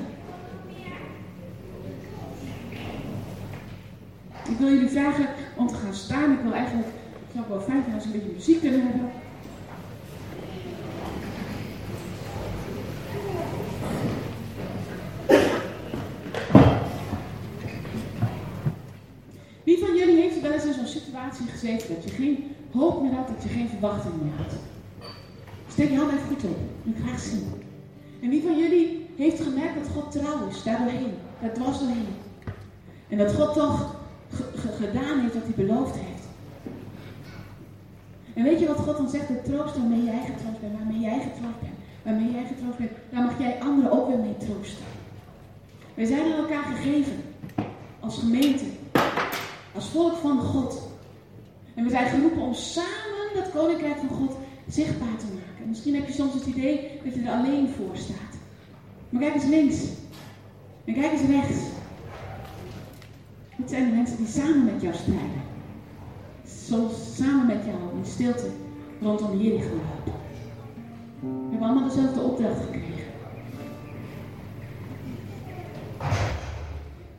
Wil 4.60 4.68
jullie 4.68 4.88
vragen 4.88 5.26
om 5.56 5.66
te 5.66 5.74
gaan 5.74 5.94
staan. 5.94 6.32
Ik 6.32 6.40
wil 6.42 6.52
eigenlijk, 6.52 6.88
ik 6.88 7.34
zou 7.34 7.44
wel 7.48 7.60
fijn 7.60 7.84
als 7.94 8.04
we 8.04 8.12
een 8.12 8.18
beetje 8.18 8.34
muziek 8.34 8.60
kunnen 8.60 8.82
hebben. 8.82 9.10
Wie 19.64 19.78
van 19.78 19.96
jullie 19.96 20.20
heeft 20.20 20.40
wel 20.40 20.52
eens 20.52 20.64
in 20.64 20.72
zo'n 20.74 20.86
situatie 20.86 21.46
gezeten 21.46 21.94
dat 21.94 22.04
je 22.04 22.10
geen 22.10 22.54
hoop 22.72 23.02
meer 23.02 23.12
had, 23.12 23.28
dat 23.28 23.42
je 23.42 23.48
geen 23.48 23.68
verwachting 23.68 24.14
meer 24.22 24.32
had? 24.36 24.52
Steek 25.68 25.90
je 25.90 25.96
hand 25.96 26.12
even 26.12 26.26
goed 26.26 26.44
op. 26.44 26.58
Wil 26.82 26.94
graag 27.04 27.20
zien. 27.20 27.44
En 28.22 28.28
wie 28.28 28.42
van 28.42 28.58
jullie 28.58 29.06
heeft 29.16 29.40
gemerkt 29.40 29.74
dat 29.74 29.92
God 29.94 30.12
trouw 30.12 30.48
is, 30.48 30.62
daar 30.62 30.78
doorheen, 30.78 31.12
daar 31.40 31.52
dwars 31.52 31.78
doorheen? 31.78 32.06
En 33.08 33.18
dat 33.18 33.34
God 33.34 33.54
toch 33.54 33.99
gedaan 34.76 35.18
heeft 35.18 35.34
wat 35.34 35.42
hij 35.42 35.64
beloofd 35.66 35.94
heeft. 35.94 36.24
En 38.34 38.42
weet 38.44 38.60
je 38.60 38.66
wat 38.66 38.76
God 38.76 38.96
dan 38.96 39.08
zegt? 39.08 39.28
De 39.28 39.42
troost 39.42 39.76
waarmee 39.76 40.04
jij 40.04 40.24
getroost 40.24 40.60
bent, 40.60 40.78
waarmee 40.78 41.00
jij 41.00 41.18
getroost 41.18 41.60
bent, 41.60 41.74
waarmee 42.02 42.32
jij 42.32 42.46
getroost 42.46 42.78
bent, 42.78 42.90
daar 43.10 43.22
mag 43.22 43.38
jij 43.38 43.60
anderen 43.60 43.92
ook 43.92 44.08
weer 44.08 44.18
mee 44.18 44.36
troosten. 44.36 44.84
Wij 45.94 46.04
zijn 46.04 46.32
aan 46.32 46.38
elkaar 46.38 46.64
gegeven 46.64 47.22
als 48.00 48.18
gemeente, 48.18 48.64
als 49.74 49.88
volk 49.88 50.16
van 50.16 50.40
God. 50.40 50.88
En 51.74 51.84
we 51.84 51.90
zijn 51.90 52.08
geroepen 52.08 52.42
om 52.42 52.54
samen 52.54 53.34
dat 53.34 53.50
koninkrijk 53.50 53.96
van 53.96 54.08
God 54.08 54.36
zichtbaar 54.68 55.16
te 55.18 55.26
maken. 55.26 55.68
misschien 55.68 55.94
heb 55.94 56.06
je 56.06 56.12
soms 56.12 56.34
het 56.34 56.46
idee 56.46 57.00
dat 57.04 57.14
je 57.14 57.20
er 57.20 57.32
alleen 57.32 57.68
voor 57.68 57.96
staat. 57.96 58.34
Maar 59.08 59.20
kijk 59.20 59.34
eens 59.34 59.44
links. 59.44 59.76
En 60.84 60.94
kijk 60.94 61.12
eens 61.12 61.30
rechts. 61.30 61.58
Dit 63.60 63.70
zijn 63.70 63.90
de 63.90 63.96
mensen 63.96 64.16
die 64.16 64.26
samen 64.26 64.64
met 64.64 64.82
jou 64.82 64.94
strijden. 64.94 65.42
Soms 66.46 67.16
samen 67.16 67.46
met 67.46 67.64
jou 67.64 67.98
in 67.98 68.04
stilte 68.04 68.46
rondom 69.00 69.40
Jericho 69.40 69.74
lopen. 69.74 70.20
We 71.20 71.50
hebben 71.50 71.68
allemaal 71.68 71.88
dezelfde 71.88 72.20
opdracht 72.20 72.60
gekregen. 72.60 73.04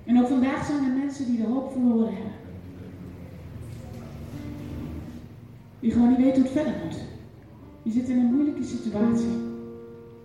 En 0.06 0.20
ook 0.20 0.28
vandaag 0.28 0.66
zijn 0.66 0.84
er 0.84 0.92
mensen 0.92 1.26
die 1.26 1.38
de 1.38 1.48
hoop 1.48 1.72
verloren 1.72 2.14
hebben. 2.14 2.34
Die 5.80 5.92
gewoon 5.92 6.10
niet 6.10 6.18
weten 6.18 6.42
hoe 6.42 6.44
het 6.44 6.52
verder 6.52 6.74
moet. 6.84 6.98
Je 7.84 7.92
zit 7.92 8.10
in 8.10 8.18
een 8.18 8.34
moeilijke 8.34 8.64
situatie. 8.64 9.50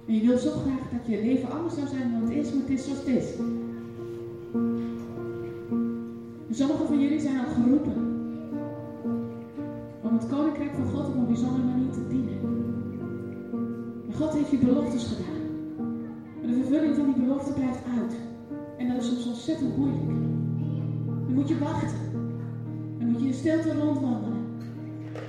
En 0.07 0.14
je 0.14 0.26
wil 0.26 0.38
zo 0.38 0.51
graag 0.51 0.91
dat 0.93 1.07
je 1.07 1.22
leven 1.22 1.51
anders 1.51 1.74
zou 1.74 1.86
zijn 1.88 2.12
dan 2.12 2.22
het 2.22 2.47
is, 2.47 2.53
maar 2.53 2.62
het 2.62 2.78
is 2.78 2.84
zoals 2.84 2.99
het 2.99 3.09
is. 3.09 3.24
En 6.57 6.62
sommigen 6.62 6.86
van 6.86 7.00
jullie 7.00 7.20
zijn 7.20 7.38
al 7.38 7.52
geroepen 7.52 7.96
om 10.02 10.12
het 10.12 10.26
koninkrijk 10.26 10.74
van 10.74 10.86
God 10.86 11.07
op 11.07 11.14
een 11.14 11.26
bijzondere 11.26 11.64
manier 11.64 11.90
te 11.90 12.07
dienen. 12.09 12.38
En 14.09 14.14
God 14.14 14.32
heeft 14.32 14.50
je 14.50 14.59
beloftes 14.59 15.04
gedaan. 15.04 15.42
Maar 16.40 16.50
de 16.50 16.54
vervulling 16.54 16.96
van 16.96 17.04
die 17.04 17.22
belofte 17.22 17.52
blijft 17.52 17.82
uit. 17.98 18.16
En 18.78 18.88
dat 18.88 18.96
is 18.96 19.07
soms 19.07 19.26
ontzettend 19.26 19.76
moeilijk. 19.76 20.07
Dan 21.26 21.34
moet 21.34 21.48
je 21.48 21.59
wachten. 21.59 21.98
Dan 22.98 23.11
moet 23.11 23.20
je 23.20 23.26
in 23.26 23.34
stilte 23.34 23.78
rondwandelen. 23.78 24.44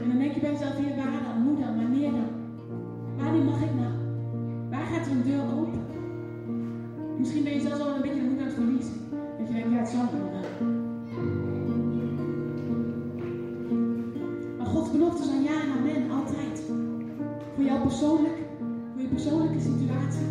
En 0.01 0.07
dan 0.07 0.17
denk 0.17 0.34
je 0.34 0.39
bij 0.39 0.51
jezelf, 0.51 0.78
hier 0.78 0.95
waar 0.95 1.21
dan, 1.23 1.43
hoe 1.43 1.59
dan, 1.59 1.75
wanneer 1.75 2.11
dan? 2.11 2.30
Wanneer 3.17 3.43
mag 3.43 3.61
ik 3.61 3.73
nou? 3.75 3.93
Waar 4.69 4.86
gaat 4.86 5.05
er 5.05 5.11
een 5.11 5.23
deur 5.23 5.43
open? 5.59 5.82
Misschien 7.17 7.43
ben 7.43 7.53
je 7.53 7.61
zelfs 7.61 7.82
al 7.82 7.95
een 7.95 8.01
beetje 8.01 8.21
de 8.21 8.28
moed 8.30 8.39
aan 8.39 8.45
het 8.45 8.53
verliezen. 8.53 8.97
Dat 9.38 9.47
je 9.47 9.53
denkt, 9.53 9.71
ja, 9.71 9.78
het 9.78 9.89
zal 9.89 10.05
wel. 10.11 10.76
persoonlijk, 17.82 18.38
voor 18.91 19.01
je 19.01 19.07
persoonlijke 19.07 19.59
situatie. 19.59 20.25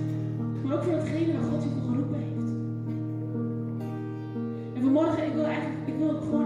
Maar 0.63 0.77
ook 0.77 0.83
voor 0.83 0.93
datgene 0.93 1.33
waar 1.33 1.51
God 1.51 1.63
je 1.63 1.69
voor 1.69 1.89
geroepen 1.91 2.19
heeft. 2.19 2.49
En 4.75 4.83
vanmorgen, 4.83 5.27
ik 5.27 5.35
wil 5.35 5.45
eigenlijk, 5.45 5.89
ik 5.89 5.95
wil 5.99 6.09
gewoon 6.09 6.46